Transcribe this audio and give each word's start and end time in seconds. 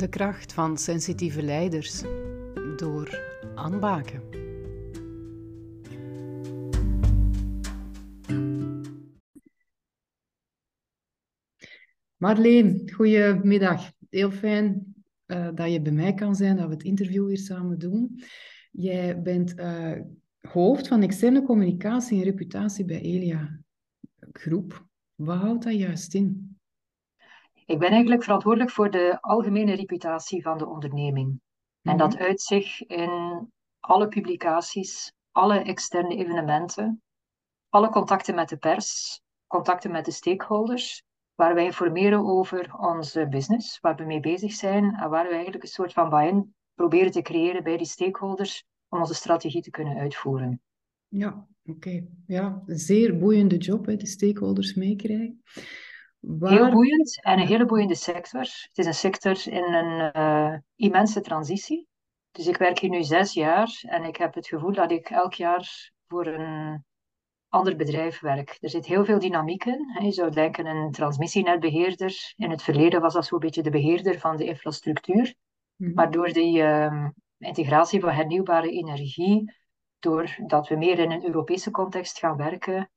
De 0.00 0.08
kracht 0.08 0.52
van 0.52 0.78
sensitieve 0.78 1.42
leiders 1.42 2.02
door 2.76 3.20
aanbaken. 3.54 4.22
Marleen, 12.16 12.90
goedemiddag. 12.92 13.92
Heel 14.10 14.30
fijn 14.30 14.94
uh, 15.26 15.48
dat 15.54 15.72
je 15.72 15.80
bij 15.80 15.92
mij 15.92 16.14
kan 16.14 16.34
zijn, 16.34 16.56
dat 16.56 16.66
we 16.66 16.72
het 16.72 16.82
interview 16.82 17.28
hier 17.28 17.38
samen 17.38 17.78
doen. 17.78 18.22
Jij 18.70 19.22
bent 19.22 19.58
uh, 19.58 20.00
hoofd 20.40 20.88
van 20.88 21.02
externe 21.02 21.42
communicatie 21.42 22.18
en 22.18 22.24
reputatie 22.24 22.84
bij 22.84 23.00
Elia 23.00 23.60
Groep. 24.32 24.86
Wat 25.14 25.38
houdt 25.38 25.64
dat 25.64 25.74
juist 25.78 26.14
in? 26.14 26.49
Ik 27.70 27.78
ben 27.78 27.90
eigenlijk 27.90 28.22
verantwoordelijk 28.22 28.70
voor 28.70 28.90
de 28.90 29.18
algemene 29.20 29.74
reputatie 29.74 30.42
van 30.42 30.58
de 30.58 30.66
onderneming. 30.66 31.40
En 31.82 31.96
dat 31.96 32.14
mhm. 32.14 32.22
uit 32.22 32.40
zich 32.40 32.86
in 32.86 33.48
alle 33.80 34.08
publicaties, 34.08 35.12
alle 35.30 35.58
externe 35.58 36.16
evenementen, 36.16 37.02
alle 37.68 37.88
contacten 37.88 38.34
met 38.34 38.48
de 38.48 38.56
pers, 38.56 39.20
contacten 39.46 39.90
met 39.90 40.04
de 40.04 40.10
stakeholders, 40.10 41.02
waar 41.34 41.54
wij 41.54 41.64
informeren 41.64 42.24
over 42.24 42.76
onze 42.78 43.28
business, 43.28 43.80
waar 43.80 43.96
we 43.96 44.04
mee 44.04 44.20
bezig 44.20 44.52
zijn 44.52 44.84
en 44.84 45.10
waar 45.10 45.26
we 45.26 45.32
eigenlijk 45.32 45.62
een 45.62 45.68
soort 45.68 45.92
van 45.92 46.08
buy-in 46.08 46.54
proberen 46.74 47.10
te 47.10 47.22
creëren 47.22 47.62
bij 47.62 47.76
die 47.76 47.86
stakeholders 47.86 48.64
om 48.88 49.00
onze 49.00 49.14
strategie 49.14 49.62
te 49.62 49.70
kunnen 49.70 49.96
uitvoeren. 49.98 50.60
Ja, 51.08 51.46
oké. 51.64 52.06
Ja, 52.26 52.62
een 52.66 52.78
zeer 52.78 53.18
boeiende 53.18 53.56
job, 53.56 53.86
hè, 53.86 53.96
de 53.96 54.06
stakeholders 54.06 54.74
meekrijgen. 54.74 55.42
Heel 56.20 56.70
boeiend 56.70 57.22
en 57.22 57.38
een 57.38 57.46
hele 57.46 57.64
boeiende 57.64 57.94
sector. 57.94 58.40
Het 58.40 58.78
is 58.78 58.86
een 58.86 58.94
sector 58.94 59.48
in 59.48 59.74
een 59.74 60.16
uh, 60.16 60.58
immense 60.76 61.20
transitie. 61.20 61.88
Dus 62.30 62.46
ik 62.46 62.56
werk 62.56 62.78
hier 62.78 62.90
nu 62.90 63.02
zes 63.02 63.32
jaar 63.32 63.80
en 63.80 64.04
ik 64.04 64.16
heb 64.16 64.34
het 64.34 64.46
gevoel 64.46 64.72
dat 64.72 64.90
ik 64.90 65.10
elk 65.10 65.34
jaar 65.34 65.92
voor 66.06 66.26
een 66.26 66.84
ander 67.48 67.76
bedrijf 67.76 68.20
werk. 68.20 68.56
Er 68.60 68.70
zit 68.70 68.86
heel 68.86 69.04
veel 69.04 69.18
dynamiek 69.18 69.64
in. 69.64 69.98
Je 70.02 70.12
zou 70.12 70.30
denken 70.30 70.66
een 70.66 70.90
transmissienetbeheerder. 70.90 72.32
In 72.36 72.50
het 72.50 72.62
verleden 72.62 73.00
was 73.00 73.14
dat 73.14 73.26
zo'n 73.26 73.38
beetje 73.38 73.62
de 73.62 73.70
beheerder 73.70 74.18
van 74.18 74.36
de 74.36 74.44
infrastructuur. 74.44 75.34
Mhm. 75.76 75.94
Maar 75.94 76.10
door 76.10 76.32
die 76.32 76.58
uh, 76.58 77.08
integratie 77.38 78.00
van 78.00 78.10
hernieuwbare 78.10 78.70
energie, 78.70 79.54
doordat 79.98 80.68
we 80.68 80.76
meer 80.76 80.98
in 80.98 81.10
een 81.10 81.24
Europese 81.24 81.70
context 81.70 82.18
gaan 82.18 82.36
werken, 82.36 82.90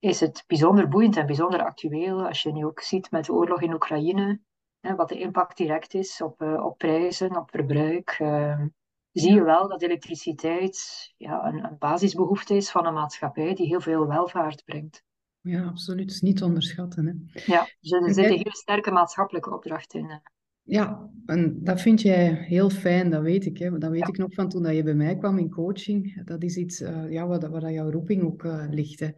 is 0.00 0.20
het 0.20 0.44
bijzonder 0.46 0.88
boeiend 0.88 1.16
en 1.16 1.26
bijzonder 1.26 1.64
actueel. 1.64 2.26
Als 2.26 2.42
je 2.42 2.52
nu 2.52 2.64
ook 2.64 2.80
ziet 2.80 3.10
met 3.10 3.24
de 3.24 3.32
oorlog 3.32 3.62
in 3.62 3.74
Oekraïne, 3.74 4.40
hè, 4.80 4.94
wat 4.94 5.08
de 5.08 5.18
impact 5.18 5.56
direct 5.56 5.94
is 5.94 6.22
op, 6.22 6.42
uh, 6.42 6.64
op 6.64 6.78
prijzen, 6.78 7.36
op 7.36 7.50
verbruik. 7.50 8.18
Uh, 8.18 8.64
zie 9.12 9.32
je 9.32 9.42
wel 9.42 9.68
dat 9.68 9.82
elektriciteit 9.82 11.12
ja, 11.16 11.46
een, 11.46 11.64
een, 11.64 11.78
basisbehoefte 11.78 12.54
is 12.54 12.70
van 12.70 12.86
een 12.86 12.94
maatschappij 12.94 13.54
die 13.54 13.66
heel 13.66 13.80
veel 13.80 14.06
welvaart 14.06 14.64
brengt. 14.64 15.02
Ja, 15.40 15.64
absoluut. 15.64 16.00
Het 16.00 16.10
is 16.10 16.20
niet 16.20 16.36
te 16.36 16.44
onderschatten. 16.44 17.06
Hè? 17.06 17.42
Ja, 17.52 17.68
dus 17.80 17.92
er 17.92 18.14
zit 18.14 18.24
een 18.24 18.30
hele 18.30 18.56
sterke 18.56 18.90
maatschappelijke 18.90 19.54
opdracht 19.54 19.94
in. 19.94 20.22
Ja, 20.62 21.10
en 21.26 21.64
dat 21.64 21.80
vind 21.80 22.00
jij 22.00 22.34
heel 22.34 22.70
fijn, 22.70 23.10
dat 23.10 23.22
weet 23.22 23.46
ik. 23.46 23.58
Hè. 23.58 23.78
Dat 23.78 23.90
weet 23.90 24.08
ik 24.08 24.16
nog 24.16 24.34
van 24.34 24.48
toen 24.48 24.62
dat 24.62 24.74
je 24.74 24.82
bij 24.82 24.94
mij 24.94 25.16
kwam 25.16 25.38
in 25.38 25.50
coaching. 25.50 26.24
Dat 26.24 26.42
is 26.42 26.56
iets 26.56 26.80
uh, 26.80 27.10
ja, 27.12 27.26
waar, 27.26 27.50
waar 27.50 27.72
jouw 27.72 27.90
roeping 27.90 28.22
ook 28.22 28.42
uh, 28.42 28.64
ligt. 28.68 29.00
Hè. 29.00 29.08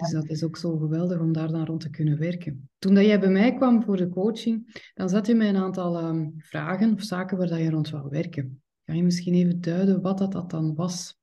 Dus 0.00 0.10
dat 0.10 0.28
is 0.28 0.44
ook 0.44 0.56
zo 0.56 0.76
geweldig 0.76 1.20
om 1.20 1.32
daar 1.32 1.48
dan 1.48 1.64
rond 1.64 1.80
te 1.80 1.90
kunnen 1.90 2.18
werken. 2.18 2.70
Toen 2.78 2.94
dat 2.94 3.04
jij 3.04 3.20
bij 3.20 3.28
mij 3.28 3.54
kwam 3.54 3.82
voor 3.82 3.96
de 3.96 4.08
coaching, 4.08 4.82
dan 4.94 5.08
zat 5.08 5.26
je 5.26 5.34
mij 5.34 5.48
een 5.48 5.56
aantal 5.56 6.04
um, 6.04 6.34
vragen 6.38 6.94
of 6.94 7.02
zaken 7.02 7.38
waar 7.38 7.46
dat 7.46 7.58
je 7.58 7.70
rond 7.70 7.90
wou 7.90 8.08
werken. 8.08 8.62
Kan 8.84 8.96
je 8.96 9.02
misschien 9.02 9.34
even 9.34 9.60
duiden 9.60 10.00
wat 10.00 10.18
dat, 10.18 10.32
dat 10.32 10.50
dan 10.50 10.74
was? 10.74 11.18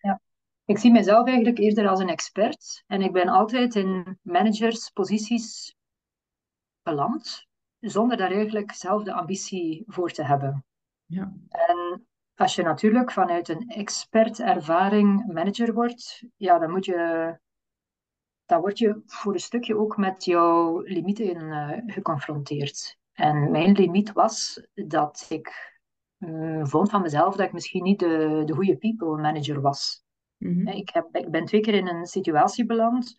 Ja, 0.00 0.20
ik 0.64 0.78
zie 0.78 0.92
mezelf 0.92 1.26
eigenlijk 1.26 1.58
eerder 1.58 1.88
als 1.88 2.00
een 2.00 2.08
expert. 2.08 2.84
En 2.86 3.02
ik 3.02 3.12
ben 3.12 3.28
altijd 3.28 3.74
in 3.74 4.18
managersposities 4.22 5.74
beland 6.82 7.46
zonder 7.80 8.16
daar 8.16 8.30
eigenlijk 8.30 8.72
zelf 8.72 9.02
de 9.02 9.12
ambitie 9.12 9.84
voor 9.86 10.10
te 10.10 10.24
hebben. 10.24 10.64
Ja. 11.06 11.32
En 11.48 12.06
als 12.34 12.54
je 12.54 12.62
natuurlijk 12.62 13.12
vanuit 13.12 13.48
een 13.48 13.68
expertervaring 13.68 15.32
manager 15.32 15.72
wordt, 15.74 16.24
ja, 16.36 16.58
dan 16.58 16.70
moet 16.70 16.84
je 16.84 17.38
dan 18.52 18.60
word 18.60 18.78
je 18.78 19.02
voor 19.06 19.32
een 19.32 19.40
stukje 19.40 19.76
ook 19.76 19.96
met 19.96 20.24
jouw 20.24 20.80
limieten 20.80 21.40
uh, 21.40 21.78
geconfronteerd. 21.86 22.98
En 23.12 23.50
mijn 23.50 23.72
limiet 23.72 24.12
was 24.12 24.66
dat 24.74 25.26
ik 25.28 25.80
mm, 26.18 26.66
vond 26.66 26.90
van 26.90 27.02
mezelf 27.02 27.36
dat 27.36 27.46
ik 27.46 27.52
misschien 27.52 27.82
niet 27.82 27.98
de, 27.98 28.42
de 28.44 28.54
goede 28.54 28.76
people 28.76 29.20
manager 29.20 29.60
was. 29.60 30.04
Mhm. 30.36 30.68
ik, 30.68 30.90
heb, 30.90 31.16
ik 31.16 31.30
ben 31.30 31.44
twee 31.44 31.60
keer 31.60 31.74
in 31.74 31.88
een 31.88 32.06
situatie 32.06 32.66
beland 32.66 33.16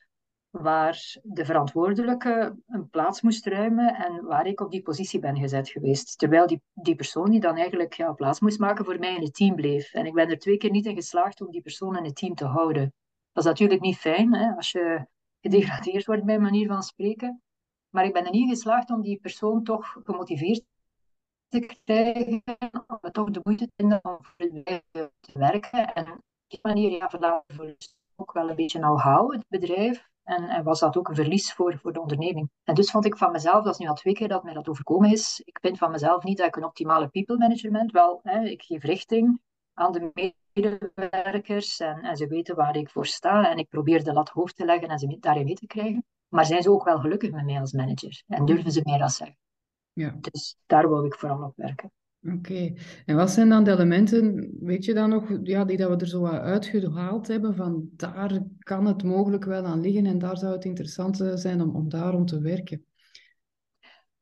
waar 0.49 1.19
de 1.23 1.45
verantwoordelijke 1.45 2.55
een 2.67 2.89
plaats 2.89 3.21
moest 3.21 3.45
ruimen 3.45 3.95
en 3.95 4.23
waar 4.23 4.47
ik 4.47 4.61
op 4.61 4.71
die 4.71 4.81
positie 4.81 5.19
ben 5.19 5.37
gezet 5.37 5.69
geweest. 5.69 6.17
Terwijl 6.17 6.47
die, 6.47 6.61
die 6.73 6.95
persoon 6.95 7.29
die 7.29 7.39
dan 7.39 7.55
eigenlijk 7.55 7.93
ja, 7.93 8.13
plaats 8.13 8.39
moest 8.39 8.59
maken 8.59 8.85
voor 8.85 8.99
mij 8.99 9.15
in 9.15 9.23
het 9.23 9.35
team 9.35 9.55
bleef. 9.55 9.93
En 9.93 10.05
ik 10.05 10.13
ben 10.13 10.29
er 10.29 10.39
twee 10.39 10.57
keer 10.57 10.71
niet 10.71 10.85
in 10.85 10.95
geslaagd 10.95 11.41
om 11.41 11.51
die 11.51 11.61
persoon 11.61 11.97
in 11.97 12.03
het 12.03 12.15
team 12.15 12.35
te 12.35 12.45
houden. 12.45 12.93
Dat 13.31 13.43
is 13.43 13.49
natuurlijk 13.49 13.81
niet 13.81 13.97
fijn 13.97 14.33
hè, 14.33 14.55
als 14.55 14.71
je 14.71 15.11
gedegradeerd 15.43 16.05
wordt, 16.05 16.23
bij 16.23 16.39
manier 16.39 16.67
van 16.67 16.83
spreken. 16.83 17.41
Maar 17.89 18.05
ik 18.05 18.13
ben 18.13 18.25
er 18.25 18.31
niet 18.31 18.49
geslaagd 18.49 18.89
om 18.89 19.01
die 19.01 19.19
persoon 19.19 19.63
toch 19.63 19.97
gemotiveerd 20.03 20.63
te 21.47 21.79
krijgen, 21.83 22.43
om 22.87 23.11
toch 23.11 23.29
de 23.29 23.39
moeite 23.43 23.65
te 23.65 23.73
vinden 23.75 23.99
om 24.03 24.19
te 25.19 25.39
werken. 25.39 25.93
En 25.93 26.11
op 26.11 26.21
die 26.47 26.59
manier 26.61 26.91
ja, 26.91 27.09
verlaten 27.09 27.77
ook 28.15 28.33
wel 28.33 28.49
een 28.49 28.55
beetje 28.55 28.79
know-how, 28.79 29.31
het 29.31 29.45
bedrijf. 29.47 30.11
En, 30.23 30.49
en, 30.49 30.63
was 30.63 30.79
dat 30.79 30.97
ook 30.97 31.07
een 31.07 31.15
verlies 31.15 31.53
voor, 31.53 31.77
voor 31.77 31.93
de 31.93 32.01
onderneming. 32.01 32.49
En 32.63 32.75
dus 32.75 32.91
vond 32.91 33.05
ik 33.05 33.17
van 33.17 33.31
mezelf, 33.31 33.63
dat 33.63 33.73
is 33.73 33.79
nu 33.79 33.87
al 33.87 33.95
twee 33.95 34.13
keer 34.13 34.27
dat 34.27 34.43
mij 34.43 34.53
dat 34.53 34.69
overkomen 34.69 35.11
is, 35.11 35.41
ik 35.45 35.59
vind 35.61 35.77
van 35.77 35.91
mezelf 35.91 36.23
niet 36.23 36.37
dat 36.37 36.47
ik 36.47 36.55
een 36.55 36.63
optimale 36.63 37.07
people 37.07 37.37
management, 37.37 37.91
wel, 37.91 38.19
hè, 38.23 38.43
ik 38.43 38.63
geef 38.63 38.83
richting 38.83 39.39
aan 39.73 39.91
de 39.91 40.31
medewerkers 40.53 41.79
en, 41.79 41.99
en 41.99 42.17
ze 42.17 42.27
weten 42.27 42.55
waar 42.55 42.75
ik 42.75 42.89
voor 42.89 43.05
sta 43.05 43.51
en 43.51 43.57
ik 43.57 43.69
probeer 43.69 44.03
de 44.03 44.13
lat 44.13 44.29
hoog 44.29 44.53
te 44.53 44.65
leggen 44.65 44.89
en 44.89 44.99
ze 44.99 45.17
daarin 45.19 45.45
mee 45.45 45.55
te 45.55 45.67
krijgen. 45.67 46.05
Maar 46.27 46.45
zijn 46.45 46.61
ze 46.61 46.71
ook 46.71 46.83
wel 46.83 46.99
gelukkig 46.99 47.31
met 47.31 47.45
mij 47.45 47.59
als 47.59 47.71
manager 47.71 48.23
en 48.27 48.45
durven 48.45 48.71
ze 48.71 48.81
mij 48.83 48.97
dat 48.97 49.11
zeggen? 49.11 49.37
Ja. 49.93 50.17
Dus 50.19 50.57
daar 50.65 50.89
wil 50.89 51.05
ik 51.05 51.15
vooral 51.15 51.43
op 51.43 51.53
werken. 51.55 51.91
Oké, 52.31 52.73
en 53.05 53.15
wat 53.15 53.31
zijn 53.31 53.49
dan 53.49 53.63
de 53.63 53.71
elementen, 53.71 54.51
weet 54.59 54.85
je 54.85 54.93
dan 54.93 55.09
nog, 55.09 55.39
ja, 55.43 55.65
die 55.65 55.77
dat 55.77 55.89
we 55.89 55.97
er 55.97 56.07
zo 56.07 56.25
uitgehaald 56.25 57.27
hebben, 57.27 57.55
van 57.55 57.89
daar 57.91 58.39
kan 58.59 58.85
het 58.85 59.03
mogelijk 59.03 59.45
wel 59.45 59.65
aan 59.65 59.81
liggen 59.81 60.05
en 60.05 60.19
daar 60.19 60.37
zou 60.37 60.53
het 60.53 60.65
interessant 60.65 61.17
zijn 61.33 61.61
om, 61.61 61.75
om 61.75 61.89
daarom 61.89 62.25
te 62.25 62.39
werken? 62.39 62.85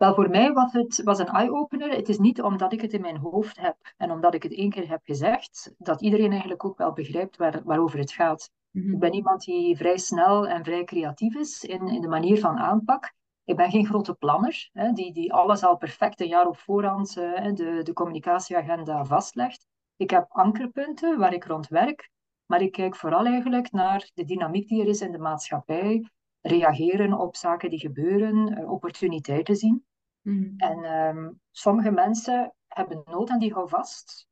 Wel, 0.01 0.13
voor 0.13 0.29
mij 0.29 0.53
was 0.53 0.73
het 0.73 1.03
was 1.03 1.19
een 1.19 1.27
eye-opener. 1.27 1.89
Het 1.89 2.09
is 2.09 2.17
niet 2.17 2.41
omdat 2.41 2.73
ik 2.73 2.81
het 2.81 2.93
in 2.93 3.01
mijn 3.01 3.17
hoofd 3.17 3.59
heb 3.59 3.77
en 3.97 4.11
omdat 4.11 4.33
ik 4.33 4.43
het 4.43 4.53
één 4.53 4.69
keer 4.69 4.89
heb 4.89 5.01
gezegd, 5.03 5.73
dat 5.77 6.01
iedereen 6.01 6.31
eigenlijk 6.31 6.65
ook 6.65 6.77
wel 6.77 6.93
begrijpt 6.93 7.37
waar, 7.37 7.61
waarover 7.63 7.99
het 7.99 8.11
gaat. 8.11 8.51
Mhm. 8.71 8.93
Ik 8.93 8.99
ben 8.99 9.13
iemand 9.13 9.43
die 9.43 9.77
vrij 9.77 9.97
snel 9.97 10.47
en 10.47 10.63
vrij 10.63 10.83
creatief 10.83 11.35
is 11.35 11.63
in, 11.63 11.87
in 11.87 12.01
de 12.01 12.07
manier 12.07 12.39
van 12.39 12.57
aanpak. 12.57 13.13
Ik 13.43 13.55
ben 13.55 13.71
geen 13.71 13.85
grote 13.85 14.13
planner, 14.13 14.69
hè, 14.73 14.91
die, 14.91 15.13
die 15.13 15.33
alles 15.33 15.63
al 15.63 15.77
perfect 15.77 16.21
een 16.21 16.27
jaar 16.27 16.47
op 16.47 16.57
voorhand 16.57 17.17
uh, 17.17 17.53
de, 17.53 17.79
de 17.83 17.93
communicatieagenda 17.93 19.05
vastlegt. 19.05 19.67
Ik 19.95 20.09
heb 20.09 20.25
ankerpunten 20.29 21.17
waar 21.17 21.33
ik 21.33 21.45
rond 21.45 21.67
werk, 21.67 22.09
maar 22.45 22.61
ik 22.61 22.71
kijk 22.71 22.95
vooral 22.95 23.25
eigenlijk 23.25 23.71
naar 23.71 24.09
de 24.13 24.23
dynamiek 24.23 24.67
die 24.67 24.81
er 24.81 24.87
is 24.87 25.01
in 25.01 25.11
de 25.11 25.17
maatschappij, 25.17 26.09
reageren 26.41 27.19
op 27.19 27.35
zaken 27.35 27.69
die 27.69 27.79
gebeuren, 27.79 28.59
uh, 28.59 28.71
opportuniteiten 28.71 29.55
zien. 29.55 29.89
Mm. 30.21 30.53
En 30.57 30.83
um, 30.83 31.39
sommige 31.51 31.91
mensen 31.91 32.53
hebben 32.67 33.01
nood 33.05 33.29
aan 33.29 33.39
die 33.39 33.53
houvast. 33.53 34.27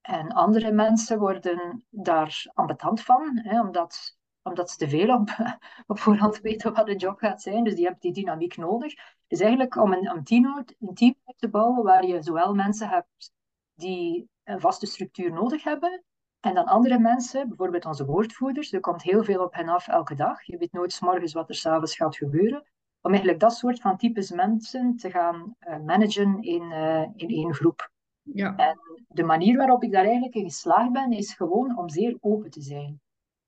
En 0.00 0.32
andere 0.32 0.72
mensen 0.72 1.18
worden 1.18 1.84
daar 1.90 2.50
ambetant 2.54 3.02
van, 3.02 3.38
hè, 3.42 3.60
omdat, 3.60 4.16
omdat 4.42 4.70
ze 4.70 4.76
te 4.76 4.88
veel 4.88 5.14
op, 5.14 5.28
op 5.86 5.98
voorhand 5.98 6.40
weten 6.40 6.72
wat 6.72 6.86
de 6.86 6.96
job 6.96 7.18
gaat 7.18 7.42
zijn. 7.42 7.64
Dus 7.64 7.74
die 7.74 7.84
hebben 7.84 8.00
die 8.00 8.12
dynamiek 8.12 8.56
nodig. 8.56 8.94
Dus 9.26 9.40
eigenlijk 9.40 9.76
om 9.76 9.92
een, 9.92 10.06
een, 10.06 10.24
team, 10.24 10.64
een 10.78 10.94
team 10.94 11.14
te 11.36 11.48
bouwen 11.48 11.84
waar 11.84 12.06
je 12.06 12.22
zowel 12.22 12.54
mensen 12.54 12.88
hebt 12.88 13.32
die 13.74 14.28
een 14.44 14.60
vaste 14.60 14.86
structuur 14.86 15.32
nodig 15.32 15.64
hebben, 15.64 16.04
en 16.40 16.54
dan 16.54 16.64
andere 16.64 16.98
mensen, 16.98 17.48
bijvoorbeeld 17.48 17.84
onze 17.84 18.04
woordvoerders, 18.04 18.72
er 18.72 18.80
komt 18.80 19.02
heel 19.02 19.24
veel 19.24 19.42
op 19.42 19.54
hen 19.54 19.68
af 19.68 19.88
elke 19.88 20.14
dag. 20.14 20.42
Je 20.42 20.56
weet 20.56 20.72
nooit 20.72 20.92
s 20.92 21.00
morgens 21.00 21.32
wat 21.32 21.48
er 21.48 21.54
s'avonds 21.54 21.96
gaat 21.96 22.16
gebeuren 22.16 22.64
om 23.04 23.10
eigenlijk 23.10 23.40
dat 23.40 23.54
soort 23.54 23.80
van 23.80 23.96
types 23.96 24.30
mensen 24.30 24.96
te 24.96 25.10
gaan 25.10 25.56
uh, 25.60 25.78
managen 25.78 26.42
in, 26.42 26.62
uh, 26.62 27.02
in 27.14 27.28
één 27.28 27.54
groep. 27.54 27.90
Ja. 28.22 28.56
En 28.56 28.78
de 29.08 29.22
manier 29.22 29.56
waarop 29.56 29.82
ik 29.82 29.92
daar 29.92 30.04
eigenlijk 30.04 30.34
in 30.34 30.44
geslaagd 30.44 30.92
ben, 30.92 31.12
is 31.12 31.34
gewoon 31.34 31.78
om 31.78 31.88
zeer 31.88 32.16
open 32.20 32.50
te 32.50 32.62
zijn. 32.62 33.00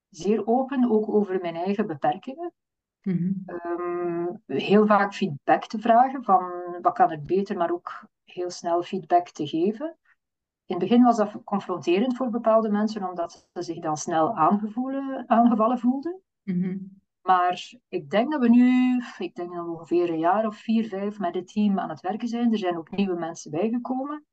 Zeer 0.09 0.47
open, 0.47 0.91
ook 0.91 1.09
over 1.09 1.41
mijn 1.41 1.55
eigen 1.55 1.87
beperkingen. 1.87 2.53
Mm 3.03 3.17
-hmm. 3.17 3.45
um, 3.81 4.43
heel 4.47 4.87
vaak 4.87 5.15
feedback 5.15 5.67
te 5.67 5.79
vragen 5.79 6.25
van 6.25 6.53
wat 6.83 6.95
kan 6.95 7.11
het 7.11 7.27
beter, 7.27 7.57
maar 7.57 7.71
ook 7.71 8.09
heel 8.25 8.51
snel 8.51 8.83
feedback 8.83 9.29
te 9.29 9.47
geven. 9.47 9.97
In 10.67 10.77
het 10.77 10.89
begin 10.89 11.03
was 11.03 11.17
dat 11.17 11.45
confronterend 11.45 12.17
voor 12.17 12.31
bepaalde 12.31 12.71
mensen, 12.71 13.09
omdat 13.09 13.49
ze 13.53 13.63
zich 13.63 13.79
dan 13.79 13.97
snel 13.97 14.37
aangevallen 15.27 15.79
voelden. 15.79 16.21
Mhm. 16.43 16.77
Maar 17.27 17.73
ik 17.89 18.11
denk 18.11 18.33
dat 18.33 18.41
we 18.41 18.49
nu, 18.49 19.03
ik 19.19 19.35
denk 19.35 19.55
dat 19.55 19.65
we 19.65 19.71
ongeveer 19.71 20.11
een 20.11 20.19
jaar 20.19 20.47
of 20.47 20.57
vier, 20.57 20.89
vijf 20.89 21.19
met 21.19 21.35
het 21.35 21.53
team 21.53 21.79
aan 21.79 21.89
het 21.89 22.01
werken 22.01 22.29
zijn. 22.29 22.53
Er 22.53 22.59
zijn 22.59 22.77
ook 22.77 22.91
nieuwe 22.91 23.19
mensen 23.19 23.51
bijgekomen. 23.51 24.25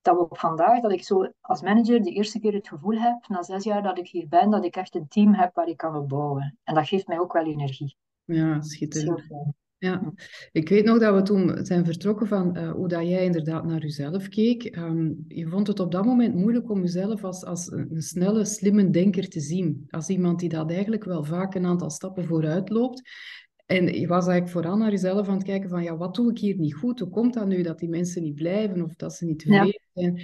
Dat 0.00 0.16
we 0.16 0.20
op 0.22 0.38
vandaag, 0.38 0.80
dat 0.80 0.92
ik 0.92 1.04
zo 1.04 1.28
als 1.40 1.62
manager 1.62 2.02
de 2.02 2.10
eerste 2.10 2.40
keer 2.40 2.52
het 2.52 2.68
gevoel 2.68 2.98
heb, 2.98 3.28
na 3.28 3.42
zes 3.42 3.64
jaar 3.64 3.82
dat 3.82 3.98
ik 3.98 4.08
hier 4.08 4.28
ben, 4.28 4.50
dat 4.50 4.64
ik 4.64 4.76
echt 4.76 4.94
een 4.94 5.08
team 5.08 5.34
heb 5.34 5.54
waar 5.54 5.68
ik 5.68 5.76
kan 5.76 5.96
op 5.96 6.08
bouwen. 6.08 6.58
En 6.64 6.74
dat 6.74 6.88
geeft 6.88 7.06
mij 7.06 7.18
ook 7.18 7.32
wel 7.32 7.44
energie. 7.44 7.96
Ja, 8.24 8.60
schitterend. 8.60 9.54
Ja, 9.82 10.12
ik 10.52 10.68
weet 10.68 10.84
nog 10.84 10.98
dat 10.98 11.14
we 11.14 11.22
toen 11.22 11.64
zijn 11.66 11.84
vertrokken 11.84 12.26
van 12.26 12.56
uh, 12.56 12.70
hoe 12.70 12.88
dat 12.88 13.08
jij 13.08 13.24
inderdaad 13.24 13.64
naar 13.64 13.80
jezelf 13.80 14.28
keek. 14.28 14.76
Um, 14.76 15.24
je 15.28 15.48
vond 15.48 15.66
het 15.66 15.80
op 15.80 15.92
dat 15.92 16.04
moment 16.04 16.34
moeilijk 16.34 16.70
om 16.70 16.80
jezelf 16.80 17.24
als, 17.24 17.44
als 17.44 17.70
een 17.70 18.02
snelle, 18.02 18.44
slimme 18.44 18.90
denker 18.90 19.28
te 19.28 19.40
zien. 19.40 19.84
Als 19.88 20.08
iemand 20.08 20.40
die 20.40 20.48
dat 20.48 20.70
eigenlijk 20.70 21.04
wel 21.04 21.24
vaak 21.24 21.54
een 21.54 21.66
aantal 21.66 21.90
stappen 21.90 22.24
vooruit 22.24 22.68
loopt. 22.68 23.02
En 23.66 23.86
je 23.86 24.06
was 24.06 24.26
eigenlijk 24.26 24.52
vooral 24.52 24.76
naar 24.76 24.90
jezelf 24.90 25.28
aan 25.28 25.34
het 25.34 25.44
kijken 25.44 25.68
van, 25.68 25.82
ja, 25.82 25.96
wat 25.96 26.14
doe 26.14 26.30
ik 26.30 26.38
hier 26.38 26.56
niet 26.58 26.74
goed? 26.74 27.00
Hoe 27.00 27.10
komt 27.10 27.34
dat 27.34 27.46
nu 27.46 27.62
dat 27.62 27.78
die 27.78 27.88
mensen 27.88 28.22
niet 28.22 28.34
blijven 28.34 28.82
of 28.82 28.94
dat 28.94 29.14
ze 29.14 29.24
niet 29.24 29.38
tevreden 29.38 29.80
zijn? 29.92 30.22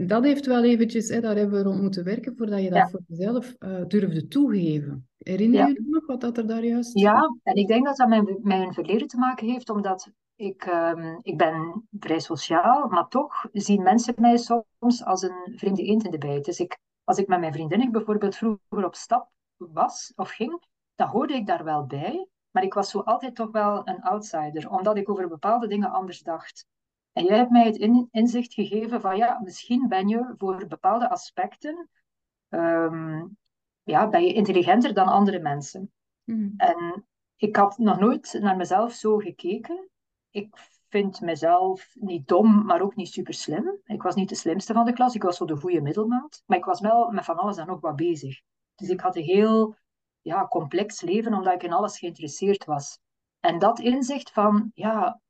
Dat 0.00 0.24
heeft 0.24 0.46
wel 0.46 0.64
eventjes, 0.64 1.08
hè, 1.08 1.20
daar 1.20 1.36
hebben 1.36 1.58
we 1.58 1.68
rond 1.68 1.80
moeten 1.80 2.04
werken 2.04 2.36
voordat 2.36 2.62
je 2.62 2.70
dat 2.70 2.90
voor 2.90 3.00
jezelf 3.06 3.54
uh, 3.58 3.86
durfde 3.86 4.28
toegeven. 4.28 5.08
Herinner 5.18 5.66
je 5.66 5.72
je 5.72 5.86
nog 5.90 6.06
wat 6.06 6.20
dat 6.20 6.38
er 6.38 6.46
daar 6.46 6.64
juist... 6.64 6.98
Ja, 6.98 7.36
en 7.42 7.54
ik 7.54 7.66
denk 7.66 7.86
dat 7.86 7.96
dat 7.96 8.08
met 8.08 8.44
mijn 8.44 8.72
verleden 8.72 9.06
te 9.06 9.18
maken 9.18 9.46
heeft, 9.46 9.70
omdat 9.70 10.10
ik, 10.36 10.66
um, 10.66 11.18
ik 11.22 11.36
ben 11.36 11.88
vrij 11.98 12.18
sociaal, 12.18 12.88
maar 12.88 13.08
toch 13.08 13.46
zien 13.52 13.82
mensen 13.82 14.14
mij 14.16 14.36
soms 14.36 15.04
als 15.04 15.22
een 15.22 15.52
vreemde 15.56 15.82
eend 15.82 16.04
in 16.04 16.10
de 16.10 16.18
bijt. 16.18 16.44
Dus 16.44 16.60
ik, 16.60 16.78
als 17.04 17.18
ik 17.18 17.26
met 17.26 17.40
mijn 17.40 17.52
vriendinnen 17.52 17.92
bijvoorbeeld 17.92 18.36
vroeger 18.36 18.84
op 18.84 18.94
stap 18.94 19.30
was 19.56 20.12
of 20.16 20.30
ging, 20.30 20.62
dan 20.94 21.08
hoorde 21.08 21.34
ik 21.34 21.46
daar 21.46 21.64
wel 21.64 21.86
bij, 21.86 22.26
maar 22.50 22.62
ik 22.62 22.74
was 22.74 22.90
zo 22.90 22.98
altijd 22.98 23.34
toch 23.34 23.50
wel 23.50 23.88
een 23.88 24.02
outsider, 24.02 24.70
omdat 24.70 24.96
ik 24.96 25.08
over 25.08 25.28
bepaalde 25.28 25.66
dingen 25.66 25.90
anders 25.90 26.20
dacht. 26.20 26.66
En 27.12 27.24
jij 27.24 27.36
hebt 27.36 27.50
mij 27.50 27.64
het 27.64 28.08
inzicht 28.10 28.54
gegeven 28.54 29.00
van 29.00 29.16
ja, 29.16 29.40
misschien 29.42 29.88
ben 29.88 30.08
je 30.08 30.34
voor 30.36 30.66
bepaalde 30.66 31.08
aspecten 31.08 31.88
ehm, 32.48 33.24
ja, 33.82 34.08
ben 34.08 34.24
je 34.24 34.32
intelligenter 34.32 34.94
dan 34.94 35.06
andere 35.06 35.38
mensen. 35.38 35.92
Mm. 36.24 36.54
En 36.56 37.06
ik 37.36 37.56
had 37.56 37.78
nog 37.78 37.98
nooit 37.98 38.38
naar 38.40 38.56
mezelf 38.56 38.92
zo 38.92 39.16
gekeken. 39.16 39.88
Ik 40.30 40.56
vind 40.88 41.20
mezelf 41.20 41.94
niet 41.94 42.28
dom, 42.28 42.64
maar 42.64 42.80
ook 42.80 42.96
niet 42.96 43.12
super 43.12 43.34
slim. 43.34 43.80
Ik 43.84 44.02
was 44.02 44.14
niet 44.14 44.28
de 44.28 44.34
slimste 44.34 44.72
van 44.72 44.84
de 44.84 44.92
klas, 44.92 45.14
ik 45.14 45.22
was 45.22 45.36
zo 45.36 45.44
de 45.44 45.56
goede 45.56 45.80
middelmaat. 45.80 46.42
Maar 46.46 46.58
ik 46.58 46.64
was 46.64 46.80
wel 46.80 47.10
met 47.10 47.24
van 47.24 47.36
alles 47.36 47.56
en 47.56 47.66
nog 47.66 47.80
wat 47.80 47.96
bezig. 47.96 48.40
Dus 48.74 48.88
ik 48.88 49.00
had 49.00 49.16
een 49.16 49.22
heel 49.22 49.76
ja, 50.20 50.46
complex 50.46 51.00
leven, 51.00 51.34
omdat 51.34 51.54
ik 51.54 51.62
in 51.62 51.72
alles 51.72 51.98
geïnteresseerd 51.98 52.64
was. 52.64 52.98
En 53.40 53.58
dat 53.58 53.78
inzicht 53.78 54.32
van, 54.32 54.70
ja, 54.74 55.20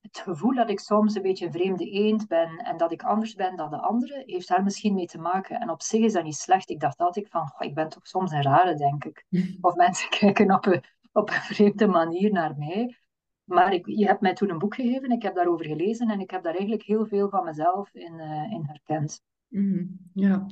het 0.00 0.18
gevoel 0.18 0.54
dat 0.54 0.70
ik 0.70 0.80
soms 0.80 1.14
een 1.14 1.22
beetje 1.22 1.46
een 1.46 1.52
vreemde 1.52 1.90
eend 1.90 2.28
ben 2.28 2.56
en 2.56 2.76
dat 2.76 2.92
ik 2.92 3.02
anders 3.02 3.34
ben 3.34 3.56
dan 3.56 3.70
de 3.70 3.80
anderen, 3.80 4.22
heeft 4.26 4.48
daar 4.48 4.62
misschien 4.62 4.94
mee 4.94 5.06
te 5.06 5.18
maken. 5.18 5.60
En 5.60 5.70
op 5.70 5.82
zich 5.82 6.00
is 6.00 6.12
dat 6.12 6.24
niet 6.24 6.34
slecht. 6.34 6.70
Ik 6.70 6.80
dacht 6.80 6.98
altijd 6.98 7.28
van, 7.28 7.48
goh, 7.48 7.68
ik 7.68 7.74
ben 7.74 7.88
toch 7.88 8.06
soms 8.06 8.32
een 8.32 8.42
rare, 8.42 8.74
denk 8.74 9.04
ik. 9.04 9.26
Of 9.60 9.74
mensen 9.74 10.10
kijken 10.18 10.54
op 10.54 10.66
een, 10.66 10.82
op 11.12 11.28
een 11.28 11.34
vreemde 11.34 11.86
manier 11.86 12.32
naar 12.32 12.56
mij. 12.56 12.98
Maar 13.44 13.72
ik, 13.72 13.86
je 13.86 14.06
hebt 14.06 14.20
mij 14.20 14.34
toen 14.34 14.50
een 14.50 14.58
boek 14.58 14.74
gegeven, 14.74 15.10
ik 15.10 15.22
heb 15.22 15.34
daarover 15.34 15.66
gelezen 15.66 16.10
en 16.10 16.20
ik 16.20 16.30
heb 16.30 16.42
daar 16.42 16.54
eigenlijk 16.54 16.82
heel 16.82 17.06
veel 17.06 17.28
van 17.28 17.44
mezelf 17.44 17.94
in, 17.94 18.14
uh, 18.14 18.52
in 18.52 18.64
herkend. 18.66 19.22
Mhm. 19.48 19.84
Ja, 20.14 20.46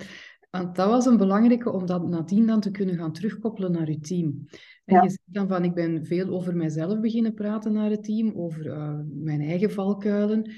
want 0.51 0.77
dat 0.77 0.89
was 0.89 1.07
een 1.07 1.17
belangrijke 1.17 1.73
om 1.73 1.87
dat 1.87 2.09
nadien 2.09 2.47
dan 2.47 2.61
te 2.61 2.71
kunnen 2.71 2.97
gaan 2.97 3.13
terugkoppelen 3.13 3.73
naar 3.73 3.91
je 3.91 3.99
team. 3.99 4.47
En 4.85 5.03
je 5.03 5.09
zegt 5.09 5.23
dan 5.25 5.49
van, 5.49 5.65
ik 5.65 5.75
ben 5.75 6.07
veel 6.07 6.29
over 6.29 6.57
mijzelf 6.57 7.01
beginnen 7.01 7.35
praten 7.35 7.73
naar 7.73 7.91
het 7.91 8.05
team, 8.05 8.33
over 8.35 8.67
uh, 8.67 9.01
mijn 9.09 9.41
eigen 9.41 9.71
valkuilen. 9.71 10.53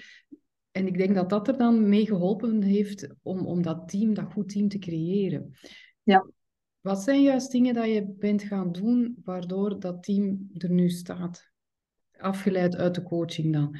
En 0.71 0.87
ik 0.87 0.99
denk 0.99 1.15
dat 1.15 1.31
dat 1.31 1.49
er 1.49 1.57
dan 1.57 1.89
mee 1.89 2.07
geholpen 2.07 2.63
heeft 2.63 3.15
om, 3.23 3.47
om 3.47 3.63
dat 3.63 3.89
team, 3.89 4.15
dat 4.15 4.33
goed 4.33 4.49
team 4.49 4.69
te 4.69 4.79
creëren. 4.79 5.53
Ja. 6.03 6.27
Wat 6.81 7.03
zijn 7.03 7.23
juist 7.23 7.51
dingen 7.51 7.75
dat 7.75 7.87
je 7.87 8.15
bent 8.19 8.43
gaan 8.43 8.73
doen 8.73 9.17
waardoor 9.25 9.81
dat 9.81 10.03
team 10.03 10.51
er 10.55 10.71
nu 10.71 10.89
staat? 10.89 11.49
Afgeleid 12.17 12.77
uit 12.77 12.95
de 12.95 13.03
coaching 13.03 13.53
dan. 13.53 13.77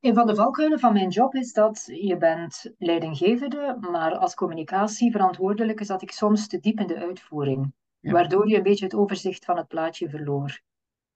Een 0.00 0.14
van 0.14 0.26
de 0.26 0.34
valkuilen 0.34 0.78
van 0.78 0.92
mijn 0.92 1.08
job 1.08 1.34
is 1.34 1.52
dat 1.52 1.84
je 1.86 2.16
bent 2.16 2.72
leidinggevende, 2.78 3.76
maar 3.80 4.16
als 4.16 4.34
communicatieverantwoordelijke 4.34 5.84
zat 5.84 6.02
ik 6.02 6.12
soms 6.12 6.46
te 6.46 6.58
diep 6.58 6.80
in 6.80 6.86
de 6.86 6.98
uitvoering, 6.98 7.72
waardoor 8.00 8.48
je 8.48 8.56
een 8.56 8.62
beetje 8.62 8.84
het 8.84 8.94
overzicht 8.94 9.44
van 9.44 9.56
het 9.56 9.68
plaatje 9.68 10.08
verloor. 10.08 10.60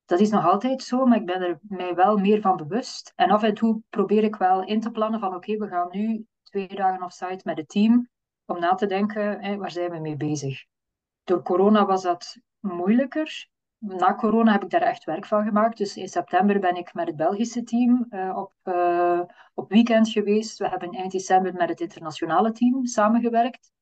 Dat 0.04 0.20
is 0.20 0.30
nog 0.30 0.46
altijd 0.46 0.82
zo, 0.82 1.06
maar 1.06 1.18
ik 1.18 1.26
ben 1.26 1.42
er 1.42 1.58
mij 1.62 1.94
wel 1.94 2.16
meer 2.16 2.40
van 2.40 2.56
bewust. 2.56 3.12
En 3.16 3.30
af 3.30 3.42
en 3.42 3.54
toe 3.54 3.82
probeer 3.90 4.24
ik 4.24 4.36
wel 4.36 4.64
in 4.64 4.80
te 4.80 4.90
plannen 4.90 5.20
van 5.20 5.34
oké, 5.34 5.56
we 5.56 5.68
gaan 5.68 5.88
nu 5.90 6.26
twee 6.42 6.68
dagen 6.68 7.04
off-site 7.04 7.40
met 7.44 7.56
het 7.56 7.68
team 7.68 8.08
om 8.44 8.58
na 8.58 8.74
te 8.74 8.86
denken, 8.86 9.58
waar 9.58 9.70
zijn 9.70 9.90
we 9.90 9.98
mee 9.98 10.16
bezig. 10.16 10.64
Door 11.24 11.42
corona 11.42 11.86
was 11.86 12.02
dat 12.02 12.38
moeilijker, 12.60 13.48
na 13.86 14.14
corona 14.14 14.52
heb 14.52 14.62
ik 14.62 14.70
daar 14.70 14.82
echt 14.82 15.04
werk 15.04 15.26
van 15.26 15.44
gemaakt. 15.44 15.78
Dus 15.78 15.96
in 15.96 16.08
september 16.08 16.60
ben 16.60 16.76
ik 16.76 16.94
met 16.94 17.06
het 17.06 17.16
Belgische 17.16 17.62
team 17.62 18.06
uh, 18.10 18.36
op, 18.36 18.52
uh, 18.64 19.20
op 19.54 19.68
weekend 19.68 20.08
geweest. 20.08 20.58
We 20.58 20.68
hebben 20.68 20.90
eind 20.90 21.12
december 21.12 21.54
met 21.54 21.68
het 21.68 21.80
internationale 21.80 22.52
team 22.52 22.86
samengewerkt. 22.86 23.72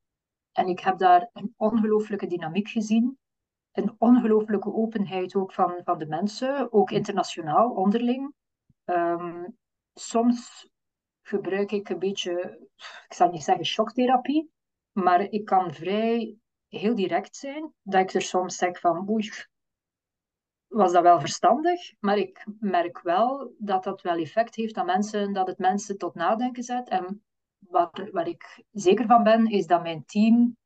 En 0.53 0.67
ik 0.67 0.81
heb 0.81 0.99
daar 0.99 1.31
een 1.33 1.55
ongelooflijke 1.57 2.27
dynamiek 2.27 2.69
gezien. 2.69 3.19
Een 3.73 3.95
ongelooflijke 3.99 4.75
openheid 4.75 5.35
ook 5.35 5.53
van, 5.53 5.81
van 5.85 5.99
de 5.99 6.07
mensen, 6.07 6.73
ook 6.73 6.91
internationaal, 6.91 7.71
onderling. 7.71 8.35
Um, 8.85 9.57
soms 9.95 10.69
gebruik 11.23 11.73
ik 11.73 11.89
een 11.89 11.99
beetje, 11.99 12.59
ik 13.07 13.15
zal 13.15 13.31
niet 13.31 13.43
zeggen 13.43 13.65
shocktherapie, 13.65 14.51
maar 14.93 15.21
ik 15.21 15.45
kan 15.45 15.73
vrij 15.73 16.37
heel 16.69 16.95
direct 16.95 17.37
zijn. 17.37 17.73
Dat 17.83 18.01
ik 18.01 18.13
er 18.13 18.23
soms 18.23 18.57
zeg 18.57 18.81
van, 18.81 19.09
oei, 19.09 19.31
was 20.73 20.93
dat 20.93 21.03
wel 21.03 21.21
verstandig, 21.21 21.93
maar 22.01 22.19
ik 22.19 22.47
merk 22.61 23.01
wel 23.03 23.55
dat 23.59 23.85
dat 23.85 24.03
wel 24.03 24.17
effect 24.17 24.55
heeft 24.55 24.77
aan 24.77 24.87
mensen, 24.87 25.33
dat 25.33 25.47
het 25.47 25.59
mensen 25.59 25.99
tot 25.99 26.15
nadenken 26.15 26.63
zet. 26.63 26.89
En 26.89 27.23
wat, 27.59 28.09
waar 28.13 28.29
ik 28.29 28.65
zeker 28.71 29.07
van 29.07 29.23
ben, 29.23 29.47
is 29.47 29.67
dat 29.67 29.83
mijn 29.83 30.05
team 30.05 30.57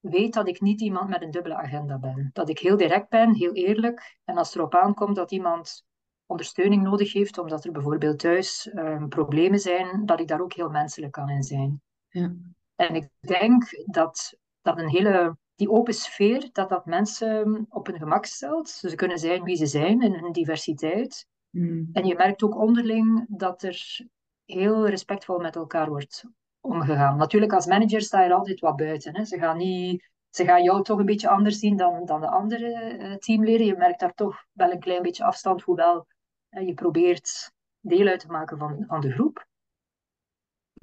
weet 0.00 0.34
dat 0.34 0.48
ik 0.48 0.60
niet 0.60 0.80
iemand 0.80 1.08
met 1.08 1.22
een 1.22 1.30
dubbele 1.30 1.54
agenda 1.54 1.98
ben. 1.98 2.30
Dat 2.32 2.48
ik 2.48 2.58
heel 2.58 2.76
direct 2.76 3.08
ben, 3.08 3.34
heel 3.34 3.52
eerlijk. 3.52 4.18
En 4.24 4.36
als 4.36 4.54
er 4.54 4.62
op 4.62 4.74
aankomt 4.74 5.16
dat 5.16 5.32
iemand 5.32 5.86
ondersteuning 6.26 6.82
nodig 6.82 7.12
heeft, 7.12 7.38
omdat 7.38 7.64
er 7.64 7.72
bijvoorbeeld 7.72 8.18
thuis 8.18 8.70
um, 8.74 9.08
problemen 9.08 9.58
zijn, 9.58 10.06
dat 10.06 10.20
ik 10.20 10.28
daar 10.28 10.40
ook 10.40 10.52
heel 10.52 10.70
menselijk 10.70 11.12
kan 11.12 11.28
in 11.28 11.42
zijn. 11.42 11.82
Ja. 12.08 12.34
En 12.76 12.94
ik 12.94 13.08
denk 13.20 13.84
dat 13.84 14.38
dat 14.62 14.78
een 14.78 14.88
hele 14.88 15.36
die 15.58 15.70
open 15.70 15.94
sfeer, 15.94 16.48
dat 16.52 16.68
dat 16.68 16.86
mensen 16.86 17.66
op 17.68 17.86
hun 17.86 17.98
gemak 17.98 18.24
stelt. 18.24 18.68
Ze 18.68 18.94
kunnen 18.94 19.18
zijn 19.18 19.42
wie 19.42 19.56
ze 19.56 19.66
zijn 19.66 20.00
in 20.00 20.12
hun 20.12 20.32
diversiteit. 20.32 21.26
Mm. 21.50 21.88
En 21.92 22.06
je 22.06 22.14
merkt 22.14 22.42
ook 22.42 22.56
onderling 22.56 23.26
dat 23.28 23.62
er 23.62 24.06
heel 24.44 24.88
respectvol 24.88 25.38
met 25.38 25.56
elkaar 25.56 25.88
wordt 25.88 26.24
omgegaan. 26.60 27.16
Natuurlijk, 27.16 27.52
als 27.52 27.66
manager 27.66 28.00
sta 28.00 28.22
je 28.22 28.28
er 28.28 28.34
altijd 28.34 28.60
wat 28.60 28.76
buiten. 28.76 29.16
Hè. 29.16 29.24
Ze, 29.24 29.38
gaan 29.38 29.56
niet, 29.56 30.10
ze 30.30 30.44
gaan 30.44 30.62
jou 30.62 30.82
toch 30.82 30.98
een 30.98 31.06
beetje 31.06 31.28
anders 31.28 31.58
zien 31.58 31.76
dan, 31.76 32.04
dan 32.04 32.20
de 32.20 32.30
andere 32.30 32.98
uh, 32.98 33.14
teamleden. 33.14 33.66
Je 33.66 33.76
merkt 33.76 34.00
daar 34.00 34.14
toch 34.14 34.44
wel 34.52 34.70
een 34.70 34.80
klein 34.80 35.02
beetje 35.02 35.24
afstand, 35.24 35.62
hoewel 35.62 36.06
uh, 36.50 36.66
je 36.66 36.74
probeert 36.74 37.52
deel 37.80 38.06
uit 38.06 38.20
te 38.20 38.26
maken 38.26 38.58
van, 38.58 38.84
van 38.86 39.00
de 39.00 39.12
groep. 39.12 39.46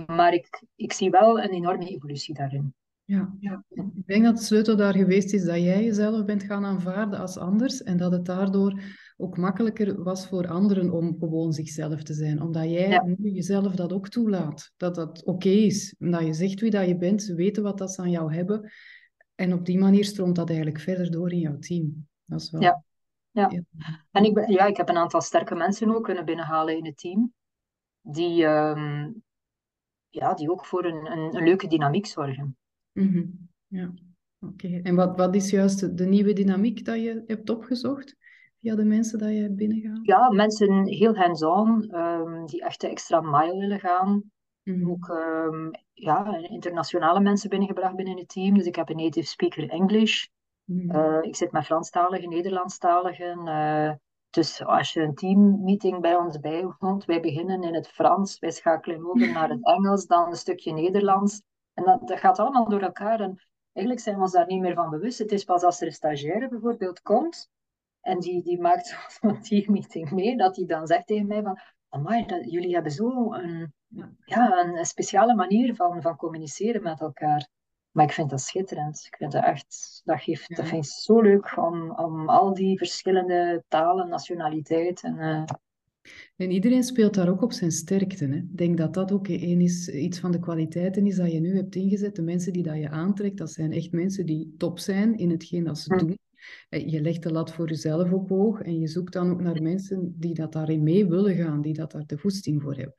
Maar 0.05 0.33
ik, 0.33 0.63
ik 0.75 0.93
zie 0.93 1.09
wel 1.09 1.41
een 1.41 1.51
enorme 1.51 1.89
evolutie 1.89 2.33
daarin. 2.33 2.75
Ja. 3.05 3.35
ja, 3.39 3.63
ik 3.69 4.05
denk 4.05 4.23
dat 4.23 4.37
de 4.37 4.43
sleutel 4.43 4.75
daar 4.75 4.93
geweest 4.93 5.33
is 5.33 5.43
dat 5.43 5.61
jij 5.61 5.83
jezelf 5.83 6.25
bent 6.25 6.43
gaan 6.43 6.65
aanvaarden 6.65 7.19
als 7.19 7.37
anders 7.37 7.83
en 7.83 7.97
dat 7.97 8.11
het 8.11 8.25
daardoor 8.25 8.81
ook 9.17 9.37
makkelijker 9.37 10.03
was 10.03 10.27
voor 10.27 10.47
anderen 10.47 10.91
om 10.91 11.15
gewoon 11.19 11.53
zichzelf 11.53 12.03
te 12.03 12.13
zijn. 12.13 12.41
Omdat 12.41 12.69
jij 12.69 13.01
nu 13.17 13.29
jezelf 13.29 13.75
dat 13.75 13.93
ook 13.93 14.09
toelaat. 14.09 14.71
Dat 14.77 14.95
dat 14.95 15.23
oké 15.23 15.49
is. 15.49 15.95
Dat 15.97 16.25
je 16.25 16.33
zegt 16.33 16.61
wie 16.61 16.71
dat 16.71 16.87
je 16.87 16.97
bent, 16.97 17.23
ze 17.23 17.35
weten 17.35 17.63
wat 17.63 17.77
dat 17.77 17.91
ze 17.91 18.01
aan 18.01 18.09
jou 18.09 18.33
hebben. 18.33 18.71
En 19.35 19.53
op 19.53 19.65
die 19.65 19.79
manier 19.79 20.05
stroomt 20.05 20.35
dat 20.35 20.47
eigenlijk 20.47 20.79
verder 20.79 21.11
door 21.11 21.31
in 21.31 21.39
jouw 21.39 21.59
team. 21.59 22.07
Dat 22.25 22.41
is 22.41 22.51
wel... 22.51 22.61
Ja. 22.61 22.83
Ja. 23.31 23.63
En 24.11 24.23
ik, 24.23 24.33
ben, 24.33 24.51
ja, 24.51 24.65
ik 24.65 24.77
heb 24.77 24.89
een 24.89 24.97
aantal 24.97 25.21
sterke 25.21 25.55
mensen 25.55 25.95
ook 25.95 26.03
kunnen 26.03 26.25
binnenhalen 26.25 26.77
in 26.77 26.85
het 26.85 26.97
team. 26.97 27.33
Die, 28.01 28.45
um, 28.45 29.23
ja, 30.09 30.33
die 30.33 30.51
ook 30.51 30.65
voor 30.65 30.85
een, 30.85 31.11
een, 31.11 31.35
een 31.35 31.43
leuke 31.43 31.67
dynamiek 31.67 32.05
zorgen. 32.05 32.57
Mm 32.95 33.49
Ja, 33.67 33.93
oké. 34.39 34.79
En 34.83 34.95
wat, 34.95 35.17
wat 35.17 35.35
is 35.35 35.49
juist 35.49 35.97
de 35.97 36.05
nieuwe 36.05 36.33
dynamiek 36.33 36.85
dat 36.85 37.01
je 37.01 37.23
hebt 37.27 37.49
opgezocht? 37.49 38.15
via 38.65 38.75
de 38.75 38.83
mensen 38.85 39.19
dat 39.19 39.29
je 39.29 39.49
binnengaat? 39.51 39.99
Ja, 40.01 40.29
mensen 40.31 40.87
heel 40.87 41.15
hands-on, 41.15 41.89
ehm, 41.91 42.45
die 42.45 42.61
echt 42.61 42.81
de 42.81 42.87
extra 42.87 43.21
mile 43.21 43.59
willen 43.59 43.79
gaan. 43.79 44.23
Mhm. 44.63 44.89
Ook 44.89 45.09
ehm, 45.09 45.71
ja, 45.93 46.37
internationale 46.37 47.19
mensen 47.19 47.49
binnengebracht 47.49 47.95
binnen 47.95 48.17
het 48.17 48.27
team. 48.29 48.53
Dus 48.53 48.65
ik 48.65 48.75
heb 48.75 48.89
een 48.89 48.95
native 48.97 49.27
speaker 49.27 49.69
English. 49.69 50.25
Mhm. 50.63 50.89
Eh, 50.89 51.17
ik 51.21 51.35
zit 51.35 51.51
met 51.51 51.65
Franstaligen, 51.65 52.29
Nederlandstaligen. 52.29 53.47
eh, 53.47 53.93
dus 54.29 54.63
als 54.63 54.93
je 54.93 55.01
een 55.01 55.15
teammeeting 55.15 56.01
bij 56.01 56.15
ons 56.15 56.39
bijwoont, 56.39 57.05
wij 57.05 57.19
beginnen 57.19 57.63
in 57.63 57.73
het 57.73 57.87
Frans, 57.87 58.39
wij 58.39 58.51
schakelen 58.51 59.09
over 59.09 59.31
naar 59.33 59.49
het 59.49 59.65
Engels, 59.65 60.05
dan 60.05 60.27
een 60.27 60.35
stukje 60.35 60.73
Nederlands. 60.73 61.41
En 61.75 61.83
dat, 61.83 62.07
dat 62.07 62.19
gaat 62.19 62.39
allemaal 62.39 62.69
door 62.69 62.81
elkaar. 62.81 63.19
En 63.19 63.39
eigenlijk 63.73 64.05
zijn 64.05 64.15
we 64.15 64.21
ons 64.21 64.31
daar 64.31 64.45
niet 64.47 64.61
meer 64.61 64.73
van 64.75 64.89
bewust. 64.89 65.19
Het 65.19 65.31
is 65.31 65.43
pas 65.43 65.63
als 65.63 65.81
er 65.81 65.87
een 65.87 65.93
stagiaire 65.93 66.47
bijvoorbeeld 66.47 67.01
komt 67.01 67.49
en 68.01 68.19
die, 68.19 68.43
die 68.43 68.61
maakt 68.61 68.87
zo'n 69.21 69.41
teammeeting 69.41 70.11
mee, 70.11 70.37
dat 70.37 70.55
die 70.55 70.65
dan 70.65 70.87
zegt 70.87 71.07
tegen 71.07 71.27
mij 71.27 71.41
van, 71.41 71.59
amai, 71.89 72.25
dat, 72.25 72.51
jullie 72.51 72.73
hebben 72.73 72.91
zo 72.91 73.33
een, 73.33 73.73
Ja. 74.25 74.57
een 74.65 74.85
speciale 74.85 75.35
manier 75.35 75.75
van, 75.75 76.01
van 76.01 76.15
communiceren 76.15 76.83
met 76.83 77.01
elkaar. 77.01 77.47
Maar 77.91 78.05
ik 78.05 78.11
vind 78.11 78.29
dat 78.29 78.41
schitterend. 78.41 79.05
Ik 79.07 79.15
vind 79.17 79.31
dat 79.31 79.43
echt, 79.43 80.01
dat 80.03 80.21
geeft, 80.21 80.47
Ja. 80.47 80.55
dat 80.55 80.67
vind 80.67 80.85
ik 80.85 80.91
zo 80.91 81.21
leuk 81.21 81.57
om, 81.57 81.91
om 81.91 82.29
al 82.29 82.53
die 82.53 82.77
verschillende 82.77 83.63
talen, 83.67 84.09
nationaliteiten. 84.09 85.19
eh, 85.19 85.43
En 86.35 86.51
iedereen 86.51 86.83
speelt 86.83 87.13
daar 87.13 87.29
ook 87.29 87.41
op 87.41 87.51
zijn 87.51 87.71
sterkte. 87.71 88.25
Hè? 88.25 88.35
Ik 88.35 88.57
denk 88.57 88.77
dat 88.77 88.93
dat 88.93 89.11
ook 89.11 89.27
een 89.27 89.61
is, 89.61 89.89
iets 89.89 90.19
van 90.19 90.31
de 90.31 90.39
kwaliteiten 90.39 91.05
is 91.07 91.15
dat 91.15 91.31
je 91.31 91.39
nu 91.39 91.55
hebt 91.55 91.75
ingezet. 91.75 92.15
De 92.15 92.21
mensen 92.21 92.53
die 92.53 92.63
dat 92.63 92.75
je 92.77 92.89
aantrekt, 92.89 93.37
dat 93.37 93.51
zijn 93.51 93.71
echt 93.71 93.91
mensen 93.91 94.25
die 94.25 94.53
top 94.57 94.79
zijn 94.79 95.17
in 95.17 95.29
hetgeen 95.29 95.63
dat 95.63 95.77
ze 95.77 95.97
doen. 95.97 96.17
Eh, 96.69 96.87
Je 96.91 97.01
legt 97.01 97.23
de 97.23 97.31
lat 97.31 97.53
voor 97.53 97.67
jezelf 97.69 98.11
op 98.11 98.29
hoog 98.29 98.61
en 98.61 98.79
je 98.79 98.87
zoekt 98.87 99.13
dan 99.13 99.29
ook 99.31 99.41
naar 99.41 99.61
mensen 99.61 100.13
die 100.17 100.33
dat 100.33 100.51
daarin 100.53 100.83
mee 100.83 101.07
willen 101.07 101.35
gaan, 101.35 101.61
die 101.61 101.73
dat 101.73 101.91
daar 101.91 102.03
de 102.05 102.17
goesting 102.17 102.61
voor 102.61 102.75
hebben. 102.75 102.95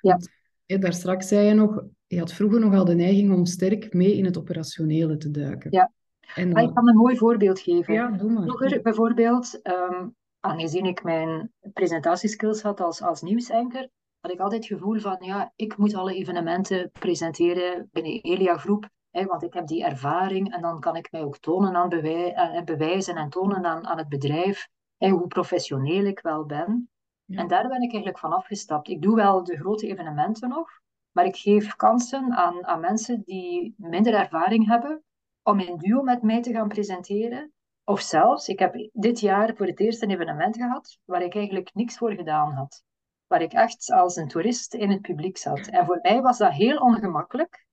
Ja. 0.00 0.10
Want, 0.10 0.28
eh, 0.66 0.80
daar 0.80 0.92
straks 0.92 1.28
zei 1.28 1.46
je 1.46 1.54
nog, 1.54 1.84
je 2.06 2.18
had 2.18 2.32
vroeger 2.32 2.60
nogal 2.60 2.84
de 2.84 2.94
neiging 2.94 3.32
om 3.32 3.44
sterk 3.44 3.92
mee 3.92 4.16
in 4.16 4.24
het 4.24 4.38
operationele 4.38 5.16
te 5.16 5.30
duiken. 5.30 5.70
Ja. 5.72 5.92
En 6.34 6.52
Ah, 6.54 6.62
ik 6.62 6.74
kan 6.74 6.88
een 6.88 6.96
mooi 6.96 7.16
voorbeeld 7.16 7.60
geven. 7.60 7.94
ja, 7.94 8.10
doe 8.10 8.30
maar. 8.32 8.42
Vroeger 8.42 8.82
bijvoorbeeld, 8.82 9.60
ehm, 9.62 10.08
aangezien 10.46 10.84
ik 10.84 11.02
mijn 11.02 11.52
presentatieskills 11.72 12.62
had 12.62 12.80
als, 12.80 13.02
als 13.02 13.22
nieuwsanker, 13.22 13.88
had 14.20 14.32
ik 14.32 14.40
altijd 14.40 14.68
het 14.68 14.72
gevoel 14.72 14.98
van, 14.98 15.16
ja, 15.20 15.52
ik 15.56 15.76
moet 15.76 15.94
alle 15.94 16.14
evenementen 16.14 16.90
presenteren 16.92 17.88
binnen 17.92 18.20
Elia 18.22 18.56
Groep, 18.56 18.88
hè, 19.10 19.24
want 19.24 19.42
ik 19.42 19.54
heb 19.54 19.66
die 19.66 19.84
ervaring 19.84 20.54
en 20.54 20.60
dan 20.60 20.80
kan 20.80 20.96
ik 20.96 21.10
mij 21.10 21.22
ook 21.22 21.38
tonen 21.38 21.76
aan 21.76 21.88
bewij 21.88 22.34
eh, 22.34 22.64
bewijzen 22.64 23.16
en 23.16 23.28
tonen 23.28 23.64
aan, 23.64 23.86
aan 23.86 23.98
het 23.98 24.08
bedrijf 24.08 24.68
hè, 24.96 25.08
hoe 25.08 25.26
professioneel 25.26 26.04
ik 26.04 26.20
wel 26.20 26.44
ben. 26.44 26.90
Ja. 27.24 27.40
En 27.40 27.48
daar 27.48 27.68
ben 27.68 27.82
ik 27.82 27.92
eigenlijk 27.92 28.18
van 28.18 28.32
afgestapt. 28.32 28.88
Ik 28.88 29.02
doe 29.02 29.16
wel 29.16 29.44
de 29.44 29.56
grote 29.56 29.86
evenementen 29.86 30.48
nog, 30.48 30.68
maar 31.12 31.24
ik 31.24 31.36
geef 31.36 31.76
kansen 31.76 32.32
aan, 32.32 32.66
aan 32.66 32.80
mensen 32.80 33.22
die 33.24 33.74
minder 33.76 34.14
ervaring 34.14 34.66
hebben 34.66 35.02
om 35.42 35.60
in 35.60 35.76
duo 35.76 36.02
met 36.02 36.22
mij 36.22 36.42
te 36.42 36.52
gaan 36.52 36.68
presenteren. 36.68 37.52
Of 37.88 38.00
zelfs, 38.00 38.48
ik 38.48 38.58
heb 38.58 38.88
dit 38.92 39.20
jaar 39.20 39.56
voor 39.56 39.66
het 39.66 39.80
eerst 39.80 40.02
een 40.02 40.10
evenement 40.10 40.56
gehad 40.56 40.98
waar 41.04 41.22
ik 41.22 41.34
eigenlijk 41.34 41.74
niks 41.74 41.98
voor 41.98 42.12
gedaan 42.12 42.52
had. 42.52 42.84
Waar 43.26 43.42
ik 43.42 43.52
echt 43.52 43.92
als 43.92 44.16
een 44.16 44.28
toerist 44.28 44.74
in 44.74 44.90
het 44.90 45.00
publiek 45.00 45.36
zat. 45.36 45.66
En 45.66 45.86
voor 45.86 45.98
mij 46.02 46.22
was 46.22 46.38
dat 46.38 46.52
heel 46.52 46.78
ongemakkelijk. 46.78 47.66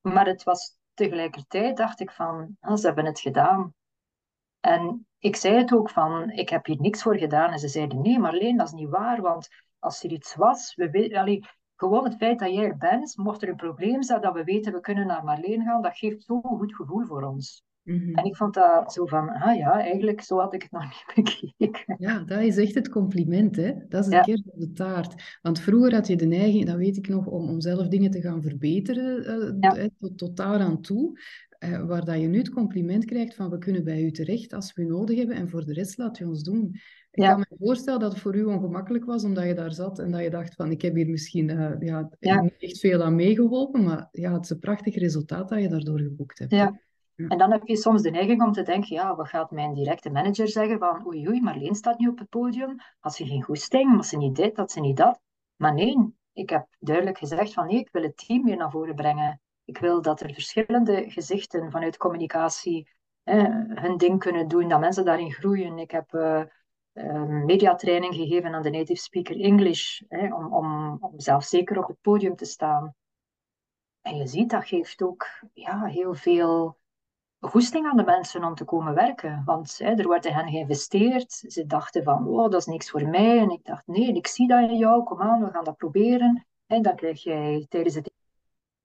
Maar 0.00 0.26
het 0.26 0.42
was 0.42 0.78
tegelijkertijd, 0.94 1.76
dacht 1.76 2.00
ik 2.00 2.10
van, 2.10 2.56
ah, 2.60 2.76
ze 2.76 2.86
hebben 2.86 3.04
het 3.04 3.20
gedaan. 3.20 3.74
En 4.60 5.06
ik 5.18 5.36
zei 5.36 5.54
het 5.56 5.72
ook 5.72 5.90
van, 5.90 6.30
ik 6.30 6.48
heb 6.48 6.66
hier 6.66 6.80
niks 6.80 7.02
voor 7.02 7.16
gedaan. 7.16 7.50
En 7.50 7.58
ze 7.58 7.68
zeiden, 7.68 8.00
nee 8.00 8.18
Marleen, 8.18 8.56
dat 8.56 8.66
is 8.66 8.72
niet 8.72 8.90
waar. 8.90 9.20
Want 9.20 9.48
als 9.78 10.02
er 10.04 10.10
iets 10.10 10.34
was, 10.34 10.74
we 10.74 11.48
gewoon 11.76 12.04
het 12.04 12.16
feit 12.16 12.38
dat 12.38 12.54
jij 12.54 12.64
er 12.64 12.76
bent, 12.76 13.16
mocht 13.16 13.42
er 13.42 13.48
een 13.48 13.56
probleem 13.56 14.02
zijn, 14.02 14.20
dat 14.20 14.34
we 14.34 14.44
weten, 14.44 14.72
we 14.72 14.80
kunnen 14.80 15.06
naar 15.06 15.24
Marleen 15.24 15.62
gaan, 15.62 15.82
dat 15.82 15.98
geeft 15.98 16.22
zo'n 16.22 16.42
goed 16.42 16.74
gevoel 16.74 17.04
voor 17.04 17.22
ons. 17.22 17.64
Mhm. 17.84 18.14
En 18.14 18.24
ik 18.24 18.36
vond 18.36 18.54
dat 18.54 18.92
zo 18.92 19.06
van, 19.06 19.28
ah 19.28 19.56
ja, 19.56 19.80
eigenlijk, 19.80 20.20
zo 20.20 20.38
had 20.38 20.54
ik 20.54 20.62
het 20.62 20.70
nog 20.70 20.82
niet 21.16 21.40
bekeken. 21.56 21.96
Ja, 21.98 22.18
dat 22.18 22.40
is 22.40 22.56
echt 22.56 22.74
het 22.74 22.88
compliment, 22.88 23.56
hè? 23.56 23.72
Dat 23.88 24.04
is 24.04 24.10
de 24.10 24.16
Ja. 24.16 24.20
kers 24.22 24.42
op 24.46 24.60
de 24.60 24.72
taart. 24.72 25.38
Want 25.42 25.60
vroeger 25.60 25.94
had 25.94 26.06
je 26.06 26.16
de 26.16 26.26
neiging, 26.26 26.64
dat 26.66 26.76
weet 26.76 26.96
ik 26.96 27.08
nog, 27.08 27.26
om, 27.26 27.48
om 27.48 27.60
zelf 27.60 27.88
dingen 27.88 28.10
te 28.10 28.20
gaan 28.20 28.42
verbeteren, 28.42 29.24
eh, 29.24 29.54
Ja. 29.60 29.74
hè, 29.74 29.88
tot, 29.98 30.18
tot 30.18 30.36
daar 30.36 30.58
aan 30.60 30.80
toe. 30.80 31.18
Eh, 31.58 31.86
waar 31.86 32.04
dat 32.04 32.20
je 32.20 32.26
nu 32.26 32.38
het 32.38 32.50
compliment 32.50 33.04
krijgt 33.04 33.34
van 33.34 33.50
we 33.50 33.58
kunnen 33.58 33.84
bij 33.84 34.02
u 34.02 34.10
terecht 34.10 34.52
als 34.52 34.72
we 34.72 34.82
u 34.82 34.86
nodig 34.86 35.18
hebben 35.18 35.36
en 35.36 35.48
voor 35.48 35.64
de 35.64 35.72
rest 35.72 35.98
laat 35.98 36.18
je 36.18 36.26
ons 36.28 36.42
doen. 36.42 36.68
Ik 37.10 37.22
Ja. 37.22 37.30
kan 37.30 37.38
me 37.48 37.56
voorstellen 37.58 38.00
dat 38.00 38.12
het 38.12 38.20
voor 38.20 38.36
u 38.36 38.44
ongemakkelijk 38.44 39.04
was 39.04 39.24
omdat 39.24 39.44
je 39.44 39.54
daar 39.54 39.72
zat 39.72 39.98
en 39.98 40.10
dat 40.10 40.22
je 40.22 40.30
dacht 40.30 40.54
van 40.54 40.70
ik 40.70 40.82
heb 40.82 40.94
hier 40.94 41.08
misschien 41.08 41.50
eh, 41.50 41.72
ja, 41.80 42.10
Ja. 42.18 42.40
niet 42.40 42.54
echt 42.58 42.78
veel 42.78 43.02
aan 43.02 43.14
meegeholpen, 43.14 43.82
maar 43.82 44.08
ja, 44.10 44.32
het 44.32 44.44
is 44.44 44.50
een 44.50 44.58
prachtig 44.58 44.94
resultaat 44.96 45.48
dat 45.48 45.60
je 45.62 45.68
daardoor 45.68 45.98
geboekt 46.00 46.38
hebt. 46.38 46.50
Ja. 46.50 46.80
En 47.16 47.38
dan 47.38 47.50
heb 47.50 47.66
je 47.66 47.76
soms 47.76 48.02
de 48.02 48.10
neiging 48.10 48.42
om 48.42 48.52
te 48.52 48.62
denken, 48.62 48.94
ja, 48.94 49.16
wat 49.16 49.28
gaat 49.28 49.50
mijn 49.50 49.74
directe 49.74 50.10
manager 50.10 50.48
zeggen 50.48 50.78
van, 50.78 51.06
oei 51.06 51.28
oei, 51.28 51.40
Marleen 51.40 51.74
staat 51.74 51.98
nu 51.98 52.08
op 52.08 52.18
het 52.18 52.28
podium, 52.28 52.76
had 53.00 53.14
ze 53.14 53.26
geen 53.26 53.42
goesting, 53.42 53.94
had 53.94 54.06
ze 54.06 54.16
niet 54.16 54.36
dit, 54.36 54.56
had 54.56 54.70
ze 54.70 54.80
niet 54.80 54.96
dat. 54.96 55.20
Maar 55.56 55.74
nee, 55.74 56.14
ik 56.32 56.50
heb 56.50 56.66
duidelijk 56.78 57.18
gezegd 57.18 57.52
van 57.52 57.66
nee, 57.66 57.78
ik 57.78 57.88
wil 57.92 58.02
het 58.02 58.26
team 58.26 58.44
weer 58.44 58.56
naar 58.56 58.70
voren 58.70 58.94
brengen. 58.94 59.40
Ik 59.64 59.78
wil 59.78 60.02
dat 60.02 60.20
er 60.20 60.32
verschillende 60.32 61.10
gezichten 61.10 61.70
vanuit 61.70 61.96
communicatie 61.96 62.92
hun 63.24 63.96
ding 63.96 64.18
kunnen 64.18 64.48
doen, 64.48 64.68
dat 64.68 64.80
mensen 64.80 65.04
daarin 65.04 65.32
groeien. 65.32 65.78
Ik 65.78 65.90
heb 65.90 66.14
eh, 66.14 66.40
eh, 66.92 67.22
mediatraining 67.22 68.14
gegeven 68.14 68.54
aan 68.54 68.62
de 68.62 68.70
native 68.70 69.00
speaker 69.00 69.40
English, 69.40 70.00
om, 70.08 70.54
om, 70.54 70.98
om 71.00 71.20
zelfzeker 71.20 71.78
op 71.78 71.88
het 71.88 72.00
podium 72.00 72.36
te 72.36 72.44
staan. 72.44 72.94
En 74.00 74.16
je 74.16 74.26
ziet, 74.26 74.50
dat 74.50 74.66
geeft 74.66 75.02
ook 75.02 75.26
ja, 75.52 75.84
heel 75.84 76.14
veel 76.14 76.78
goesting 77.48 77.86
aan 77.86 77.96
de 77.96 78.04
mensen 78.04 78.44
om 78.44 78.54
te 78.54 78.64
komen 78.64 78.94
werken. 78.94 79.42
Want 79.44 79.78
hè, 79.78 79.90
er 79.90 80.06
wordt 80.06 80.26
in 80.26 80.32
hen 80.32 80.48
geïnvesteerd. 80.48 81.32
Ze 81.32 81.66
dachten 81.66 82.02
van, 82.02 82.28
oh, 82.28 82.50
dat 82.50 82.60
is 82.60 82.66
niks 82.66 82.90
voor 82.90 83.08
mij. 83.08 83.38
En 83.38 83.50
ik 83.50 83.64
dacht, 83.64 83.86
nee, 83.86 84.12
ik 84.12 84.26
zie 84.26 84.48
dat 84.48 84.70
in 84.70 84.76
jou. 84.76 85.02
Kom 85.02 85.20
aan, 85.20 85.44
we 85.44 85.50
gaan 85.50 85.64
dat 85.64 85.76
proberen. 85.76 86.46
En 86.66 86.82
dan 86.82 86.96
krijg 86.96 87.22
jij 87.22 87.66
tijdens 87.68 87.94
het 87.94 88.12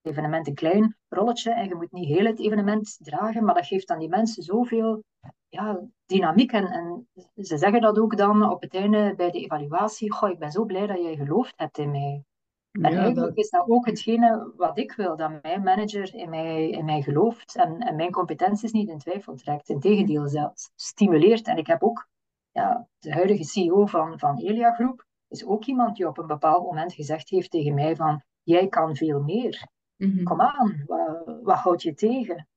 evenement 0.01 0.48
een 0.48 0.54
klein 0.54 0.98
rolletje. 1.08 1.51
En 1.51 1.68
je 1.68 1.75
moet 1.75 1.92
niet 1.92 2.08
heel 2.08 2.25
het 2.25 2.39
evenement 2.39 2.98
dragen. 3.00 3.44
Maar 3.44 3.56
dat 3.56 3.66
geeft 3.66 3.89
aan 3.89 4.00
die 4.00 4.10
mensen 4.10 4.44
zoveel 4.44 5.04
ja, 5.50 5.80
dynamiek. 6.06 6.51
En, 6.51 6.68
en 6.68 7.08
ze 7.36 7.58
zeggen 7.58 7.82
dat 7.82 8.00
ook 8.00 8.18
dan 8.18 8.50
op 8.50 8.62
het 8.62 8.74
einde 8.74 9.13
bij 9.16 9.32
de 9.32 9.39
evaluatie. 9.39 10.12
Goh, 10.12 10.30
ik 10.30 10.39
ben 10.39 10.51
zo 10.51 10.66
blij 10.66 10.88
dat 10.88 11.01
jij 11.01 11.16
geloofd 11.16 11.54
hebt 11.56 11.78
in 11.78 11.92
mij. 11.92 12.24
En 12.72 12.82
Ja, 12.82 12.88
eigenlijk 12.88 13.16
dat, 13.16 13.38
is 13.38 13.50
dat 13.50 13.68
ook 13.68 13.86
hetgene 13.86 14.54
wat 14.56 14.78
ik 14.78 14.92
wil, 14.92 15.16
dat 15.16 15.42
mijn 15.42 15.64
manager 15.64 16.16
in 16.16 16.30
mij, 16.30 16.70
in 16.70 16.86
mij 16.86 17.02
gelooft 17.02 17.56
en, 17.56 17.80
en 17.80 17.96
mijn 17.96 18.12
competenties 18.12 18.72
niet 18.72 18.90
in 18.90 18.98
twijfel 18.98 19.36
trekt. 19.36 19.70
Integendeel, 19.70 20.28
zelfs 20.28 20.72
stimuleert. 20.76 21.48
En 21.48 21.58
ik 21.58 21.68
heb 21.68 21.84
ook 21.84 22.08
ja, 22.52 22.88
de 23.00 23.14
huidige 23.14 23.44
CEO 23.44 23.86
van, 23.86 24.20
van 24.20 24.38
Elia 24.38 24.72
Groep, 24.74 25.06
is 25.28 25.46
ook 25.46 25.66
iemand 25.66 25.96
die 25.96 26.08
op 26.08 26.18
een 26.18 26.28
bepaald 26.28 26.64
moment 26.64 26.94
gezegd 26.94 27.30
heeft 27.30 27.52
tegen 27.52 27.74
mij 27.74 27.96
van, 27.96 28.24
jij 28.44 28.68
kan 28.68 28.96
veel 28.96 29.22
meer. 29.22 29.68
mhm. 29.96 30.24
Kom 30.24 30.42
aan, 30.42 30.84
wat, 30.86 31.40
wat 31.44 31.58
houd 31.58 31.82
je 31.82 31.94
tegen? 31.94 32.48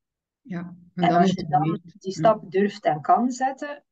Ja, 0.40 0.74
en 0.94 1.14
als 1.14 1.30
je 1.30 1.46
dan 1.46 1.80
die 1.98 2.12
stap 2.12 2.50
durft 2.50 2.84
en 2.84 3.00
kan 3.00 3.30
zetten, 3.30 3.84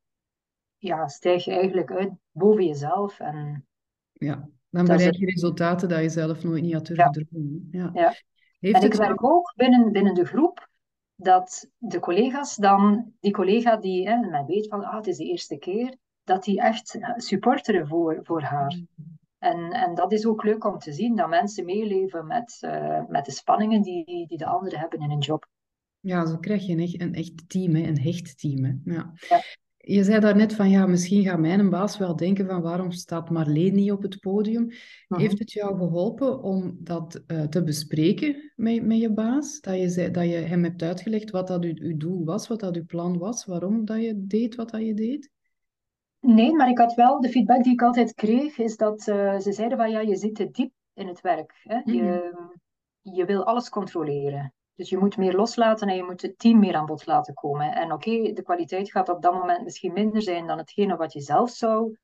ja, 0.76 1.08
stijg 1.08 1.44
je 1.44 1.52
eigenlijk 1.52 1.90
uit 1.92 2.12
boven 2.30 2.64
jezelf. 2.64 3.20
En 3.20 3.66
Ja, 4.12 4.48
dan 4.70 4.86
dat 4.86 4.96
bereik 4.96 5.12
het. 5.12 5.20
je 5.20 5.26
resultaten 5.26 5.88
dat 5.88 6.00
je 6.00 6.08
zelf 6.08 6.44
nooit 6.44 6.62
niet 6.62 6.72
had 6.72 6.86
durven 6.86 7.12
dromen. 7.12 7.68
Ja. 7.70 7.90
Ja. 7.92 8.14
Heeft 8.58 8.76
En 8.76 8.82
ik 8.82 8.92
het 8.92 9.00
merk 9.00 9.24
ook 9.24 9.52
binnen, 9.56 9.92
binnen 9.92 10.14
de 10.14 10.24
groep 10.24 10.68
dat 11.14 11.70
de 11.76 11.98
collega's 11.98 12.56
dan, 12.56 13.12
die 13.20 13.32
collega 13.32 13.76
die 13.76 14.08
hè, 14.08 14.16
men 14.16 14.46
weet 14.46 14.68
van 14.68 14.84
ah, 14.84 14.96
het 14.96 15.06
is 15.06 15.16
de 15.16 15.24
eerste 15.24 15.58
keer, 15.58 15.96
dat 16.24 16.44
die 16.44 16.60
echt 16.60 16.94
eh, 16.94 17.12
supporteren 17.16 17.88
voor, 17.88 18.20
voor 18.22 18.42
haar. 18.42 18.80
En, 19.38 19.70
en 19.70 19.94
dat 19.94 20.12
is 20.12 20.26
ook 20.26 20.44
leuk 20.44 20.64
om 20.64 20.78
te 20.78 20.92
zien, 20.92 21.16
dat 21.16 21.28
mensen 21.28 21.64
meeleven 21.64 22.26
met, 22.26 22.58
eh, 22.60 23.02
met 23.08 23.24
de 23.24 23.30
spanningen 23.30 23.82
die, 23.82 24.26
die 24.26 24.38
de 24.38 24.46
anderen 24.46 24.78
hebben 24.78 25.00
in 25.00 25.10
hun 25.10 25.18
job. 25.18 25.48
Ja, 26.00 26.26
zo 26.26 26.36
krijg 26.36 26.66
je 26.66 26.72
een 26.72 26.80
echt, 26.80 27.00
een 27.00 27.14
echt 27.14 27.48
team, 27.48 27.74
hè, 27.74 27.82
een 27.82 28.00
hecht 28.00 28.38
team. 28.38 28.64
Hè. 28.64 28.72
Ja. 28.84 29.12
Ja. 29.28 29.40
Je 29.82 30.04
zei 30.04 30.20
daarnet 30.20 30.54
van 30.54 30.70
ja, 30.70 30.86
misschien 30.86 31.22
gaat 31.22 31.38
mijn 31.38 31.70
baas 31.70 31.98
wel 31.98 32.16
denken 32.16 32.46
van 32.46 32.62
waarom 32.62 32.90
staat 32.90 33.30
Marleen 33.30 33.74
niet 33.74 33.92
op 33.92 34.02
het 34.02 34.20
podium? 34.20 34.70
Mhm. 35.08 35.20
Heeft 35.20 35.38
het 35.38 35.52
jou 35.52 35.76
geholpen 35.76 36.42
om 36.42 36.76
dat 36.78 37.22
eh, 37.26 37.42
te 37.42 37.62
bespreken 37.62 38.52
met, 38.56 38.86
met 38.86 38.98
je 38.98 39.12
baas? 39.12 39.60
Dat 39.60 39.78
je, 39.78 39.88
zei, 39.88 40.10
dat 40.10 40.24
je 40.24 40.34
hem 40.34 40.64
hebt 40.64 40.82
uitgelegd 40.82 41.30
wat 41.30 41.46
dat 41.46 41.64
uw, 41.64 41.74
uw 41.76 41.96
doel 41.96 42.24
was, 42.24 42.48
wat 42.48 42.60
dat 42.60 42.76
uw 42.76 42.84
plan 42.84 43.18
was, 43.18 43.44
waarom 43.44 43.84
dat 43.84 44.02
je 44.02 44.26
deed 44.26 44.54
wat 44.54 44.70
dat 44.70 44.80
je 44.80 44.94
deed? 44.94 45.30
Nee, 46.20 46.52
maar 46.52 46.68
ik 46.68 46.78
had 46.78 46.94
wel, 46.94 47.20
de 47.20 47.28
feedback 47.28 47.62
die 47.62 47.72
ik 47.72 47.82
altijd 47.82 48.14
kreeg, 48.14 48.58
is 48.58 48.76
dat 48.76 49.08
eh, 49.08 49.38
ze 49.38 49.52
zeiden 49.52 49.78
van 49.78 49.90
ja, 49.90 50.00
je 50.00 50.16
zit 50.16 50.34
te 50.34 50.50
diep 50.50 50.72
in 50.94 51.08
het 51.08 51.20
werk. 51.20 51.60
Hè? 51.62 51.80
Je, 51.84 52.34
je 53.02 53.24
wil 53.24 53.44
alles 53.44 53.68
controleren. 53.68 54.54
Dus 54.80 54.88
je 54.88 54.98
moet 54.98 55.16
meer 55.16 55.36
loslaten 55.36 55.88
en 55.88 55.96
je 55.96 56.02
moet 56.02 56.22
het 56.22 56.38
team 56.38 56.58
meer 56.58 56.74
aan 56.74 56.86
bod 56.86 57.06
laten 57.06 57.34
komen. 57.34 57.72
En 57.72 57.92
oké, 57.92 58.32
de 58.32 58.42
kwaliteit 58.42 58.90
gaat 58.90 59.08
op 59.08 59.22
dat 59.22 59.32
moment 59.32 59.64
misschien 59.64 59.92
minder 59.92 60.22
zijn 60.22 60.46
dan 60.46 60.58
hetgene 60.58 60.96
wat 60.96 61.12
je 61.12 61.20
zelf 61.20 61.50
zou 61.50 61.98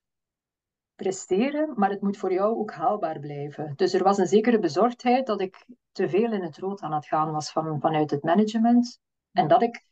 presteren, 0.95 1.73
maar 1.75 1.91
het 1.91 2.03
moet 2.03 2.17
voor 2.17 2.33
jou 2.33 2.57
ook 2.57 2.73
haalbaar 2.73 3.19
blijven. 3.19 3.73
Dus 3.77 3.93
er 3.93 4.03
was 4.03 4.19
een 4.19 4.27
zekere 4.27 4.59
bezorgdheid 4.59 5.27
dat 5.27 5.41
ik 5.41 5.67
te 5.93 6.09
veel 6.09 6.33
in 6.33 6.43
het 6.43 6.59
rood 6.59 6.81
aan 6.81 6.93
het 6.93 7.07
gaan 7.07 7.33
was 7.33 7.53
van, 7.53 7.81
vanuit 7.81 8.11
het 8.11 8.23
management. 8.23 9.01
En 9.33 9.49
dat 9.49 9.63
ik, 9.63 9.85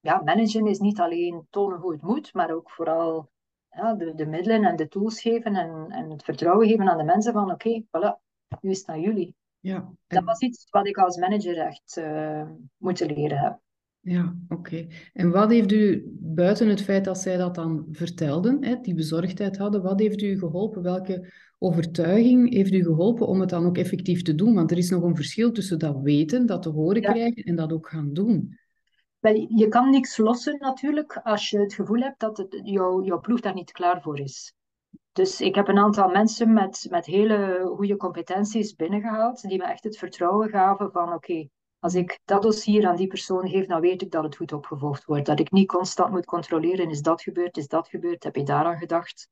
ja, 0.00 0.22
managen 0.24 0.66
is 0.66 0.78
niet 0.78 1.00
alleen 1.00 1.46
tonen 1.50 1.78
hoe 1.78 1.92
het 1.92 2.02
moet, 2.02 2.34
maar 2.34 2.50
ook 2.50 2.70
vooral 2.70 3.30
de, 3.68 4.12
de 4.14 4.26
middelen 4.26 4.64
en 4.64 4.76
de 4.76 4.88
tools 4.88 5.20
geven 5.20 5.54
en, 5.54 5.86
en 5.90 6.10
het 6.10 6.24
vertrouwen 6.24 6.68
geven 6.68 6.88
aan 6.88 6.98
de 6.98 7.04
mensen 7.04 7.32
van 7.32 7.50
oké, 7.50 7.82
voilà, 7.82 8.20
nu 8.60 8.70
is 8.70 8.78
het 8.78 8.88
aan 8.88 9.00
jullie. 9.00 9.36
Ja, 9.64 9.92
Dat 10.06 10.24
was 10.24 10.40
iets 10.40 10.66
wat 10.70 10.86
ik 10.86 10.96
als 10.96 11.16
manager 11.16 11.58
echt 11.58 11.96
uh, 11.98 12.48
moeten 12.76 13.14
leren 13.14 13.38
heb. 13.38 13.58
Ja, 14.00 14.36
oké. 14.48 14.86
En 15.12 15.30
wat 15.30 15.50
heeft 15.50 15.72
u, 15.72 16.12
buiten 16.20 16.68
het 16.68 16.82
feit 16.82 17.04
dat 17.04 17.18
zij 17.18 17.36
dat 17.36 17.54
dan 17.54 17.86
vertelden, 17.90 18.64
hè, 18.64 18.80
die 18.80 18.94
bezorgdheid 18.94 19.56
hadden, 19.56 19.82
wat 19.82 20.00
heeft 20.00 20.22
u 20.22 20.38
geholpen? 20.38 20.82
Welke 20.82 21.32
overtuiging 21.58 22.52
heeft 22.52 22.72
u 22.72 22.82
geholpen 22.82 23.26
om 23.26 23.40
het 23.40 23.48
dan 23.48 23.66
ook 23.66 23.78
effectief 23.78 24.22
te 24.22 24.34
doen? 24.34 24.54
Want 24.54 24.70
er 24.70 24.78
is 24.78 24.90
nog 24.90 25.02
een 25.02 25.16
verschil 25.16 25.52
tussen 25.52 25.78
dat 25.78 26.00
weten, 26.00 26.46
dat 26.46 26.62
te 26.62 26.70
horen 26.70 27.02
krijgen 27.02 27.42
en 27.42 27.56
dat 27.56 27.72
ook 27.72 27.88
gaan 27.88 28.12
doen. 28.12 28.58
Wel, 29.18 29.46
je 29.48 29.68
kan 29.68 29.90
niks 29.90 30.16
lossen 30.16 30.58
natuurlijk 30.58 31.20
als 31.22 31.50
je 31.50 31.58
het 31.58 31.74
gevoel 31.74 32.00
hebt 32.00 32.20
dat 32.20 32.36
het, 32.36 32.60
jou, 32.64 33.04
jouw 33.04 33.20
ploeg 33.20 33.40
daar 33.40 33.54
niet 33.54 33.72
klaar 33.72 34.02
voor 34.02 34.20
is. 34.20 34.54
Dus 35.14 35.40
ik 35.40 35.54
heb 35.54 35.68
een 35.68 35.78
aantal 35.78 36.08
mensen 36.08 36.52
met, 36.52 36.86
met 36.90 37.06
hele 37.06 37.70
goede 37.76 37.96
competenties 37.96 38.74
binnengehaald, 38.74 39.48
die 39.48 39.58
me 39.58 39.64
echt 39.64 39.84
het 39.84 39.98
vertrouwen 39.98 40.48
gaven 40.48 40.92
van 40.92 41.12
oké, 41.12 41.48
als 41.78 41.94
ik 41.94 42.20
dat 42.24 42.42
dossier 42.42 42.86
aan 42.86 42.96
die 42.96 43.06
persoon 43.06 43.48
geef, 43.48 43.66
dan 43.66 43.80
weet 43.80 44.02
ik 44.02 44.10
dat 44.10 44.24
het 44.24 44.36
goed 44.36 44.52
opgevolgd 44.52 45.04
wordt. 45.04 45.26
Dat 45.26 45.40
ik 45.40 45.50
niet 45.50 45.68
constant 45.68 46.10
moet 46.10 46.24
controleren, 46.24 46.90
is 46.90 47.00
dat 47.00 47.22
gebeurd, 47.22 47.56
is 47.56 47.68
dat 47.68 47.88
gebeurd, 47.88 48.24
heb 48.24 48.36
je 48.36 48.42
daaraan 48.42 48.78
gedacht? 48.78 49.28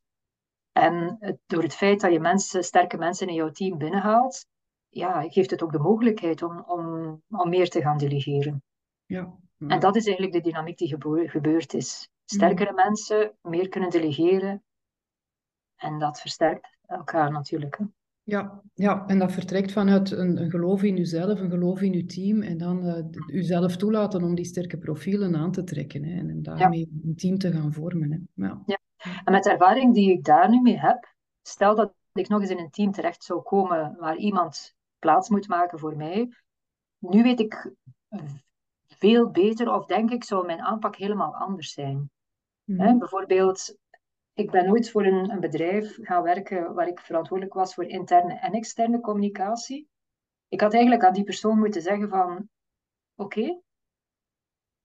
En 0.72 1.16
het, 1.20 1.38
door 1.46 1.62
het 1.62 1.74
feit 1.74 2.00
dat 2.00 2.12
je 2.12 2.20
mensen, 2.20 2.64
sterke 2.64 2.96
mensen 2.96 3.28
in 3.28 3.34
jouw 3.34 3.50
team 3.50 3.78
binnenhaalt, 3.78 4.46
ja, 4.88 5.28
geeft 5.28 5.50
het 5.50 5.62
ook 5.62 5.72
de 5.72 5.78
mogelijkheid 5.78 6.42
om, 6.42 6.64
om, 6.66 7.22
om 7.28 7.48
meer 7.48 7.68
te 7.68 7.80
gaan 7.80 7.98
delegeren. 7.98 8.62
Ja. 9.06 9.34
En 9.58 9.80
dat 9.80 9.96
is 9.96 10.06
eigenlijk 10.06 10.34
de 10.34 10.50
dynamiek 10.50 10.78
die 10.78 10.96
gebeurd 11.28 11.74
is. 11.74 12.08
Sterkere 12.24 12.72
mensen, 12.72 13.36
meer 13.40 13.68
kunnen 13.68 13.90
delegeren. 13.90 14.62
En 15.82 15.98
dat 15.98 16.20
versterkt 16.20 16.78
elkaar 16.86 17.30
natuurlijk. 17.30 17.78
Hè. 17.78 17.84
Ja, 18.24 18.62
ja, 18.74 19.06
en 19.06 19.18
dat 19.18 19.32
vertrekt 19.32 19.72
vanuit 19.72 20.10
een, 20.10 20.42
een 20.42 20.50
geloof 20.50 20.82
in 20.82 20.98
uzelf, 20.98 21.40
een 21.40 21.50
geloof 21.50 21.80
in 21.80 21.92
uw 21.92 22.06
team 22.06 22.42
en 22.42 22.58
dan 22.58 22.86
uh, 22.86 23.04
uzelf 23.26 23.76
toelaten 23.76 24.22
om 24.22 24.34
die 24.34 24.44
sterke 24.44 24.78
profielen 24.78 25.36
aan 25.36 25.52
te 25.52 25.64
trekken 25.64 26.04
hè, 26.04 26.18
en, 26.18 26.42
daarmee 26.42 27.00
een 27.04 27.16
team 27.16 27.38
te 27.38 27.52
gaan 27.52 27.72
vormen. 27.72 28.12
Hè. 28.12 28.44
Ja. 28.44 28.62
ja. 28.66 28.78
En 29.24 29.32
met 29.32 29.42
de 29.42 29.50
ervaring 29.50 29.94
die 29.94 30.12
ik 30.12 30.24
daar 30.24 30.50
nu 30.50 30.60
mee 30.60 30.78
heb, 30.78 31.14
stel 31.42 31.74
dat 31.74 31.94
ik 32.12 32.28
nog 32.28 32.40
eens 32.40 32.50
in 32.50 32.58
een 32.58 32.70
team 32.70 32.92
terecht 32.92 33.24
zou 33.24 33.42
komen 33.42 33.96
waar 33.98 34.16
iemand 34.16 34.74
plaats 34.98 35.28
moet 35.28 35.48
maken 35.48 35.78
voor 35.78 35.96
mij, 35.96 36.28
nu 36.98 37.22
weet 37.22 37.40
ik 37.40 37.72
veel 38.98 39.30
beter, 39.30 39.72
of 39.72 39.86
denk 39.86 40.10
ik, 40.10 40.24
zou 40.24 40.46
mijn 40.46 40.60
aanpak 40.60 40.96
helemaal 40.96 41.34
anders 41.34 41.72
zijn. 41.72 42.10
Mm 42.64 42.98
bijvoorbeeld, 42.98 43.76
ik 44.34 44.50
ben 44.50 44.66
nooit 44.66 44.90
voor 44.90 45.04
een, 45.04 45.30
een, 45.30 45.40
bedrijf 45.40 45.98
gaan 46.00 46.22
werken 46.22 46.74
waar 46.74 46.88
ik 46.88 47.00
verantwoordelijk 47.00 47.54
was 47.54 47.74
voor 47.74 47.84
interne 47.84 48.34
en 48.34 48.52
externe 48.52 49.00
communicatie. 49.00 49.88
Ik 50.48 50.60
had 50.60 50.72
eigenlijk 50.72 51.04
aan 51.04 51.12
die 51.12 51.24
persoon 51.24 51.58
moeten 51.58 51.82
zeggen 51.82 52.08
van, 52.08 52.48
oké, 53.14 53.60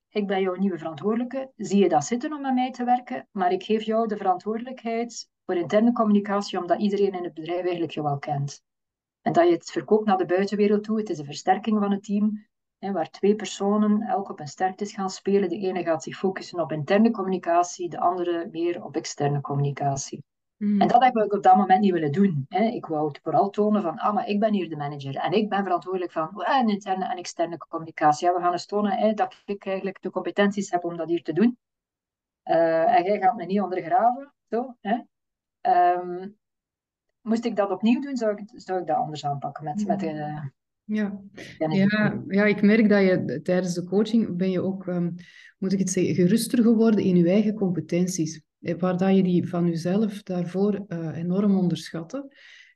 ik 0.10 0.28
ben 0.28 0.42
jouw 0.42 0.56
nieuwe 0.56 0.78
verantwoordelijke, 0.78 1.52
zie 1.56 1.84
je 1.84 1.90
dat 1.90 2.06
zitten 2.06 2.34
om 2.34 2.42
met 2.42 2.54
mij 2.54 2.72
te 2.72 2.84
werken, 2.84 3.28
maar 3.32 3.52
ik 3.52 3.64
geef 3.64 3.84
jou 3.84 4.08
de 4.08 4.18
verantwoordelijkheid 4.18 5.30
voor 5.46 5.56
interne 5.56 5.92
communicatie, 5.92 6.60
omdat 6.60 6.82
iedereen 6.82 7.14
in 7.14 7.24
het 7.24 7.34
bedrijf 7.34 7.62
eigenlijk 7.62 7.92
jou 7.92 8.08
al 8.08 8.20
kent. 8.20 8.64
En 9.22 9.34
dat 9.34 9.48
je 9.48 9.54
het 9.54 9.72
verkoopt 9.72 10.06
naar 10.06 10.18
de 10.18 10.26
buitenwereld 10.26 10.84
toe, 10.84 10.98
het 10.98 11.10
is 11.10 11.20
een 11.20 11.26
versterking 11.26 11.80
van 11.80 11.92
het 11.92 12.04
team, 12.04 12.48
hè, 12.80 12.92
waar 12.92 13.10
twee 13.10 13.36
personen 13.36 14.02
elk 14.02 14.30
op 14.30 14.40
een 14.40 14.48
sterktes 14.48 14.94
gaan 14.94 15.10
spelen. 15.10 15.50
De 15.50 15.58
ene 15.58 15.84
gaat 15.84 16.04
zich 16.04 16.18
focussen 16.18 16.60
op 16.60 16.72
interne 16.72 17.12
communicatie, 17.12 17.90
de 17.90 18.00
andere 18.00 18.48
meer 18.52 18.84
op 18.84 18.96
externe 18.96 19.42
communicatie. 19.42 20.24
Hmm. 20.58 20.82
En 20.82 20.88
dat 20.88 21.04
heb 21.04 21.16
ik 21.16 21.34
op 21.34 21.44
dat 21.44 21.56
moment 21.56 21.82
niet 21.82 21.92
willen 21.92 22.12
doen. 22.12 22.46
Hè. 22.50 22.64
Ik 22.64 22.86
wou 22.86 23.08
het 23.08 23.20
vooral 23.24 23.50
tonen 23.50 23.82
van, 23.82 23.98
ah, 23.98 24.14
maar 24.14 24.28
ik 24.28 24.40
ben 24.40 24.54
hier 24.54 24.70
de 24.70 24.76
manager 24.76 25.16
en 25.16 25.32
ik 25.32 25.50
ben 25.50 25.64
verantwoordelijk 25.64 26.12
van 26.12 26.30
uh, 26.36 26.68
interne 26.68 27.06
en 27.06 27.18
externe 27.18 27.58
communicatie. 27.58 28.28
Ja, 28.28 28.34
we 28.34 28.40
gaan 28.40 28.52
eens 28.52 28.66
tonen 28.66 28.92
hè, 28.92 29.14
dat 29.14 29.42
ik 29.46 29.66
eigenlijk 29.66 30.02
de 30.02 30.10
competenties 30.10 30.72
heb 30.72 30.84
om 30.84 30.98
dat 30.98 31.08
hier 31.08 31.24
te 31.24 31.34
doen. 31.34 31.58
Uh, 32.44 32.96
en 32.96 33.04
jij 33.04 33.20
gaat 33.20 33.36
me 33.36 33.46
niet 33.46 33.62
ondergraven. 33.62 34.34
Zo, 34.50 34.76
hè. 34.82 34.98
Um, 35.96 36.38
moest 37.22 37.46
ik 37.46 37.56
dat 37.56 37.72
opnieuw 37.72 38.02
doen, 38.02 38.18
zou 38.18 38.32
ik, 38.32 38.50
zou 38.54 38.80
ik 38.80 38.88
dat 38.88 38.98
anders 38.98 39.26
aanpakken 39.26 39.64
met, 39.64 39.88
met 39.88 40.00
de, 40.00 40.10
eh, 40.10 40.44
ja. 40.88 41.22
Ja, 41.58 42.24
ja, 42.28 42.46
ik 42.46 42.62
merk 42.62 42.90
dat 42.90 43.02
je 43.02 43.42
tijdens 43.44 43.74
de 43.74 43.84
coaching 43.84 44.38
ben 44.38 44.52
je 44.52 44.62
ook, 44.62 44.86
um, 44.86 45.16
moet 45.58 45.74
ik 45.74 45.80
het 45.80 45.90
zeggen, 45.90 46.16
geruster 46.16 46.62
geworden 46.64 47.04
in 47.04 47.16
je 47.16 47.30
eigen 47.30 47.54
competenties. 47.54 48.42
Eh, 48.62 48.76
waar 48.80 48.98
dat 48.98 49.16
je 49.16 49.24
die 49.24 49.48
van 49.48 49.68
jezelf 49.68 50.24
daarvoor 50.24 50.86
uh, 50.88 51.18
enorm 51.18 51.58
onderschatte. 51.58 52.36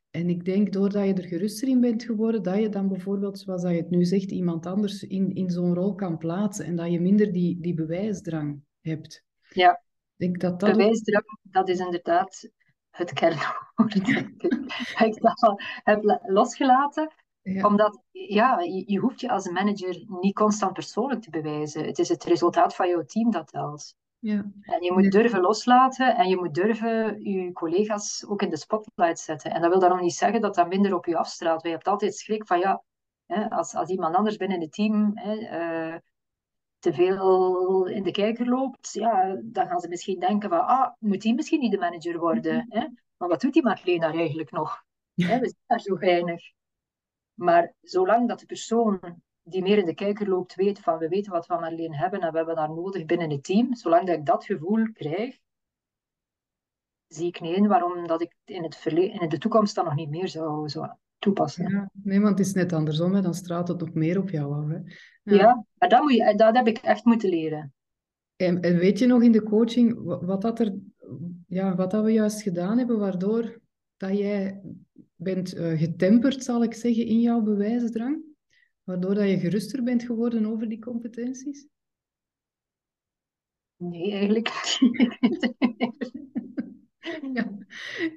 En 0.10 0.30
ik 0.30 0.46
denk, 0.46 0.74
doordat 0.74 1.08
je 1.08 1.14
er 1.14 1.28
geruster 1.28 1.68
in 1.68 1.80
bent 1.80 2.04
geworden, 2.04 2.44
dat 2.44 2.60
je 2.60 2.70
dan 2.70 2.88
bijvoorbeeld, 2.88 3.40
zoals 3.40 3.62
dat 3.62 3.72
je 3.72 3.78
het 3.78 3.90
nu 3.90 4.06
zegt, 4.06 4.32
iemand 4.32 4.66
anders 4.66 5.04
in, 5.04 5.36
in 5.36 5.50
zo'n 5.50 5.74
rol 5.74 5.96
kan 5.96 6.18
plaatsen. 6.18 6.66
En 6.66 6.76
dat 6.76 6.92
je 6.92 7.02
minder 7.02 7.32
die, 7.32 7.60
die 7.60 7.74
bewijsdrang 7.74 8.62
hebt. 8.82 9.24
Ja, 9.50 9.82
ik 10.18 10.40
dat 10.40 10.60
dat 10.60 10.72
bewijsdrang, 10.72 11.40
dat 11.44 11.70
is 11.70 11.80
inderdaad 11.80 12.50
het 12.90 13.14
kernwoord. 13.14 13.96
ik 13.96 15.22
dat 15.22 15.62
heb 15.84 16.20
losgelaten 16.26 17.12
omdat 17.44 18.02
ja, 18.12 18.60
je, 18.60 18.84
je, 18.86 19.00
hoeft 19.00 19.20
je 19.20 19.30
als 19.30 19.50
manager 19.50 20.04
niet 20.08 20.36
constant 20.36 20.74
persoonlijk 20.74 21.22
te 21.22 21.30
bewijzen. 21.30 21.86
Het 21.86 22.00
is 22.00 22.10
het 22.10 22.24
resultaat 22.24 22.76
van 22.76 22.88
jouw 22.88 23.04
team 23.06 23.32
dat 23.32 23.48
telt. 23.48 23.96
Ja. 24.20 24.52
En 24.62 24.84
je 24.84 24.92
moet 24.92 25.12
durven 25.12 25.42
loslaten 25.42 26.16
en 26.16 26.30
je 26.30 26.36
moet 26.36 26.54
durven 26.54 27.24
je 27.24 27.52
collega's 27.52 28.26
ook 28.28 28.42
in 28.42 28.50
de 28.50 28.58
spotlight 28.58 29.20
zetten. 29.20 29.52
En 29.52 29.62
dat 29.62 29.72
wil 29.72 29.80
daarom 29.80 30.02
niet 30.02 30.14
zeggen 30.14 30.42
dat 30.42 30.56
dat 30.56 30.68
minder 30.68 30.96
op 30.96 31.06
je 31.06 31.18
afstraalt. 31.18 31.64
Je 31.64 31.70
hebt 31.70 31.88
altijd 31.88 32.16
schrik 32.16 32.48
van 32.48 32.60
ja, 32.60 32.84
hè, 33.26 33.50
als, 33.50 33.76
als 33.76 33.90
iemand 33.90 34.16
anders 34.16 34.38
binnen 34.38 34.62
het 34.62 34.72
team 34.72 35.12
hè, 35.14 35.36
uh, 35.36 35.98
te 36.80 36.94
veel 36.94 37.86
in 37.88 38.04
de 38.04 38.12
kijker 38.12 38.50
loopt, 38.50 38.94
ja, 38.94 39.40
dan 39.44 39.68
gaan 39.68 39.80
ze 39.80 39.88
misschien 39.88 40.20
denken 40.20 40.50
van 40.50 40.66
ah, 40.66 40.92
moet 41.00 41.22
die 41.22 41.36
misschien 41.36 41.60
niet 41.60 41.72
de 41.72 41.78
manager 41.78 42.20
worden? 42.20 42.66
Mhm. 42.68 42.80
Hè? 42.80 42.88
Maar 43.18 43.30
wat 43.30 43.42
doet 43.42 43.54
die 43.54 44.00
daar 44.00 44.14
eigenlijk 44.14 44.52
nog? 44.52 44.84
Hè, 45.16 45.40
we 45.40 45.50
zijn 45.50 45.64
daar 45.68 45.80
zo 45.80 45.98
weinig. 45.98 46.42
Maar 47.42 47.74
zolang 47.82 48.28
dat 48.28 48.40
de 48.40 48.46
persoon 48.46 49.00
die 49.44 49.62
meer 49.62 49.78
in 49.78 49.86
de 49.86 49.94
kijker 49.94 50.30
loopt 50.30 50.56
weet 50.56 50.80
van 50.80 50.98
we 50.98 51.08
weten 51.08 51.32
wat 51.32 51.48
we 51.48 51.54
van 51.54 51.62
Marleen 51.62 51.94
hebben 51.94 52.20
en 52.20 52.32
we 52.32 52.38
hebben 52.38 52.58
haar 52.58 52.70
nodig 52.70 53.06
binnen 53.06 53.30
het 53.30 53.44
team, 53.44 53.76
zolang 53.76 54.08
dat 54.08 54.18
ik 54.18 54.26
dat 54.26 54.46
gevoel 54.46 54.92
krijg, 54.92 55.38
zie 57.08 57.28
ik 57.28 57.42
niet 57.42 57.56
in 57.56 57.68
waarom 57.68 58.08
dat 58.08 58.22
ik 58.22 58.36
in, 58.46 58.64
het 58.64 58.86
in 58.86 59.30
de 59.30 59.38
toekomst 59.38 59.76
dan 59.76 59.86
nog 59.86 59.96
niet 59.96 60.10
meer 60.10 60.28
zou, 60.28 60.70
zou 60.70 60.92
toepassen. 61.18 61.70
Ja, 61.70 61.90
nee, 62.04 62.20
want 62.20 62.38
het 62.38 62.48
is 62.48 62.54
net 62.54 62.74
andersom, 62.74 63.14
hè. 63.14 63.22
dan 63.22 63.34
straalt 63.34 63.68
het 63.68 63.80
nog 63.80 63.94
meer 63.94 64.20
op 64.20 64.30
jou 64.30 64.54
af. 64.54 64.68
Hè. 64.68 64.78
Ja, 65.24 65.36
ja 65.36 65.66
maar 65.74 65.90
dat, 65.90 66.02
moet 66.02 66.14
je, 66.14 66.36
dat 66.36 66.56
heb 66.56 66.68
ik 66.68 66.78
echt 66.78 67.06
moeten 67.06 67.30
leren. 67.30 67.74
En, 68.36 68.62
en 68.62 68.78
weet 68.78 69.00
je 69.00 69.06
nog 69.06 69.22
in 69.22 69.32
de 69.32 69.44
coaching 69.44 70.04
wat, 70.04 70.42
dat 70.42 70.60
er, 70.60 70.76
ja, 71.48 71.76
wat 71.76 71.92
dat 71.92 72.04
we 72.04 72.12
juist 72.12 72.42
gedaan 72.42 72.78
hebben, 72.78 73.00
waardoor 73.00 73.60
dat 73.98 74.18
jij 74.18 74.62
bent 75.24 75.56
uh, 75.56 75.80
getemperd, 75.80 76.44
zal 76.44 76.64
ik 76.64 76.74
zeggen, 76.74 77.06
in 77.06 77.20
jouw 77.20 77.42
bewijsdrang? 77.42 78.24
Waardoor 78.84 79.14
dat 79.14 79.30
je 79.30 79.40
geruster 79.40 79.84
bent 79.84 80.04
geworden 80.04 80.46
over 80.46 80.70
die 80.70 80.80
competenties? 80.80 81.68
Nee, 83.78 84.12
eigenlijk. 84.12 84.50
Ja, 87.40 87.52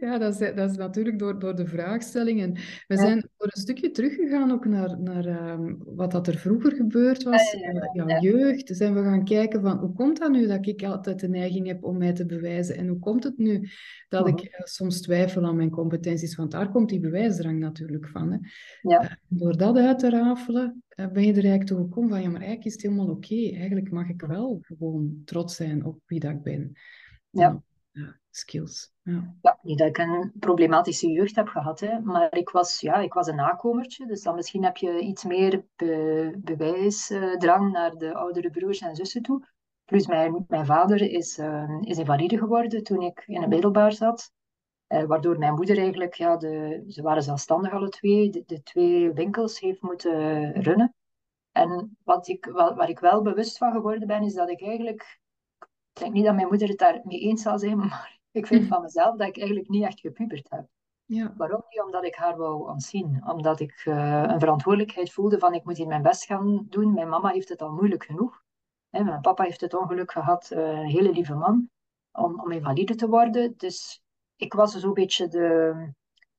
ja 0.01 0.19
dat, 0.19 0.41
is, 0.41 0.55
dat 0.55 0.71
is 0.71 0.77
natuurlijk 0.77 1.19
door, 1.19 1.39
door 1.39 1.57
de 1.57 1.67
vraagstelling. 1.67 2.41
En 2.41 2.53
we 2.87 2.97
zijn 2.97 3.29
voor 3.37 3.47
een 3.47 3.61
stukje 3.61 3.91
teruggegaan 3.91 4.51
ook 4.51 4.65
naar, 4.65 5.01
naar 5.01 5.51
um, 5.53 5.79
wat 5.85 6.11
dat 6.11 6.27
er 6.27 6.39
vroeger 6.39 6.73
gebeurd 6.73 7.23
was, 7.23 7.53
ja, 7.53 7.71
ja, 7.71 7.91
ja. 7.93 8.21
jouw 8.21 8.21
jeugd. 8.21 8.77
Zijn 8.77 8.95
we 8.95 9.03
gaan 9.03 9.25
kijken 9.25 9.61
van 9.61 9.79
hoe 9.79 9.93
komt 9.93 10.19
dat 10.19 10.31
nu 10.31 10.47
dat 10.47 10.67
ik 10.67 10.83
altijd 10.83 11.21
de 11.21 11.29
neiging 11.29 11.67
heb 11.67 11.85
om 11.85 11.99
mij 11.99 12.13
te 12.13 12.27
bewijzen? 12.27 12.77
En 12.77 12.89
hoe 12.89 12.99
komt 12.99 13.25
het 13.25 13.39
nu 13.39 13.69
dat 14.09 14.29
ik 14.29 14.43
uh, 14.43 14.49
soms 14.65 15.01
twijfel 15.01 15.45
aan 15.45 15.57
mijn 15.57 15.71
competenties? 15.71 16.37
Want 16.37 16.51
daar 16.51 16.71
komt 16.71 16.89
die 16.89 17.01
bewijsdrang 17.01 17.59
natuurlijk 17.59 18.09
van. 18.09 18.33
Hè. 18.33 18.39
Uh, 18.83 19.11
door 19.29 19.57
dat 19.57 19.77
uit 19.77 19.99
te 19.99 20.11
rafelen, 20.11 20.83
uh, 20.97 21.07
ben 21.07 21.23
je 21.23 21.29
er 21.29 21.35
eigenlijk 21.35 21.67
toe 21.67 21.79
gekomen 21.79 22.11
van 22.11 22.23
ja, 22.23 22.29
maar 22.29 22.41
eigenlijk 22.41 22.67
is 22.67 22.73
het 22.73 22.83
helemaal 22.83 23.09
oké. 23.09 23.35
Okay. 23.35 23.55
Eigenlijk 23.57 23.91
mag 23.91 24.09
ik 24.09 24.21
wel 24.21 24.59
gewoon 24.63 25.23
trots 25.25 25.57
zijn 25.57 25.85
op 25.85 26.01
wie 26.07 26.21
dat 26.21 26.31
ik 26.31 26.43
ben. 26.43 26.73
Ja. 27.31 27.63
Skills. 28.37 28.93
Ja. 29.03 29.35
ja. 29.43 29.59
niet 29.63 29.79
dat 29.79 29.89
ik 29.89 29.99
een 29.99 30.33
problematische 30.39 31.11
jeugd 31.11 31.37
heb 31.37 31.49
gehad, 31.49 31.81
hè, 31.81 32.01
maar 32.01 32.37
ik 32.37 32.51
was, 32.51 32.81
ja, 32.81 32.97
ik 32.97 33.13
was 33.13 33.27
een 33.27 33.37
nakomertje. 33.37 34.07
Dus 34.07 34.23
dan 34.23 34.35
misschien 34.35 34.65
heb 34.65 34.77
je 34.77 35.01
iets 35.01 35.25
meer 35.25 35.65
be 35.77 36.35
bewijsdrang 36.39 37.73
naar 37.73 37.97
de 37.97 38.15
oudere 38.15 38.51
broers 38.51 38.81
en 38.81 38.97
zussen 38.97 39.23
toe. 39.23 39.47
Plus 39.85 40.07
mijn, 40.07 40.45
mijn 40.49 40.67
vader 40.67 41.03
is, 41.03 41.39
uh, 41.39 41.81
is 41.81 41.99
invalide 41.99 42.39
geworden 42.39 42.83
toen 42.83 43.01
ik 43.01 43.25
in 43.27 43.43
een 43.43 43.49
middelbaar 43.49 43.93
zat. 43.93 44.33
Uh, 44.89 45.05
waardoor 45.05 45.39
mijn 45.39 45.55
moeder 45.55 45.79
eigenlijk, 45.79 46.15
ja, 46.15 46.37
de, 46.37 46.85
ze 46.89 47.03
waren 47.03 47.23
zelfstandig 47.23 47.73
alle 47.73 47.89
twee, 47.89 48.31
de, 48.31 48.63
twee 48.63 49.13
winkels 49.13 49.61
heeft 49.61 49.83
moeten 49.83 50.53
runnen. 50.63 50.95
En 51.53 51.97
wat 52.05 52.29
ik, 52.29 52.45
wat, 52.45 52.75
waar 52.75 52.89
ik 52.89 52.99
wel 52.99 53.23
bewust 53.23 53.59
van 53.59 53.73
geworden 53.73 54.07
ben, 54.07 54.23
is 54.23 54.35
dat 54.35 54.51
ik 54.51 54.63
eigenlijk... 54.63 55.21
Ik 55.93 56.01
denk 56.01 56.13
niet 56.13 56.25
dat 56.25 56.35
mijn 56.35 56.49
moeder 56.49 56.69
het 56.69 56.79
daar 56.79 57.01
mee 57.05 57.21
eens 57.21 57.43
zal 57.43 57.59
zijn, 57.59 57.79
maar 57.89 58.21
ik 58.35 58.47
vind 58.47 58.67
van 58.67 58.83
mezelf 58.83 59.17
dat 59.17 59.29
ik 59.29 59.37
eigenlijk 59.39 59.69
niet 59.69 59.85
echt 59.85 60.01
gepubert 60.01 60.51
heb. 60.51 60.67
Ja. 61.05 61.35
Waarom 61.37 61.63
niet? 61.69 61.83
Omdat 61.83 62.05
ik 62.05 62.15
haar 62.15 62.37
wou 62.37 62.69
ontzien. 62.69 63.23
Omdat 63.27 63.61
ik 63.61 63.85
uh, 63.85 64.23
een 64.27 64.41
verantwoordelijkheid 64.41 65.13
voelde 65.13 65.39
van 65.39 65.55
ik 65.55 65.65
moet 65.65 65.77
hier 65.77 65.87
mijn 65.87 66.03
best 66.03 66.25
gaan 66.25 66.67
doen. 66.69 66.95
Mijn 66.95 67.09
mama 67.09 67.29
heeft 67.29 67.49
het 67.49 67.63
al 67.63 67.73
moeilijk 67.73 68.05
genoeg. 68.05 68.43
Hè, 68.91 69.05
mijn 69.05 69.21
papa 69.21 69.45
heeft 69.45 69.61
het 69.61 69.75
ongeluk 69.75 70.13
gehad, 70.13 70.51
uh, 70.51 70.59
een 70.59 70.87
hele 70.87 71.13
lieve 71.13 71.35
man, 71.35 71.71
om, 72.13 72.41
om 72.41 72.51
invalide 72.51 72.95
te 72.95 73.09
worden. 73.09 73.55
Dus 73.57 74.03
ik 74.37 74.53
was 74.53 74.73
zo'n 74.73 74.95
dus 74.95 75.05
beetje 75.05 75.29
de... 75.29 75.93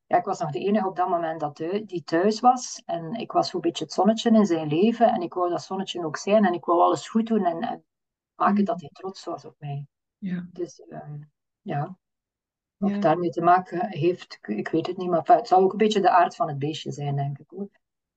Ja, 0.06 0.18
ik 0.18 0.26
was 0.26 0.40
nog 0.40 0.52
de 0.52 0.60
enige 0.60 0.88
op 0.88 0.96
dat 0.96 1.10
moment 1.10 1.40
dat 1.40 1.58
die 1.86 2.04
thuis 2.04 2.40
was. 2.40 2.82
En 2.86 3.14
ik 3.14 3.32
was 3.32 3.50
zo'n 3.50 3.62
beetje 3.62 3.84
het 3.84 3.94
zonnetje 3.94 4.32
in 4.32 4.46
zijn 4.46 4.68
leven. 4.68 5.14
En 5.14 5.22
ik 5.22 5.34
wou 5.34 5.50
dat 5.50 5.64
zonnetje 5.64 6.06
ook 6.06 6.18
zijn. 6.18 6.46
En 6.46 6.54
ik 6.54 6.66
wou 6.66 6.82
alles 6.82 7.10
goed 7.10 7.28
doen 7.28 7.46
en, 7.46 7.62
en 7.62 7.84
maken 8.36 8.60
mm. 8.60 8.66
dat 8.66 8.82
hij 8.82 8.90
trots 8.94 9.24
was 9.24 9.46
op 9.46 9.56
mij. 9.58 9.88
Ja. 10.18 10.48
Dus 10.52 10.82
um, 10.90 11.34
ja, 11.65 11.97
wat 12.78 12.89
ja. 12.89 12.99
daarmee 12.99 13.30
te 13.30 13.41
maken 13.41 13.88
heeft, 13.89 14.39
ik 14.41 14.67
weet 14.67 14.88
het 14.88 14.97
niet. 14.97 15.10
Maar 15.10 15.23
het 15.25 15.47
zou 15.47 15.63
ook 15.63 15.71
een 15.71 15.78
beetje 15.78 16.01
de 16.01 16.10
aard 16.10 16.36
van 16.36 16.47
het 16.47 16.60
beestje 16.60 16.91
zijn, 16.91 17.15
denk 17.15 17.39
ik. 17.39 17.49
Hoor. 17.49 17.69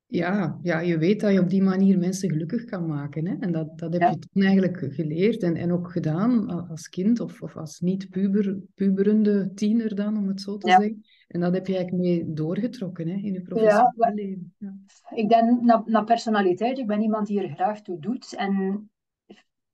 Ja, 0.06 0.58
ja, 0.62 0.80
je 0.80 0.98
weet 0.98 1.20
dat 1.20 1.32
je 1.32 1.40
op 1.40 1.48
die 1.48 1.62
manier 1.62 1.98
mensen 1.98 2.30
gelukkig 2.30 2.64
kan 2.64 2.86
maken. 2.86 3.26
Hè? 3.26 3.36
En 3.40 3.52
dat, 3.52 3.78
dat 3.78 3.92
heb 3.92 4.02
Ja. 4.02 4.10
je 4.10 4.18
toen 4.18 4.42
eigenlijk 4.42 4.86
geleerd 4.94 5.42
en, 5.42 5.56
en 5.56 5.72
ook 5.72 5.92
gedaan 5.92 6.48
als 6.68 6.88
kind 6.88 7.20
of, 7.20 7.42
of 7.42 7.56
als 7.56 7.80
niet-puber, 7.80 8.58
puberende 8.74 9.54
tiener 9.54 9.94
dan, 9.94 10.16
om 10.16 10.28
het 10.28 10.40
zo 10.40 10.56
te 10.56 10.66
Ja. 10.68 10.80
zeggen. 10.80 11.04
En 11.28 11.40
dat 11.40 11.54
heb 11.54 11.66
je 11.66 11.76
eigenlijk 11.76 12.04
mee 12.04 12.32
doorgetrokken 12.32 13.08
hè, 13.08 13.14
in 13.14 13.32
je 13.32 13.42
professionele 13.42 13.92
maar- 13.96 14.14
leven. 14.14 14.54
Ja. 14.58 14.74
Ik 15.14 15.28
denk 15.28 15.60
naar, 15.62 15.82
naar 15.84 16.04
personaliteit. 16.04 16.78
Ik 16.78 16.86
ben 16.86 17.02
iemand 17.02 17.26
die 17.26 17.42
er 17.42 17.54
graag 17.54 17.82
toe 17.82 18.00
doet. 18.00 18.34
En 18.34 18.90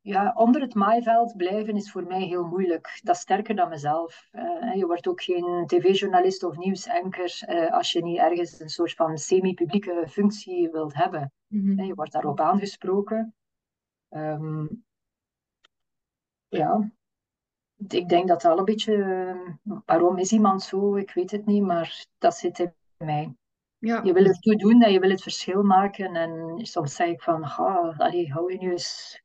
ja, 0.05 0.33
onder 0.37 0.61
het 0.61 0.75
maaiveld 0.75 1.37
blijven 1.37 1.77
is 1.77 1.91
voor 1.91 2.07
mij 2.07 2.23
heel 2.23 2.45
moeilijk. 2.45 3.01
Dat 3.03 3.15
is 3.15 3.21
sterker 3.21 3.55
dan 3.55 3.69
mezelf. 3.69 4.29
Eh, 4.31 4.75
je 4.75 4.87
wordt 4.87 5.09
ook 5.09 5.23
geen 5.23 5.67
tv-journalist 5.67 6.43
of 6.43 6.57
nieuwsanker 6.57 7.39
eh, 7.41 7.73
als 7.73 7.93
je 7.93 8.03
niet 8.03 8.19
ergens 8.19 8.61
een 8.61 8.69
soort 8.69 8.95
van 8.95 9.19
semi-publieke 9.19 10.05
functie 10.09 10.71
wilt 10.71 10.95
hebben. 10.95 11.33
Mhm. 11.47 11.79
Eh, 11.79 11.87
je 11.87 11.95
wordt 11.95 12.13
daarop 12.13 12.41
aangesproken. 12.41 13.35
Ehm, 14.09 14.67
ja, 16.49 16.91
ik 17.89 18.09
denk 18.09 18.29
dat 18.29 18.41
dat 18.41 18.53
al 18.53 18.59
een 18.59 18.65
beetje... 18.65 19.57
waarom 19.85 20.19
is 20.19 20.33
iemand 20.33 20.63
zo? 20.63 20.97
Ik 20.97 21.15
weet 21.15 21.31
het 21.31 21.47
niet, 21.47 21.63
maar 21.63 22.07
dat 22.19 22.37
zit 22.37 22.59
in 22.59 22.75
mij. 22.97 23.35
Ja, 23.79 24.01
Je 24.03 24.13
wil 24.13 24.25
het 24.25 24.43
toe 24.43 24.57
doen 24.57 24.83
en 24.83 24.93
je 24.93 25.01
wil 25.01 25.11
het 25.11 25.23
verschil 25.23 25.63
maken. 25.63 26.17
En 26.17 26.59
soms 26.67 26.95
zeg 26.95 27.09
ik 27.09 27.23
van, 27.23 27.45
allee, 27.99 28.33
hou 28.33 28.53
je 28.53 28.59
nu 28.59 28.71
eens 28.71 29.23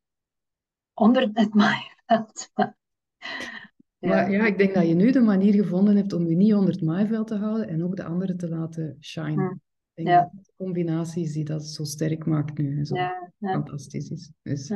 onder 1.00 1.30
het 1.32 1.54
maaiveld. 1.54 2.50
ja, 3.98 4.26
ja, 4.26 4.46
ik 4.46 4.58
denk 4.58 4.74
dat 4.74 4.88
je 4.88 4.94
nu 4.94 5.10
de 5.10 5.20
manier 5.20 5.54
gevonden 5.54 5.96
hebt 5.96 6.12
om 6.12 6.26
je 6.26 6.36
niet 6.36 6.54
onder 6.54 6.72
het 6.72 6.82
maaiveld 6.82 7.26
te 7.26 7.34
houden 7.34 7.68
en 7.68 7.84
ook 7.84 7.96
de 7.96 8.04
anderen 8.04 8.36
te 8.36 8.48
laten 8.48 8.96
shine. 9.00 9.34
Hm. 9.34 9.54
Ik 9.94 10.04
denk 10.04 10.08
Ja. 10.08 10.30
dat 10.32 10.44
de 10.44 10.52
combinatie 10.56 11.22
is 11.24 11.32
die 11.32 11.44
dat 11.44 11.66
zo 11.66 11.84
sterk 11.84 12.26
maakt 12.26 12.58
nu 12.58 12.78
en 12.78 12.86
zo 12.86 12.94
Ja, 12.94 13.32
ja. 13.38 13.52
fantastisch 13.52 14.10
is. 14.10 14.30
Dus. 14.42 14.70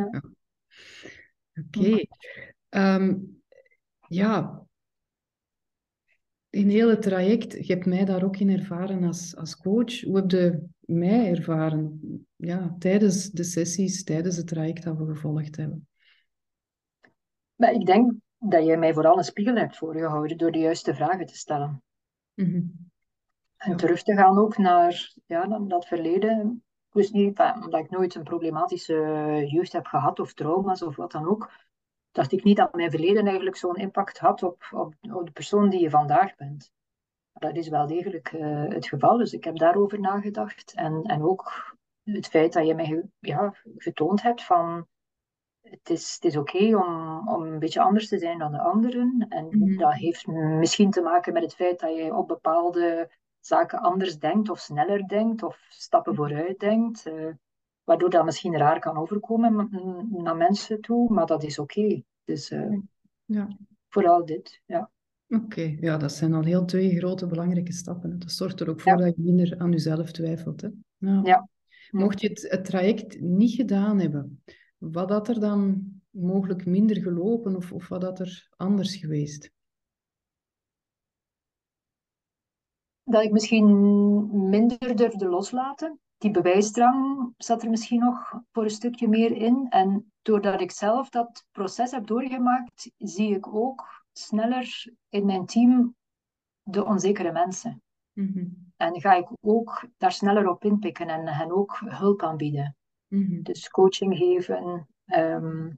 Oké. 1.54 2.06
Ehm, 2.68 3.16
ja, 4.08 4.64
in 6.50 6.68
heel 6.68 6.88
het 6.88 7.02
traject, 7.02 7.66
je 7.66 7.72
hebt 7.72 7.86
mij 7.86 8.04
daar 8.04 8.24
ook 8.24 8.36
in 8.36 8.50
ervaren 8.50 9.04
als, 9.04 9.36
als 9.36 9.56
coach. 9.56 10.00
Hoe 10.00 10.16
heb 10.16 10.30
je 10.30 10.64
mij 10.80 11.30
ervaren 11.30 12.00
ja, 12.36 12.76
tijdens 12.78 13.30
de 13.30 13.44
sessies, 13.44 14.04
tijdens 14.04 14.36
het 14.36 14.46
traject 14.46 14.82
dat 14.82 14.96
we 14.96 15.04
gevolgd 15.06 15.56
hebben? 15.56 15.86
Maar 17.64 17.72
ik 17.72 17.86
denk 17.86 18.12
dat 18.38 18.64
je 18.66 18.76
mij 18.76 18.94
vooral 18.94 19.18
een 19.18 19.24
spiegel 19.24 19.56
hebt 19.56 19.76
voorgehouden 19.76 20.36
door 20.38 20.52
de 20.52 20.58
juiste 20.58 20.94
vragen 20.94 21.26
te 21.26 21.36
stellen. 21.36 21.82
Mhm. 22.34 22.62
En 23.56 23.70
Ja. 23.70 23.76
terug 23.76 24.02
te 24.02 24.14
gaan 24.14 24.38
ook 24.38 24.58
naar 24.58 25.12
ja, 25.26 25.46
dan 25.46 25.68
dat 25.68 25.86
verleden. 25.86 26.62
Ik 26.88 26.92
wist 26.92 27.12
niet, 27.12 27.38
omdat 27.38 27.80
ik 27.80 27.90
nooit 27.90 28.14
een 28.14 28.22
problematische 28.22 28.94
jeugd 29.46 29.72
heb 29.72 29.86
gehad 29.86 30.20
of 30.20 30.34
trauma's 30.34 30.82
of 30.82 30.96
wat 30.96 31.12
dan 31.12 31.26
ook, 31.26 31.50
dacht 32.12 32.32
ik 32.32 32.44
niet 32.44 32.56
dat 32.56 32.74
mijn 32.74 32.90
verleden 32.90 33.26
eigenlijk 33.26 33.56
zo'n 33.56 33.76
impact 33.76 34.18
had 34.18 34.42
op, 34.42 34.68
op, 34.70 34.94
op 35.12 35.26
de 35.26 35.32
persoon 35.32 35.68
die 35.70 35.80
je 35.80 35.90
vandaag 35.90 36.36
bent. 36.36 36.72
Maar 37.32 37.52
dat 37.52 37.56
is 37.62 37.68
wel 37.68 37.86
degelijk 37.86 38.32
eh, 38.32 38.68
het 38.68 38.86
geval, 38.86 39.16
dus 39.16 39.32
ik 39.32 39.44
heb 39.44 39.56
daarover 39.56 40.00
nagedacht. 40.00 40.72
En, 40.74 41.02
en 41.02 41.22
ook 41.22 41.76
het 42.02 42.26
feit 42.26 42.52
dat 42.52 42.66
je 42.66 42.74
mij 42.74 43.02
ja, 43.18 43.54
getoond 43.76 44.22
hebt 44.22 44.44
van 44.44 44.86
het 45.82 45.90
is, 45.90 46.14
het 46.14 46.24
is 46.24 46.36
oké 46.36 46.76
om, 46.76 47.28
om 47.28 47.42
een 47.42 47.58
beetje 47.58 47.80
anders 47.82 48.08
te 48.08 48.18
zijn 48.18 48.38
dan 48.38 48.52
de 48.52 48.60
anderen. 48.60 49.26
En 49.28 49.46
Mhm. 49.50 49.76
dat 49.78 49.94
heeft 49.94 50.26
misschien 50.26 50.90
te 50.90 51.00
maken 51.00 51.32
met 51.32 51.42
het 51.42 51.54
feit 51.54 51.80
dat 51.80 51.96
je 51.96 52.14
op 52.14 52.28
bepaalde 52.28 53.10
zaken 53.40 53.78
anders 53.80 54.18
denkt 54.18 54.48
of 54.48 54.58
sneller 54.58 55.08
denkt 55.08 55.42
of 55.42 55.58
stappen 55.68 56.14
vooruit 56.14 56.58
denkt. 56.58 57.06
eh, 57.06 57.26
waardoor 57.84 58.10
dat 58.10 58.24
misschien 58.24 58.56
raar 58.56 58.78
kan 58.80 58.96
overkomen 58.96 59.68
naar 60.10 60.36
mensen 60.36 60.80
toe, 60.80 61.12
maar 61.12 61.26
dat 61.26 61.42
is 61.42 61.58
oké. 61.58 62.02
Dus 62.24 62.50
eh, 62.50 62.78
Ja. 63.24 63.48
vooral 63.88 64.24
dit, 64.24 64.60
ja. 64.66 64.90
Oké, 65.28 65.76
ja, 65.80 65.96
dat 65.96 66.12
zijn 66.12 66.34
al 66.34 66.42
heel 66.44 66.64
twee 66.64 66.96
grote 66.96 67.26
belangrijke 67.26 67.72
stappen. 67.72 68.18
Dat 68.18 68.30
zorgt 68.30 68.60
er 68.60 68.70
ook 68.70 68.80
voor 68.80 68.98
Ja. 68.98 69.04
dat 69.04 69.16
je 69.16 69.22
minder 69.22 69.58
aan 69.58 69.70
jezelf 69.70 70.10
twijfelt. 70.12 70.60
Hè? 70.60 70.68
Ja. 70.98 71.20
Ja. 71.24 71.48
Mocht 71.90 72.20
je 72.20 72.28
het, 72.28 72.46
het 72.50 72.64
traject 72.64 73.20
niet 73.20 73.54
gedaan 73.54 74.00
hebben, 74.00 74.42
wat 74.92 75.10
had 75.10 75.28
er 75.28 75.40
dan 75.40 75.84
mogelijk 76.10 76.66
minder 76.66 76.96
gelopen 76.96 77.56
of, 77.56 77.72
of 77.72 77.88
wat 77.88 78.02
had 78.02 78.20
er 78.20 78.48
anders 78.56 78.96
geweest? 78.96 79.52
Dat 83.02 83.22
ik 83.22 83.32
misschien 83.32 84.48
minder 84.48 84.96
durfde 84.96 85.28
loslaten. 85.28 85.98
Die 86.18 86.30
bewijsdrang 86.30 87.32
zat 87.36 87.62
er 87.62 87.70
misschien 87.70 88.00
nog 88.00 88.40
voor 88.52 88.62
een 88.62 88.70
stukje 88.70 89.08
meer 89.08 89.36
in. 89.36 89.66
En 89.70 90.12
doordat 90.22 90.60
ik 90.60 90.70
zelf 90.70 91.08
dat 91.08 91.44
proces 91.50 91.90
heb 91.90 92.06
doorgemaakt, 92.06 92.90
zie 92.98 93.34
ik 93.34 93.54
ook 93.54 94.04
sneller 94.12 94.92
in 95.08 95.26
mijn 95.26 95.46
team 95.46 95.94
de 96.62 96.84
onzekere 96.84 97.32
mensen. 97.32 97.82
Mhm, 98.12 98.46
En 98.76 99.00
ga 99.00 99.14
ik 99.14 99.28
ook 99.40 99.88
daar 99.96 100.12
sneller 100.12 100.48
op 100.48 100.64
inpikken 100.64 101.08
en 101.08 101.28
hen 101.28 101.52
ook 101.52 101.80
hulp 101.84 102.22
aanbieden. 102.22 102.76
Mhm. 103.14 103.42
Dus 103.42 103.68
coaching 103.68 104.16
geven. 104.16 104.88
ehm, 105.04 105.70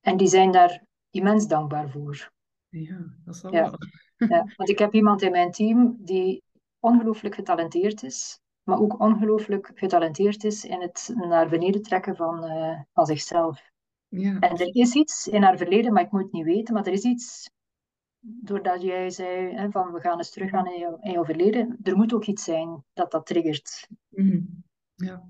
en 0.00 0.16
die 0.16 0.28
zijn 0.28 0.50
daar 0.52 0.84
immens 1.10 1.46
dankbaar 1.46 1.90
voor. 1.90 2.32
Ja, 2.68 3.14
dat 3.24 3.40
Ja. 3.50 3.50
wel. 3.50 3.74
Ja, 4.28 4.44
want 4.56 4.68
ik 4.68 4.78
heb 4.78 4.94
iemand 4.94 5.22
in 5.22 5.30
mijn 5.30 5.50
team 5.50 5.96
die 6.00 6.42
ongelooflijk 6.78 7.34
getalenteerd 7.34 8.02
is, 8.02 8.40
maar 8.62 8.78
ook 8.80 9.00
ongelooflijk 9.00 9.70
getalenteerd 9.74 10.44
is 10.44 10.64
in 10.64 10.80
het 10.80 11.12
naar 11.14 11.48
beneden 11.48 11.82
trekken 11.82 12.16
van, 12.16 12.44
eh, 12.44 12.80
van 12.92 13.06
zichzelf. 13.06 13.70
Ja, 14.08 14.38
En 14.38 14.56
er 14.56 14.74
is 14.74 14.94
iets 14.94 15.28
in 15.28 15.42
haar 15.42 15.56
verleden, 15.56 15.92
maar 15.92 16.02
ik 16.02 16.10
moet 16.10 16.22
het 16.22 16.32
niet 16.32 16.44
weten, 16.44 16.74
maar 16.74 16.86
er 16.86 16.92
is 16.92 17.04
iets, 17.04 17.50
doordat 18.20 18.82
jij 18.82 19.10
zei 19.10 19.54
hè, 19.54 19.70
van 19.70 19.92
we 19.92 20.00
gaan 20.00 20.18
eens 20.18 20.30
teruggaan 20.30 20.66
in 20.66 20.78
jouw, 20.78 20.98
in 21.00 21.10
jouw 21.12 21.24
verleden, 21.24 21.78
er 21.82 21.96
moet 21.96 22.12
ook 22.14 22.24
iets 22.26 22.44
zijn 22.44 22.84
dat 22.92 23.10
dat 23.10 23.26
triggert. 23.26 23.88
mhm. 24.08 24.40
Ja, 24.94 25.28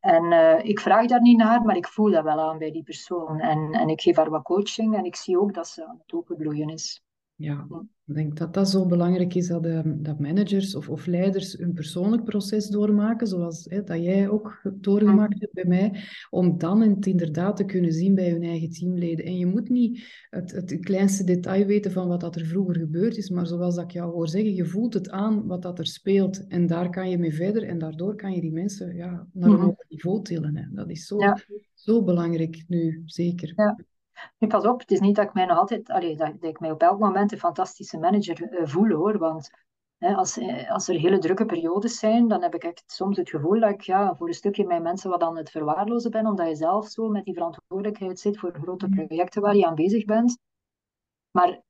En 0.00 0.32
eh, 0.32 0.64
ik 0.64 0.80
vraag 0.80 1.06
daar 1.06 1.20
niet 1.20 1.38
naar, 1.38 1.62
maar 1.62 1.76
ik 1.76 1.88
voel 1.88 2.10
dat 2.10 2.24
wel 2.24 2.40
aan 2.40 2.58
bij 2.58 2.70
die 2.70 2.82
persoon. 2.82 3.40
En, 3.40 3.72
en 3.72 3.88
ik 3.88 4.00
geef 4.00 4.16
haar 4.16 4.30
wat 4.30 4.42
coaching 4.42 4.96
en 4.96 5.04
ik 5.04 5.16
zie 5.16 5.40
ook 5.40 5.54
dat 5.54 5.68
ze 5.68 5.86
aan 5.86 5.98
het 6.02 6.12
openbloeien 6.12 6.68
is. 6.68 7.02
ja. 7.34 7.66
Ik 8.08 8.14
denk 8.14 8.36
dat 8.36 8.54
dat 8.54 8.68
zo 8.70 8.86
belangrijk 8.86 9.34
is 9.34 9.46
dat, 9.48 9.64
eh, 9.66 9.80
dat 9.84 10.18
managers 10.18 10.74
of, 10.74 10.88
of 10.88 11.06
leiders 11.06 11.58
een 11.58 11.72
persoonlijk 11.72 12.24
proces 12.24 12.68
doormaken, 12.68 13.26
zoals 13.26 13.64
hè, 13.68 13.84
dat 13.84 14.02
jij 14.02 14.28
ook 14.28 14.60
doorgemaakt 14.74 15.40
hebt 15.40 15.52
bij 15.52 15.64
mij, 15.66 15.94
om 16.30 16.58
dan 16.58 16.80
het 16.80 17.06
inderdaad 17.06 17.56
te 17.56 17.64
kunnen 17.64 17.92
zien 17.92 18.14
bij 18.14 18.30
hun 18.30 18.42
eigen 18.42 18.70
teamleden. 18.70 19.24
En 19.24 19.36
je 19.36 19.46
moet 19.46 19.68
niet 19.68 20.26
het, 20.30 20.50
het 20.50 20.78
kleinste 20.80 21.24
detail 21.24 21.66
weten 21.66 21.92
van 21.92 22.08
wat 22.08 22.20
dat 22.20 22.36
er 22.36 22.46
vroeger 22.46 22.76
gebeurd 22.76 23.16
is, 23.16 23.30
maar 23.30 23.46
zoals 23.46 23.74
dat 23.74 23.84
ik 23.84 23.90
jou 23.90 24.12
hoor 24.12 24.28
zeggen, 24.28 24.54
je 24.54 24.64
voelt 24.64 24.94
het 24.94 25.10
aan 25.10 25.46
wat 25.46 25.62
dat 25.62 25.78
er 25.78 25.86
speelt 25.86 26.46
en 26.46 26.66
daar 26.66 26.90
kan 26.90 27.10
je 27.10 27.18
mee 27.18 27.34
verder 27.34 27.62
en 27.62 27.78
daardoor 27.78 28.14
kan 28.16 28.32
je 28.32 28.40
die 28.40 28.52
mensen 28.52 28.94
ja, 28.96 29.26
naar 29.32 29.48
een 29.48 29.54
Mhm. 29.54 29.64
hoger 29.64 29.86
niveau 29.88 30.22
tillen. 30.22 30.56
Hè. 30.56 30.62
Dat 30.72 30.90
is 30.90 31.06
zo, 31.06 31.18
Ja. 31.20 31.38
zo 31.74 32.02
belangrijk 32.04 32.64
nu, 32.66 33.02
zeker. 33.04 33.52
Ja. 33.56 33.78
Nu, 34.38 34.48
pas 34.56 34.64
op, 34.64 34.80
het 34.80 34.90
is 34.90 35.00
niet 35.00 35.16
dat 35.16 35.24
ik 35.24 35.32
mij 35.32 35.44
nog 35.44 35.58
altijd, 35.58 35.90
allee, 35.90 36.16
dat, 36.16 36.40
dat 36.40 36.50
ik 36.50 36.60
mij 36.60 36.70
op 36.70 36.82
elk 36.82 36.98
moment 36.98 37.32
een 37.32 37.38
fantastische 37.38 37.98
manager 37.98 38.52
uh, 38.52 38.66
voel 38.66 38.90
hoor. 38.90 39.18
Want 39.18 39.50
hè, 39.98 40.14
als, 40.14 40.38
eh, 40.38 40.70
als 40.70 40.88
er 40.88 40.94
hele 40.94 41.18
drukke 41.18 41.46
periodes 41.46 41.98
zijn, 41.98 42.28
dan 42.28 42.42
heb 42.42 42.54
ik 42.54 42.64
echt 42.64 42.82
soms 42.86 43.16
het 43.16 43.30
gevoel 43.30 43.60
dat 43.60 43.70
ik 43.70 43.80
ja, 43.80 44.14
voor 44.14 44.28
een 44.28 44.34
stukje 44.34 44.66
mijn 44.66 44.82
mensen 44.82 45.10
wat 45.10 45.22
aan 45.22 45.36
het 45.36 45.50
verwaarlozen 45.50 46.10
ben, 46.10 46.26
omdat 46.26 46.48
je 46.48 46.54
zelf 46.54 46.86
zo 46.86 47.08
met 47.08 47.24
die 47.24 47.34
verantwoordelijkheid 47.34 48.20
zit 48.20 48.38
voor 48.38 48.52
grote 48.62 48.86
mm. 48.86 49.06
projecten 49.06 49.42
waar 49.42 49.56
je 49.56 49.66
aan 49.66 49.74
bezig 49.74 50.04
bent. 50.04 50.38
Maar 51.30 51.62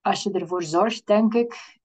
als 0.00 0.22
je 0.22 0.32
ervoor 0.32 0.62
zorgt, 0.62 1.06
denk 1.06 1.34
ik, 1.34 1.78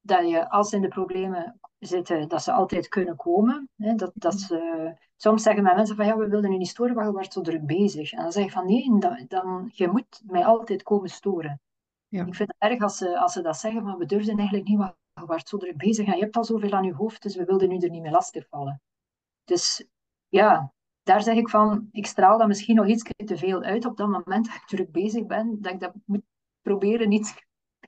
dat 0.00 0.28
je 0.28 0.50
als 0.50 0.72
in 0.72 0.82
de 0.82 0.88
problemen 0.88 1.60
zitten, 1.78 2.28
dat 2.28 2.42
ze 2.42 2.52
altijd 2.52 2.88
kunnen 2.88 3.16
komen. 3.16 3.68
Hè, 3.76 3.94
dat, 3.94 4.10
dat 4.14 4.34
ze, 4.34 4.92
soms 5.16 5.42
zeggen 5.42 5.62
mijn 5.62 5.76
mensen 5.76 5.96
van 5.96 6.06
ja, 6.06 6.16
we 6.16 6.28
wilden 6.28 6.50
nu 6.50 6.56
niet 6.56 6.68
storen, 6.68 6.94
maar 6.94 7.04
je 7.04 7.12
wordt 7.12 7.32
zo 7.32 7.40
druk 7.40 7.66
bezig. 7.66 8.12
En 8.12 8.22
dan 8.22 8.32
zeg 8.32 8.44
ik 8.44 8.52
van 8.52 8.66
nee, 8.66 8.98
dan, 8.98 9.24
dan, 9.28 9.70
je 9.72 9.88
moet 9.88 10.22
mij 10.26 10.44
altijd 10.44 10.82
komen 10.82 11.10
storen. 11.10 11.60
Ja. 12.08 12.24
Ik 12.24 12.34
vind 12.34 12.48
het 12.56 12.70
erg 12.70 12.82
als 12.82 12.96
ze, 12.96 13.18
als 13.18 13.32
ze 13.32 13.42
dat 13.42 13.56
zeggen, 13.56 13.82
maar 13.82 13.98
we 13.98 14.06
durfden 14.06 14.38
eigenlijk 14.38 14.68
niet, 14.68 14.78
want 14.78 14.94
je 15.14 15.26
wordt 15.26 15.48
zo 15.48 15.56
druk 15.56 15.76
bezig 15.76 16.06
en 16.06 16.14
je 16.14 16.22
hebt 16.22 16.36
al 16.36 16.44
zoveel 16.44 16.72
aan 16.72 16.84
je 16.84 16.94
hoofd, 16.94 17.22
dus 17.22 17.36
we 17.36 17.44
wilden 17.44 17.68
nu 17.68 17.78
er 17.78 17.90
niet 17.90 18.02
meer 18.02 18.10
lastig 18.10 18.46
vallen. 18.48 18.82
Dus 19.44 19.88
ja, 20.28 20.72
daar 21.02 21.22
zeg 21.22 21.36
ik 21.36 21.48
van, 21.48 21.88
ik 21.90 22.06
straal 22.06 22.38
dat 22.38 22.48
misschien 22.48 22.76
nog 22.76 22.86
iets 22.86 23.10
te 23.24 23.36
veel 23.36 23.62
uit 23.62 23.84
op 23.84 23.96
dat 23.96 24.08
moment 24.08 24.46
dat 24.46 24.54
ik 24.54 24.66
druk 24.66 24.92
bezig 24.92 25.26
ben, 25.26 25.60
dat 25.60 25.72
ik 25.72 25.80
dat 25.80 25.94
moet 26.04 26.22
proberen 26.62 27.08
niet 27.08 27.43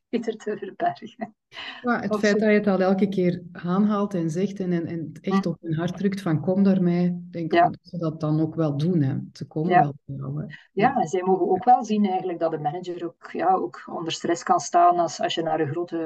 beter 0.09 0.37
te 0.37 0.57
verbergen. 0.57 1.35
Ja, 1.81 2.01
het 2.01 2.19
feit 2.19 2.39
dat 2.39 2.49
je 2.49 2.55
het 2.55 2.67
al 2.67 2.81
elke 2.81 3.09
keer 3.09 3.43
aanhaalt 3.53 4.15
en 4.15 4.31
zegt 4.31 4.61
en, 4.61 4.73
en, 4.73 4.87
en 4.87 5.13
echt 5.21 5.47
op 5.47 5.57
hun 5.61 5.75
hart 5.75 5.97
drukt 5.97 6.21
van 6.21 6.41
kom 6.41 6.63
daarmee, 6.63 7.27
denk 7.31 7.53
ik 7.53 7.61
dat 7.61 7.79
ze 7.83 7.99
dat 7.99 8.21
dan 8.21 8.41
ook 8.41 8.55
wel 8.55 8.77
doen. 8.77 9.03
Hè. 9.03 9.17
Ze 9.33 9.47
komen 9.47 9.71
wel 9.71 9.95
bij 10.05 10.17
jou. 10.17 10.41
Hè. 10.41 10.55
Ja, 10.73 10.97
en 10.97 11.09
zij 11.09 11.23
mogen 11.23 11.49
ook 11.49 11.65
wel 11.65 11.85
zien 11.85 12.07
eigenlijk 12.07 12.39
dat 12.39 12.51
de 12.51 12.59
manager 12.59 13.05
ook, 13.05 13.31
ja, 13.33 13.55
ook 13.55 13.83
onder 13.93 14.13
stress 14.13 14.43
kan 14.43 14.61
staan 14.61 14.99
als, 14.99 15.21
als 15.21 15.35
je 15.35 15.43
naar 15.43 15.61
een 15.61 15.71
grote, 15.71 15.99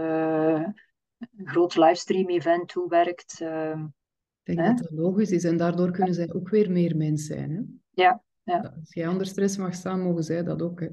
een 1.37 1.49
groot 1.49 1.77
livestream-event 1.77 2.69
toe 2.69 2.89
werkt. 2.89 3.41
Uh, 3.43 3.83
ik 4.43 4.57
denk 4.57 4.69
hè? 4.69 4.75
dat 4.75 4.79
dat 4.79 4.91
logisch 4.91 5.31
is 5.31 5.45
en 5.45 5.57
daardoor 5.57 5.91
kunnen 5.91 6.15
zij 6.15 6.33
ook 6.33 6.49
weer 6.49 6.71
meer 6.71 6.97
mens 6.97 7.27
zijn. 7.27 7.51
Hè? 7.51 7.61
Ja, 8.03 8.23
ja. 8.43 8.75
Als 8.81 8.95
jij 8.95 9.09
onder 9.09 9.27
stress 9.27 9.57
mag 9.57 9.75
staan, 9.75 10.03
mogen 10.03 10.23
zij 10.23 10.43
dat 10.43 10.63
ook. 10.63 10.81
Hè. 10.81 10.89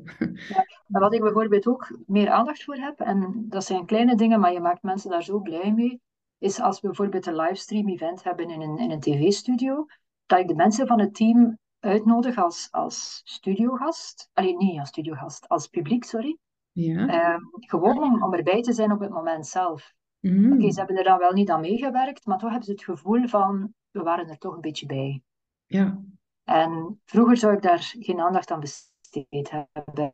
Ja. 0.50 0.66
Wat 0.88 1.14
ik 1.14 1.22
bijvoorbeeld 1.22 1.68
ook 1.68 2.00
meer 2.06 2.30
aandacht 2.30 2.64
voor 2.64 2.76
heb, 2.76 3.00
en 3.00 3.46
dat 3.50 3.64
zijn 3.64 3.86
kleine 3.86 4.16
dingen, 4.16 4.40
maar 4.40 4.54
je 4.54 4.60
maakt 4.60 4.84
mensen 4.84 5.10
daar 5.10 5.24
zo 5.24 5.40
blij 5.40 5.74
mee, 5.74 6.02
is 6.38 6.60
als 6.60 6.82
we 6.82 6.88
bijvoorbeeld 6.88 7.26
een 7.26 7.36
livestream 7.36 7.90
event 7.90 8.24
hebben 8.24 8.50
in 8.50 8.62
een, 8.62 8.78
in 8.78 8.92
een 8.92 9.00
tv-studio, 9.00 9.86
dat 10.26 10.40
ik 10.40 10.48
de 10.48 10.56
mensen 10.56 10.88
van 10.88 11.00
het 11.00 11.16
team 11.16 11.58
uitnodig 11.80 12.38
als, 12.38 12.68
als 12.72 13.22
studiogast. 13.24 14.30
Alleen 14.34 14.58
niet 14.58 14.80
als 14.80 14.90
studiogast, 14.90 15.48
als 15.48 15.68
publiek, 15.68 16.04
sorry. 16.04 16.38
Ja. 16.72 17.34
Uh, 17.34 17.40
gewoon 17.50 18.04
om, 18.04 18.24
om 18.24 18.34
erbij 18.34 18.62
te 18.62 18.74
zijn 18.74 18.92
op 18.92 19.00
het 19.00 19.10
moment 19.10 19.48
zelf. 19.48 19.94
Mm. 20.20 20.54
Oké, 20.54 20.72
ze 20.72 20.78
hebben 20.78 20.98
er 20.98 21.04
dan 21.04 21.18
wel 21.18 21.32
niet 21.32 21.50
aan 21.50 21.62
meegewerkt, 21.62 22.26
maar 22.26 22.38
toch 22.38 22.50
hebben 22.50 22.66
ze 22.68 22.72
het 22.72 22.84
gevoel 22.84 23.28
van, 23.28 23.74
we 23.92 24.02
waren 24.02 24.28
er 24.28 24.38
toch 24.38 24.56
een 24.56 24.62
beetje 24.62 24.86
bij. 24.86 25.22
Ja. 25.66 26.02
En 26.48 27.02
vroeger 27.06 27.38
zou 27.38 27.54
ik 27.54 27.62
daar 27.62 27.96
geen 28.00 28.20
aandacht 28.20 28.52
aan 28.52 28.60
besteed 28.60 29.52
hebben. 29.52 30.12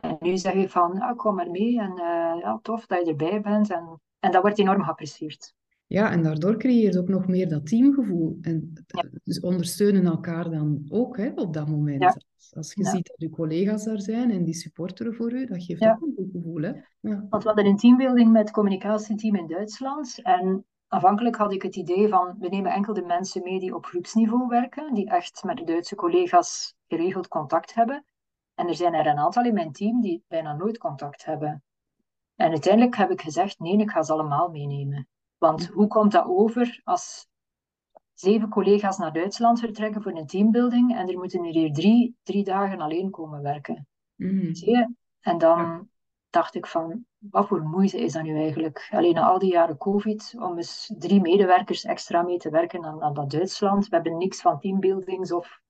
En 0.00 0.16
nu 0.20 0.36
zeg 0.36 0.52
ik 0.52 0.70
van, 0.70 0.94
ja, 0.94 1.12
kom 1.12 1.34
maar 1.34 1.50
mee 1.50 1.80
en 1.80 1.90
uh, 1.90 2.40
ja, 2.40 2.58
tof 2.62 2.86
dat 2.86 3.06
je 3.06 3.10
erbij 3.10 3.40
bent. 3.40 3.70
En, 3.70 4.00
en 4.20 4.32
dat 4.32 4.42
wordt 4.42 4.58
enorm 4.58 4.82
geapprecieerd. 4.82 5.54
Ja, 5.86 6.10
en 6.10 6.22
daardoor 6.22 6.56
creëer 6.56 6.92
je 6.92 6.98
ook 6.98 7.08
nog 7.08 7.26
meer 7.26 7.48
dat 7.48 7.66
teamgevoel. 7.66 8.38
En 8.40 8.72
dus 9.24 9.40
ondersteunen 9.40 10.04
elkaar 10.04 10.50
dan 10.50 10.86
ook 10.88 11.16
hè, 11.16 11.32
op 11.34 11.52
dat 11.52 11.68
moment. 11.68 12.02
Ja. 12.02 12.16
Als 12.50 12.74
je 12.74 12.84
ziet 12.84 13.06
dat 13.06 13.16
je 13.16 13.30
collega's 13.30 13.84
daar 13.84 14.00
zijn 14.00 14.30
en 14.30 14.44
die 14.44 14.54
supporteren 14.54 15.14
voor 15.14 15.32
u, 15.32 15.46
dat 15.46 15.64
geeft 15.64 15.82
ook 15.82 16.00
een 16.02 16.12
goed 16.16 16.30
gevoel. 16.32 16.62
Hè? 16.62 16.72
Want 17.00 17.42
we 17.42 17.48
hadden 17.48 17.66
een 17.66 17.76
teambuilding 17.76 18.32
met 18.32 18.42
het 18.42 18.50
communicatieteam 18.50 19.36
in 19.36 19.46
Duitsland. 19.46 20.22
En 20.22 20.64
Aanvankelijk 20.94 21.36
had 21.36 21.52
ik 21.52 21.62
het 21.62 21.76
idee 21.76 22.08
van, 22.08 22.36
we 22.38 22.48
nemen 22.48 22.72
enkel 22.72 22.94
de 22.94 23.02
mensen 23.02 23.42
mee 23.42 23.60
die 23.60 23.74
op 23.74 23.84
groepsniveau 23.84 24.46
werken, 24.48 24.94
die 24.94 25.10
echt 25.10 25.44
met 25.44 25.56
de 25.56 25.64
Duitse 25.64 25.94
collega's 25.94 26.74
geregeld 26.88 27.28
contact 27.28 27.74
hebben. 27.74 28.04
En 28.54 28.68
er 28.68 28.74
zijn 28.74 28.94
er 28.94 29.06
een 29.06 29.18
aantal 29.18 29.44
in 29.44 29.54
mijn 29.54 29.72
team 29.72 30.00
die 30.00 30.24
bijna 30.28 30.52
nooit 30.52 30.78
contact 30.78 31.24
hebben. 31.24 31.62
En 32.34 32.50
uiteindelijk 32.50 32.96
heb 32.96 33.10
ik 33.10 33.20
gezegd, 33.20 33.58
nee, 33.58 33.78
ik 33.78 33.90
ga 33.90 34.02
ze 34.02 34.12
allemaal 34.12 34.48
meenemen. 34.48 35.08
Want 35.38 35.66
hoe 35.66 35.86
komt 35.86 36.12
dat 36.12 36.26
over 36.26 36.80
als 36.84 37.26
zeven 38.12 38.48
collega's 38.48 38.98
naar 38.98 39.12
Duitsland 39.12 39.60
vertrekken 39.60 40.02
voor 40.02 40.12
een 40.12 40.26
teambuilding 40.26 40.96
en 40.96 41.08
er 41.08 41.18
moeten 41.18 41.44
er 41.44 41.52
hier 41.52 41.72
drie, 41.72 42.16
drie 42.22 42.44
dagen 42.44 42.80
alleen 42.80 43.10
komen 43.10 43.42
werken? 43.42 43.86
Mm. 44.14 44.54
Zie 44.54 44.70
je? 44.70 44.94
En 45.20 45.38
dan 45.38 45.88
dacht 46.34 46.54
ik 46.54 46.66
van, 46.66 47.06
wat 47.18 47.46
voor 47.46 47.62
moeite 47.62 48.00
is 48.00 48.12
dat 48.12 48.22
nu 48.22 48.36
eigenlijk? 48.36 48.88
Alleen 48.90 49.14
na 49.14 49.26
al 49.26 49.38
die 49.38 49.52
jaren 49.52 49.76
COVID, 49.76 50.34
om 50.38 50.56
eens 50.56 50.92
drie 50.98 51.20
medewerkers 51.20 51.84
extra 51.84 52.22
mee 52.22 52.38
te 52.38 52.50
werken 52.50 52.84
aan, 52.84 53.02
aan 53.02 53.14
dat 53.14 53.30
Duitsland. 53.30 53.88
We 53.88 53.94
hebben 53.94 54.16
niks 54.16 54.40
van 54.40 54.60
teambuildings 54.60 55.32
of 55.32 55.60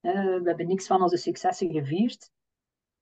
uh, 0.00 0.12
we 0.12 0.42
hebben 0.44 0.66
niks 0.66 0.86
van 0.86 1.02
onze 1.02 1.16
successen 1.16 1.70
gevierd. 1.70 2.30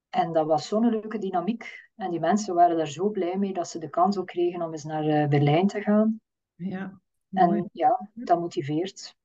En 0.08 0.32
dat 0.32 0.46
was 0.46 0.68
zo'n 0.68 0.88
leuke 0.88 1.18
dynamiek. 1.18 1.90
En 1.96 2.10
die 2.10 2.20
mensen 2.20 2.54
waren 2.54 2.76
daar 2.76 2.86
zo 2.86 3.10
blij 3.10 3.38
mee 3.38 3.52
dat 3.52 3.68
ze 3.68 3.78
de 3.78 3.90
kans 3.90 4.18
ook 4.18 4.26
kregen 4.26 4.62
om 4.62 4.72
eens 4.72 4.84
naar 4.84 5.04
uh, 5.04 5.28
Berlijn 5.28 5.66
te 5.66 5.80
gaan. 5.82 6.20
Ja, 6.54 7.00
en 7.32 7.68
ja, 7.72 8.10
dat 8.14 8.40
motiveert. 8.40 9.16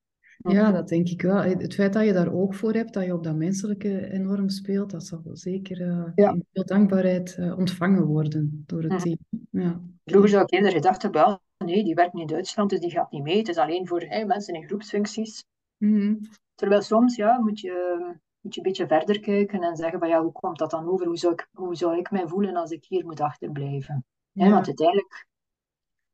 Ja, 0.42 0.72
dat 0.72 0.88
denk 0.88 1.08
ik 1.08 1.22
wel. 1.22 1.42
Het 1.42 1.74
feit 1.74 1.92
dat 1.92 2.04
je 2.04 2.12
daar 2.12 2.32
ook 2.32 2.54
voor 2.54 2.72
hebt, 2.72 2.92
dat 2.92 3.04
je 3.04 3.14
op 3.14 3.24
dat 3.24 3.36
menselijke 3.36 4.10
enorm 4.10 4.48
speelt, 4.48 4.90
dat 4.90 5.06
zal 5.06 5.20
zeker 5.32 5.80
uh, 5.80 6.08
ja. 6.14 6.30
in 6.30 6.46
veel 6.52 6.64
dankbaarheid 6.64 7.36
uh, 7.38 7.58
ontvangen 7.58 8.04
worden 8.04 8.64
door 8.66 8.82
het 8.82 9.02
team. 9.02 9.18
Ja. 9.50 9.80
Vroeger 10.04 10.30
zou 10.30 10.42
ik 10.42 10.52
eerder 10.52 10.72
gedacht 10.72 11.02
hebben, 11.02 11.20
wel, 11.20 11.40
nee, 11.58 11.84
die 11.84 11.94
werkt 11.94 12.14
in 12.14 12.26
Duitsland, 12.26 12.70
dus 12.70 12.80
die 12.80 12.90
gaat 12.90 13.10
niet 13.10 13.22
mee. 13.22 13.38
Het 13.38 13.48
is 13.48 13.56
alleen 13.56 13.86
voor 13.86 14.00
hey, 14.00 14.26
mensen 14.26 14.54
in 14.54 14.66
groepsfuncties. 14.66 15.44
Mm 15.78 15.94
-hmm. 15.94 16.20
Terwijl 16.54 16.82
soms 16.82 17.16
ja, 17.16 17.40
moet, 17.40 17.60
je, 17.60 17.98
moet 18.40 18.54
je 18.54 18.60
een 18.60 18.66
beetje 18.66 18.86
verder 18.86 19.20
kijken 19.20 19.62
en 19.62 19.76
zeggen 19.76 19.98
van 19.98 20.08
ja, 20.08 20.22
hoe 20.22 20.32
komt 20.32 20.58
dat 20.58 20.70
dan 20.70 20.88
over? 20.88 21.06
Hoe 21.06 21.16
zou 21.16 21.32
ik, 21.32 21.48
hoe 21.52 21.74
zou 21.74 21.98
ik 21.98 22.10
mij 22.10 22.26
voelen 22.26 22.56
als 22.56 22.70
ik 22.70 22.84
hier 22.84 23.04
moet 23.04 23.20
achterblijven? 23.20 24.04
Ja. 24.32 24.50
want 24.50 24.66
uiteindelijk 24.66 25.26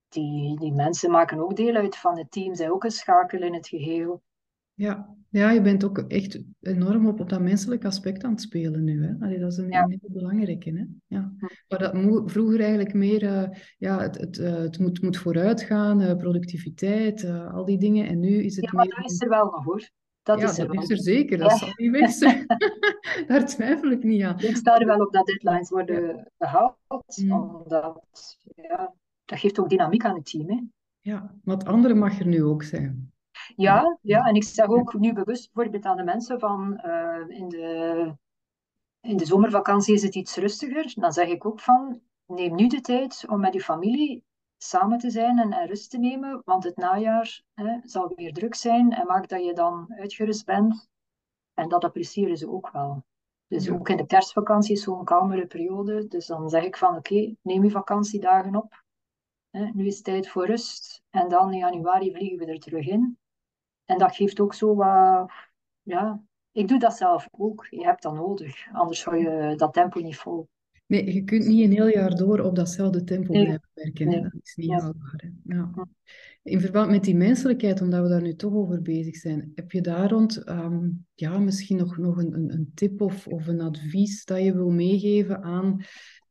die, 0.08 0.58
die 0.58 0.72
mensen 0.72 1.10
maken 1.10 1.38
ook 1.38 1.56
deel 1.56 1.74
uit 1.74 1.96
van 1.96 2.18
het 2.18 2.30
team, 2.30 2.54
zijn 2.54 2.72
ook 2.72 2.84
een 2.84 2.90
schakel 2.90 3.42
in 3.42 3.54
het 3.54 3.68
geheel. 3.68 4.22
Ja, 4.74 5.14
ja 5.28 5.50
je 5.50 5.60
bent 5.60 5.84
ook 5.84 5.98
echt 5.98 6.42
enorm 6.60 7.06
op, 7.06 7.20
op 7.20 7.28
dat 7.28 7.40
menselijke 7.40 7.86
aspect 7.86 8.24
aan 8.24 8.30
het 8.30 8.40
spelen 8.40 8.84
nu. 8.84 9.04
Hè? 9.06 9.24
Allee, 9.24 9.38
dat 9.38 9.52
is 9.52 9.58
een, 9.58 9.70
Ja. 9.70 9.82
een 9.82 9.90
heel 10.00 10.10
belangrijke. 10.12 10.70
Hè? 10.70 10.84
Ja. 11.06 11.32
Maar 11.68 11.78
dat 11.78 11.94
mo- 11.94 12.26
vroeger 12.26 12.60
eigenlijk 12.60 12.94
meer, 12.94 13.22
eh, 13.22 13.48
ja, 13.78 14.00
het, 14.00 14.18
het, 14.18 14.38
eh, 14.38 14.54
het 14.54 14.78
moet, 14.78 15.02
moet 15.02 15.16
vooruit 15.16 15.62
gaan, 15.62 16.00
eh, 16.00 16.16
productiviteit, 16.16 17.24
al 17.52 17.64
die 17.64 17.78
dingen. 17.78 18.06
En 18.08 18.20
nu 18.20 18.42
is 18.42 18.56
het 18.56 18.64
Ja, 18.64 18.70
maar 18.72 18.86
meer... 18.86 18.94
dat 18.96 19.10
is 19.10 19.20
er 19.20 19.28
wel 19.28 19.44
nog 19.44 19.64
hoor. 19.64 19.90
Dat 20.22 20.38
ja, 20.40 20.44
is 20.50 20.58
er 20.58 20.66
dat 20.66 20.74
wel. 20.74 20.82
is 20.84 20.90
er 20.90 20.98
zeker, 21.02 21.38
dat 21.38 21.50
Ja. 21.50 21.56
zal 21.56 21.68
niet 21.76 21.90
weg 21.90 22.10
zijn. 22.10 22.46
Daar 23.28 23.46
twijfel 23.46 23.90
ik 23.90 24.02
niet 24.02 24.22
aan. 24.22 24.38
Ik 24.40 24.56
sta 24.56 24.78
er 24.78 24.86
wel 24.86 25.00
op 25.06 25.12
dat 25.12 25.26
deadlines 25.26 25.68
worden 25.70 26.30
gehaald, 26.38 26.76
Mm. 27.22 27.32
omdat 27.32 28.00
ja, 28.54 28.94
dat 29.28 29.38
geeft 29.38 29.58
ook 29.58 29.68
dynamiek 29.68 30.04
aan 30.04 30.14
het 30.14 30.30
team. 30.30 30.50
Hè. 30.50 30.60
Ja, 31.00 31.34
het 31.44 31.64
andere 31.64 31.94
mag 31.94 32.18
er 32.18 32.26
nu 32.26 32.44
ook 32.44 32.62
zijn. 32.62 33.12
Ja, 33.56 33.98
ja, 34.02 34.24
en 34.24 34.34
ik 34.34 34.44
zeg 34.44 34.66
ook 34.66 34.94
nu 34.94 35.12
bewust 35.12 35.52
bijvoorbeeld 35.52 35.84
aan 35.84 35.96
de 35.96 36.04
mensen 36.04 36.40
van 36.40 36.76
eh, 36.78 37.24
in, 37.38 37.48
de, 37.48 38.14
in 39.00 39.16
de 39.16 39.24
zomervakantie 39.26 39.94
is 39.94 40.02
het 40.02 40.14
iets 40.14 40.36
rustiger. 40.36 40.92
Dan 40.94 41.12
zeg 41.12 41.28
ik 41.28 41.44
ook 41.46 41.60
van 41.60 42.00
neem 42.26 42.54
nu 42.54 42.66
de 42.66 42.80
tijd 42.80 43.24
om 43.28 43.40
met 43.40 43.52
je 43.54 43.60
familie 43.60 44.24
samen 44.56 44.98
te 44.98 45.10
zijn 45.10 45.38
en, 45.38 45.52
en 45.52 45.66
rust 45.66 45.90
te 45.90 45.98
nemen, 45.98 46.42
want 46.44 46.64
het 46.64 46.76
najaar 46.76 47.42
hè, 47.54 47.78
zal 47.82 48.12
weer 48.16 48.32
druk 48.32 48.54
zijn 48.54 48.92
en 48.92 49.06
maak 49.06 49.28
dat 49.28 49.44
je 49.44 49.52
dan 49.52 49.94
uitgerust 49.98 50.44
bent. 50.46 50.88
En 51.54 51.68
dat 51.68 51.84
appreciëren 51.84 52.36
ze 52.36 52.50
ook 52.50 52.70
wel. 52.70 53.04
Dus 53.46 53.64
Ja. 53.64 53.72
ook 53.72 53.88
in 53.88 53.96
de 53.96 54.06
kerstvakantie 54.06 54.72
is 54.72 54.82
zo'n 54.82 55.04
kalmere 55.04 55.46
periode. 55.46 56.06
Dus 56.06 56.26
dan 56.26 56.48
zeg 56.48 56.64
ik 56.64 56.76
van 56.76 56.96
oké, 56.96 57.34
neem 57.42 57.64
je 57.64 57.70
vakantiedagen 57.70 58.56
op. 58.56 58.84
Hè, 59.50 59.70
nu 59.74 59.86
is 59.86 59.94
het 59.94 60.04
tijd 60.04 60.28
voor 60.28 60.46
rust. 60.46 61.02
En 61.10 61.28
dan 61.28 61.52
in 61.52 61.58
januari 61.58 62.12
vliegen 62.12 62.38
we 62.38 62.52
er 62.52 62.58
terug 62.58 62.86
in. 62.86 63.18
En 63.84 63.98
dat 63.98 64.16
geeft 64.16 64.40
ook 64.40 64.54
zo 64.54 64.74
wat, 64.74 65.30
ja, 65.82 66.22
ik 66.52 66.68
doe 66.68 66.78
dat 66.78 66.96
zelf 66.96 67.28
ook. 67.30 67.66
Je 67.70 67.84
hebt 67.84 68.02
dat 68.02 68.14
nodig, 68.14 68.66
anders 68.72 69.04
hou 69.04 69.16
je 69.16 69.54
dat 69.56 69.72
tempo 69.72 70.00
niet 70.00 70.16
vol. 70.16 70.48
Nee, 70.86 71.14
je 71.14 71.24
kunt 71.24 71.46
niet 71.46 71.64
een 71.64 71.72
heel 71.72 71.88
jaar 71.88 72.16
door 72.16 72.40
op 72.40 72.56
datzelfde 72.56 73.04
tempo 73.04 73.32
Nee, 73.32 73.44
blijven 73.44 73.68
werken. 73.74 74.08
Nee. 74.08 74.22
Dat 74.22 74.32
is 74.42 74.54
niet 74.56 74.68
Ja. 74.68 74.92
Ja. 75.44 75.86
In 76.42 76.60
verband 76.60 76.90
met 76.90 77.04
die 77.04 77.16
menselijkheid, 77.16 77.80
omdat 77.80 78.02
we 78.02 78.08
daar 78.08 78.22
nu 78.22 78.34
toch 78.34 78.52
over 78.52 78.82
bezig 78.82 79.16
zijn, 79.16 79.52
heb 79.54 79.72
je 79.72 79.80
daar 79.80 80.10
rond 80.10 80.36
ehm, 80.36 80.88
ja, 81.14 81.38
misschien 81.38 81.76
nog, 81.76 81.96
nog 81.96 82.16
een, 82.16 82.34
een, 82.34 82.52
een 82.52 82.70
tip 82.74 83.00
of, 83.00 83.26
of 83.26 83.46
een 83.46 83.60
advies 83.60 84.24
dat 84.24 84.42
je 84.42 84.52
wil 84.52 84.70
meegeven 84.70 85.42
aan 85.42 85.80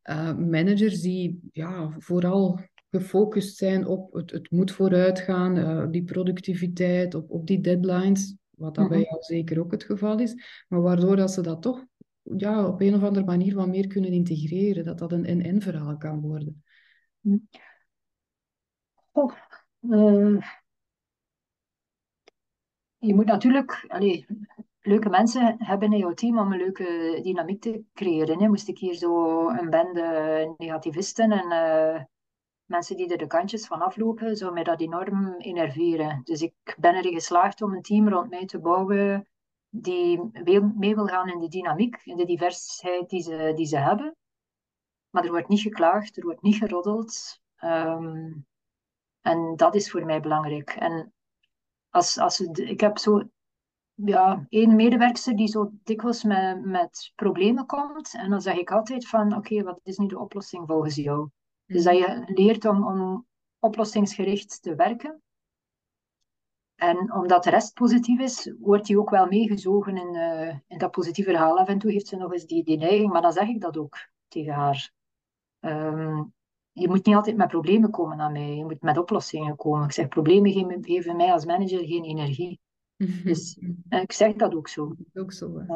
eh, 0.01 0.37
managers 0.37 1.01
die 1.01 1.39
ja, 1.51 1.95
vooral 1.97 2.59
gefocust 2.91 3.57
zijn 3.57 3.87
op 3.87 4.13
het, 4.13 4.31
het 4.31 4.51
moet 4.51 4.71
vooruitgaan, 4.71 5.57
eh, 5.57 5.85
die 5.91 6.03
productiviteit, 6.03 7.15
op, 7.15 7.31
op 7.31 7.47
die 7.47 7.61
deadlines, 7.61 8.35
wat 8.49 8.75
dat 8.75 8.87
bij 8.89 8.97
Mhm. 8.97 9.07
jou 9.07 9.21
zeker 9.21 9.59
ook 9.59 9.71
het 9.71 9.83
geval 9.83 10.19
is, 10.19 10.63
maar 10.67 10.81
waardoor 10.81 11.15
dat 11.15 11.31
ze 11.31 11.41
dat 11.41 11.61
toch 11.61 11.85
ja, 12.21 12.67
op 12.67 12.81
een 12.81 12.95
of 12.95 13.03
andere 13.03 13.25
manier 13.25 13.55
wat 13.55 13.67
meer 13.67 13.87
kunnen 13.87 14.11
integreren, 14.11 14.85
dat 14.85 14.97
dat 14.97 15.11
een 15.11 15.25
en-en 15.25 15.61
verhaal 15.61 15.97
kan 15.97 16.21
worden? 16.21 16.63
Oh, 19.11 19.33
uh, 19.81 20.41
je 22.97 23.15
moet 23.15 23.25
natuurlijk, 23.25 23.85
allez, 23.87 24.25
leuke 24.81 25.09
mensen 25.09 25.55
hebben 25.57 25.91
in 25.91 25.99
jouw 25.99 26.13
team 26.13 26.39
om 26.39 26.51
een 26.51 26.57
leuke 26.57 27.19
dynamiek 27.23 27.61
te 27.61 27.83
creëren. 27.93 28.39
Hè. 28.39 28.47
Moest 28.47 28.67
ik 28.67 28.77
hier 28.77 28.93
zo 28.93 29.49
een 29.49 29.69
bende 29.69 30.53
negativisten 30.57 31.31
en 31.31 31.45
uh, 31.45 32.03
mensen 32.67 32.97
die 32.97 33.07
er 33.11 33.17
de 33.17 33.27
kantjes 33.27 33.67
van 33.67 33.81
aflopen, 33.81 34.35
zou 34.35 34.53
mij 34.53 34.63
dat 34.63 34.81
enorm 34.81 35.35
enerveren. 35.37 36.21
Dus 36.23 36.41
ik 36.41 36.75
ben 36.79 36.95
erin 36.95 37.13
geslaagd 37.13 37.61
om 37.61 37.73
een 37.73 37.81
team 37.81 38.09
rond 38.09 38.29
mij 38.29 38.45
te 38.45 38.59
bouwen 38.59 39.27
die 39.69 40.21
mee 40.75 40.95
wil 40.95 41.07
gaan 41.07 41.29
in 41.29 41.39
de 41.39 41.47
dynamiek, 41.47 42.01
in 42.03 42.17
de 42.17 42.25
diversiteit 42.25 43.09
die 43.09 43.21
ze, 43.21 43.51
die 43.55 43.65
ze 43.65 43.77
hebben. 43.77 44.15
Maar 45.09 45.23
er 45.23 45.31
wordt 45.31 45.47
niet 45.47 45.61
geklaagd, 45.61 46.17
er 46.17 46.23
wordt 46.23 46.41
niet 46.41 46.55
geroddeld. 46.55 47.41
Um, 47.63 48.45
en 49.21 49.55
dat 49.55 49.75
is 49.75 49.91
voor 49.91 50.05
mij 50.05 50.19
belangrijk. 50.19 50.69
En 50.69 51.13
als, 51.89 52.17
als, 52.17 52.39
ik 52.39 52.79
heb 52.79 52.97
zo 52.97 53.23
ja, 53.93 54.45
één 54.49 54.75
medewerker 54.75 55.35
die 55.35 55.47
zo 55.47 55.71
dikwijls 55.83 56.23
met, 56.23 56.65
met 56.65 57.11
problemen 57.15 57.65
komt. 57.65 58.13
En 58.13 58.29
dan 58.29 58.41
zeg 58.41 58.57
ik 58.57 58.71
altijd 58.71 59.07
van, 59.07 59.35
oké, 59.35 59.63
wat 59.63 59.79
is 59.83 59.97
nu 59.97 60.07
de 60.07 60.19
oplossing 60.19 60.67
volgens 60.67 60.95
jou? 60.95 61.29
Dus 61.67 61.83
dat 61.83 61.97
je 61.97 62.23
leert 62.25 62.65
om, 62.65 62.87
om 62.87 63.25
oplossingsgericht 63.59 64.61
te 64.61 64.75
werken. 64.75 65.21
En 66.75 67.13
omdat 67.13 67.43
de 67.43 67.49
rest 67.49 67.73
positief 67.73 68.19
is, 68.19 68.53
wordt 68.59 68.87
hij 68.87 68.97
ook 68.97 69.09
wel 69.09 69.25
meegezogen 69.25 69.97
in, 69.97 70.13
uh, 70.15 70.55
in 70.67 70.77
dat 70.77 70.91
positieve 70.91 71.29
verhaal. 71.29 71.57
Af 71.57 71.67
en 71.67 71.79
toe 71.79 71.91
heeft 71.91 72.07
ze 72.07 72.15
nog 72.15 72.33
eens 72.33 72.45
die, 72.45 72.63
die 72.63 72.77
neiging, 72.77 73.11
maar 73.11 73.21
dan 73.21 73.31
zeg 73.33 73.47
ik 73.47 73.61
dat 73.61 73.77
ook 73.77 73.97
tegen 74.27 74.53
haar. 74.53 74.91
Um, 75.59 76.33
je 76.71 76.87
moet 76.87 77.05
niet 77.05 77.15
altijd 77.15 77.37
met 77.37 77.47
problemen 77.47 77.89
komen 77.89 78.17
naar 78.17 78.31
mij. 78.31 78.55
Je 78.55 78.63
moet 78.63 78.81
met 78.81 78.97
oplossingen 78.97 79.55
komen. 79.55 79.83
Ik 79.83 79.91
zeg, 79.91 80.07
problemen 80.07 80.51
geven, 80.51 80.85
geven 80.85 81.15
mij 81.15 81.31
als 81.31 81.45
manager 81.45 81.85
geen 81.85 82.03
energie. 82.03 82.59
Dus 83.23 83.57
uh, 83.89 84.01
ik 84.01 84.11
zeg 84.11 84.33
dat 84.33 84.55
ook 84.55 84.67
zo. 84.67 84.95
Ook 85.13 85.31
zo, 85.31 85.59
uh, 85.59 85.67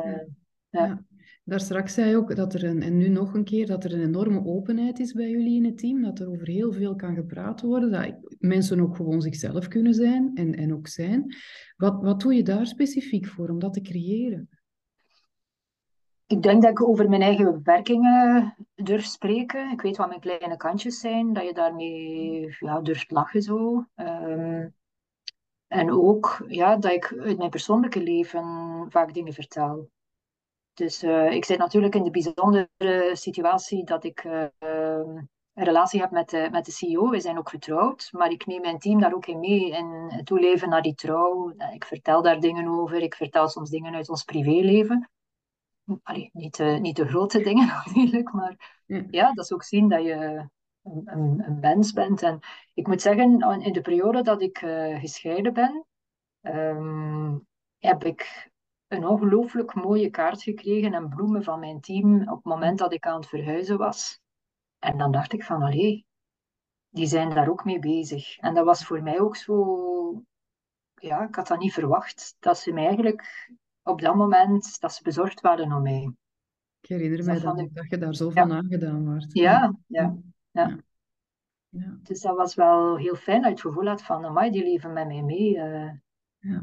ja. 0.69 0.85
ja. 0.85 1.05
Daar 1.51 1.59
straks 1.59 1.93
zei 1.93 2.09
je 2.09 2.17
ook 2.17 2.35
dat 2.35 2.53
er 2.53 2.63
een, 2.63 2.81
en 2.81 2.97
nu 2.97 3.07
nog 3.07 3.33
een 3.33 3.43
keer, 3.43 3.65
dat 3.65 3.83
er 3.83 3.93
een 3.93 4.03
enorme 4.03 4.45
openheid 4.45 4.99
is 4.99 5.13
bij 5.13 5.29
jullie 5.29 5.55
in 5.55 5.65
het 5.65 5.77
team, 5.77 6.01
dat 6.01 6.19
er 6.19 6.29
over 6.29 6.47
heel 6.47 6.73
veel 6.73 6.95
kan 6.95 7.15
gepraat 7.15 7.61
worden, 7.61 7.91
dat 7.91 8.15
mensen 8.39 8.81
ook 8.81 8.95
gewoon 8.95 9.21
zichzelf 9.21 9.67
kunnen 9.67 9.93
zijn 9.93 10.31
en, 10.33 10.55
en 10.55 10.73
ook 10.73 10.87
zijn. 10.87 11.35
Wat, 11.75 12.01
wat 12.01 12.19
doe 12.21 12.33
je 12.33 12.43
daar 12.43 12.67
specifiek 12.67 13.27
voor 13.27 13.49
om 13.49 13.59
dat 13.59 13.73
te 13.73 13.81
creëren? 13.81 14.49
Ik 16.27 16.41
denk 16.41 16.61
dat 16.61 16.71
ik 16.71 16.87
over 16.87 17.09
mijn 17.09 17.21
eigen 17.21 17.53
beperkingen 17.53 18.55
durf 18.75 19.05
spreken. 19.05 19.71
Ik 19.71 19.81
weet 19.81 19.97
wat 19.97 20.07
mijn 20.07 20.19
kleine 20.19 20.57
kantjes 20.57 20.99
zijn, 20.99 21.33
dat 21.33 21.43
je 21.43 21.53
daarmee 21.53 22.55
ja, 22.59 22.81
durft 22.81 23.11
lachen 23.11 23.41
zo. 23.41 23.85
Um, 23.95 24.73
en 25.67 25.91
ook 25.91 26.45
ja, 26.47 26.77
dat 26.77 26.91
ik 26.91 27.15
uit 27.19 27.37
mijn 27.37 27.49
persoonlijke 27.49 28.03
leven 28.03 28.85
vaak 28.89 29.13
dingen 29.13 29.33
vertel. 29.33 29.89
Dus 30.73 31.03
uh, 31.03 31.31
ik 31.31 31.45
zit 31.45 31.57
natuurlijk 31.57 31.95
in 31.95 32.03
de 32.03 32.11
bijzondere 32.11 33.11
situatie 33.13 33.85
dat 33.85 34.03
ik 34.03 34.23
uh, 34.23 34.45
een 34.59 35.29
relatie 35.53 35.99
heb 35.99 36.11
met 36.11 36.29
de, 36.29 36.47
met 36.51 36.65
de 36.65 36.71
CEO. 36.71 37.09
We 37.09 37.19
zijn 37.19 37.37
ook 37.37 37.49
getrouwd, 37.49 38.09
maar 38.11 38.31
ik 38.31 38.45
neem 38.45 38.61
mijn 38.61 38.79
team 38.79 38.99
daar 38.99 39.13
ook 39.13 39.25
in 39.25 39.39
mee 39.39 39.69
in 39.69 39.85
het 40.07 40.25
toeleven 40.25 40.69
naar 40.69 40.81
die 40.81 40.95
trouw. 40.95 41.53
Ik 41.73 41.85
vertel 41.85 42.21
daar 42.21 42.39
dingen 42.39 42.67
over, 42.67 42.97
ik 42.97 43.15
vertel 43.15 43.47
soms 43.47 43.69
dingen 43.69 43.95
uit 43.95 44.09
ons 44.09 44.23
privéleven. 44.23 45.09
Allee, 46.03 46.29
niet, 46.33 46.55
de, 46.55 46.63
niet 46.63 46.95
de 46.95 47.07
grote 47.07 47.41
dingen 47.49 47.67
natuurlijk, 47.67 48.31
maar 48.31 48.81
ja. 48.85 49.03
ja, 49.09 49.33
dat 49.33 49.45
is 49.45 49.53
ook 49.53 49.63
zien 49.63 49.89
dat 49.89 50.03
je 50.03 50.47
een, 50.83 51.01
een, 51.05 51.43
een, 51.45 51.59
mens 51.59 51.93
bent. 51.93 52.21
En 52.21 52.39
ik 52.73 52.87
moet 52.87 53.01
zeggen, 53.01 53.39
in 53.61 53.73
de 53.73 53.81
periode 53.81 54.21
dat 54.21 54.41
ik 54.41 54.61
uh, 54.61 54.99
gescheiden 54.99 55.53
ben, 55.53 55.85
um, 56.41 57.47
heb 57.79 58.03
ik 58.03 58.50
een 58.91 59.07
ongelooflijk 59.07 59.73
mooie 59.73 60.09
kaart 60.09 60.43
gekregen 60.43 60.93
en 60.93 61.09
bloemen 61.09 61.43
van 61.43 61.59
mijn 61.59 61.79
team 61.79 62.21
op 62.21 62.35
het 62.35 62.43
moment 62.43 62.77
dat 62.77 62.93
ik 62.93 63.05
aan 63.05 63.19
het 63.19 63.27
verhuizen 63.27 63.77
was. 63.77 64.19
En 64.79 64.97
dan 64.97 65.11
dacht 65.11 65.33
ik 65.33 65.43
van, 65.43 65.61
allee, 65.61 66.05
die 66.89 67.05
zijn 67.05 67.29
daar 67.29 67.49
ook 67.49 67.65
mee 67.65 67.79
bezig. 67.79 68.37
En 68.37 68.53
dat 68.53 68.65
was 68.65 68.85
voor 68.85 69.03
mij 69.03 69.19
ook 69.19 69.35
zo, 69.35 70.23
ja, 70.95 71.27
ik 71.27 71.35
had 71.35 71.47
dat 71.47 71.59
niet 71.59 71.73
verwacht, 71.73 72.35
dat 72.39 72.57
ze 72.57 72.71
mij 72.71 72.85
eigenlijk 72.85 73.51
op 73.83 74.01
dat 74.01 74.15
moment, 74.15 74.79
dat 74.79 74.93
ze 74.93 75.03
bezorgd 75.03 75.41
waren 75.41 75.71
om 75.71 75.81
mij. 75.81 76.13
Ik 76.81 76.89
herinner 76.89 77.25
mij 77.25 77.39
dat, 77.39 77.69
dat 77.71 77.89
je 77.89 77.97
daar 77.97 78.15
zo 78.15 78.29
van 78.29 78.51
aangedaan 78.51 79.05
wordt. 79.05 79.33
Ja, 79.33 79.75
ja, 79.87 80.17
ja. 80.51 80.77
ja. 81.69 81.99
Dus 82.03 82.21
dat 82.21 82.35
was 82.35 82.55
wel 82.55 82.97
heel 82.97 83.15
fijn 83.15 83.41
dat 83.41 83.49
je 83.49 83.55
het 83.55 83.65
gevoel 83.65 83.87
had 83.87 84.01
van, 84.01 84.25
amai, 84.25 84.51
die 84.51 84.63
leven 84.63 84.93
met 84.93 85.07
mij 85.07 85.21
mee. 85.21 85.55
Uh, 85.55 85.91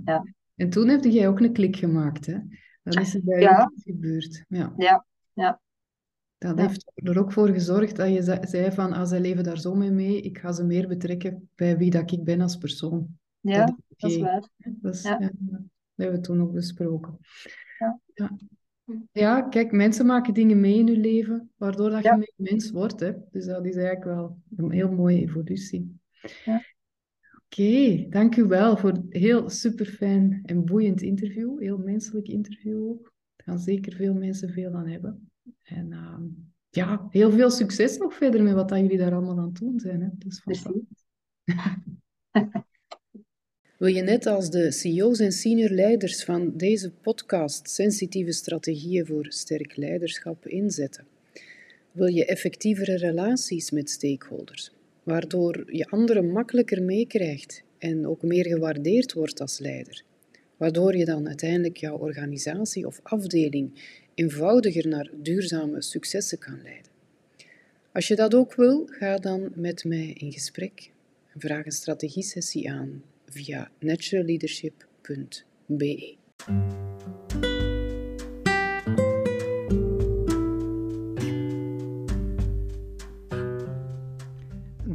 ja. 0.04 0.22
En 0.58 0.70
toen 0.70 0.88
heb 0.88 1.04
jij 1.04 1.28
ook 1.28 1.40
een 1.40 1.52
klik 1.52 1.76
gemaakt, 1.76 2.26
hè? 2.26 2.38
Dan 2.82 3.02
is 3.02 3.12
het 3.12 3.24
bij 3.24 3.40
ja. 3.40 3.72
gebeurd. 3.76 4.44
Ja. 4.48 4.72
ja, 4.76 5.06
ja. 5.32 5.60
Dat 6.38 6.58
heeft 6.58 6.92
er 6.94 7.18
ook 7.18 7.32
voor 7.32 7.48
gezorgd 7.48 7.96
dat 7.96 8.08
je 8.08 8.22
zei 8.42 8.72
van, 8.72 8.92
als 8.92 9.10
ah, 9.10 9.16
ze 9.16 9.20
leven 9.20 9.44
daar 9.44 9.58
zo 9.58 9.74
mee 9.74 9.90
mee, 9.90 10.20
ik 10.20 10.38
ga 10.38 10.52
ze 10.52 10.64
meer 10.64 10.88
betrekken 10.88 11.50
bij 11.54 11.76
wie 11.78 11.90
dat 11.90 12.12
ik 12.12 12.24
ben 12.24 12.40
als 12.40 12.56
persoon. 12.56 13.18
Ja, 13.40 13.64
dat 13.64 13.76
is, 13.78 13.96
dat 13.96 14.10
is 14.10 14.18
waar. 14.18 14.48
Dat, 14.56 14.94
is, 14.94 15.02
ja. 15.02 15.18
dat 15.18 15.30
hebben 15.94 16.16
we 16.16 16.20
toen 16.20 16.42
ook 16.42 16.52
besproken. 16.52 17.18
Ja. 17.78 18.00
ja. 18.14 18.36
Ja, 19.12 19.42
kijk, 19.42 19.72
mensen 19.72 20.06
maken 20.06 20.34
dingen 20.34 20.60
mee 20.60 20.78
in 20.78 20.88
hun 20.88 21.00
leven, 21.00 21.50
waardoor 21.56 21.90
dat 21.90 22.02
je 22.02 22.16
meer 22.16 22.50
mens 22.52 22.70
wordt. 22.70 23.00
Hè? 23.00 23.12
Dus 23.30 23.46
dat 23.46 23.64
is 23.64 23.76
eigenlijk 23.76 24.04
wel 24.04 24.38
een 24.56 24.70
heel 24.70 24.92
mooie 24.92 25.20
evolutie. 25.20 26.00
Oké, 27.50 28.06
dank 28.08 28.36
u 28.36 28.44
wel 28.44 28.76
voor 28.76 28.90
een 28.90 29.06
heel 29.08 29.50
super 29.50 29.86
fijn 29.86 30.40
en 30.44 30.64
boeiend 30.64 31.02
interview. 31.02 31.60
Heel 31.60 31.78
menselijk 31.78 32.28
interview 32.28 32.88
ook. 32.88 33.12
Er 33.36 33.44
gaan 33.44 33.58
zeker 33.58 33.92
veel 33.92 34.14
mensen 34.14 34.52
veel 34.52 34.72
aan 34.72 34.88
hebben. 34.88 35.30
En 35.62 35.90
uh, 35.90 36.18
ja, 36.70 37.06
heel 37.10 37.30
veel 37.30 37.50
succes 37.50 37.96
nog 37.96 38.14
verder 38.14 38.42
met 38.42 38.54
wat 38.54 38.68
dat 38.68 38.78
jullie 38.78 38.98
daar 38.98 39.12
allemaal 39.12 39.38
aan 39.38 39.44
het 39.44 39.58
doen 39.58 39.78
zijn. 39.80 40.00
Hè. 40.00 40.08
Dus 40.18 40.40
fantastisch. 40.40 41.06
Wil 43.78 43.88
je 43.88 44.02
net 44.02 44.26
als 44.26 44.50
de 44.50 44.70
CEO's 44.70 45.18
en 45.18 45.32
senior 45.32 45.70
leiders 45.70 46.24
van 46.24 46.56
deze 46.56 46.90
podcast 46.90 47.70
sensitieve 47.70 48.32
strategieën 48.32 49.06
voor 49.06 49.26
sterk 49.28 49.76
leiderschap 49.76 50.46
inzetten? 50.46 51.06
Wil 51.92 52.06
je 52.06 52.26
effectievere 52.26 52.96
relaties 52.96 53.70
met 53.70 53.90
stakeholders? 53.90 54.77
Waardoor 55.08 55.74
je 55.74 55.86
anderen 55.86 56.30
makkelijker 56.30 56.82
meekrijgt 56.82 57.62
en 57.78 58.06
ook 58.06 58.22
meer 58.22 58.46
gewaardeerd 58.46 59.12
wordt 59.12 59.40
als 59.40 59.58
leider. 59.58 60.02
Waardoor 60.56 60.96
je 60.96 61.04
dan 61.04 61.26
uiteindelijk 61.26 61.76
jouw 61.76 61.98
organisatie 61.98 62.86
of 62.86 63.00
afdeling 63.02 63.96
eenvoudiger 64.14 64.88
naar 64.88 65.10
duurzame 65.14 65.82
successen 65.82 66.38
kan 66.38 66.62
leiden. 66.62 66.92
Als 67.92 68.08
je 68.08 68.16
dat 68.16 68.34
ook 68.34 68.54
wil, 68.54 68.86
ga 68.86 69.16
dan 69.16 69.50
met 69.54 69.84
mij 69.84 70.14
in 70.18 70.32
gesprek 70.32 70.90
en 71.32 71.40
vraag 71.40 71.64
een 71.64 71.72
strategiesessie 71.72 72.70
aan 72.70 73.02
via 73.26 73.70
naturalleadership.be. 73.78 76.16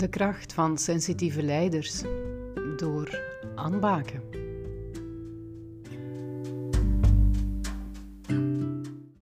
De 0.03 0.09
kracht 0.09 0.53
van 0.53 0.77
sensitieve 0.77 1.43
leiders 1.43 2.01
door 2.77 3.19
aanbaken. 3.55 4.42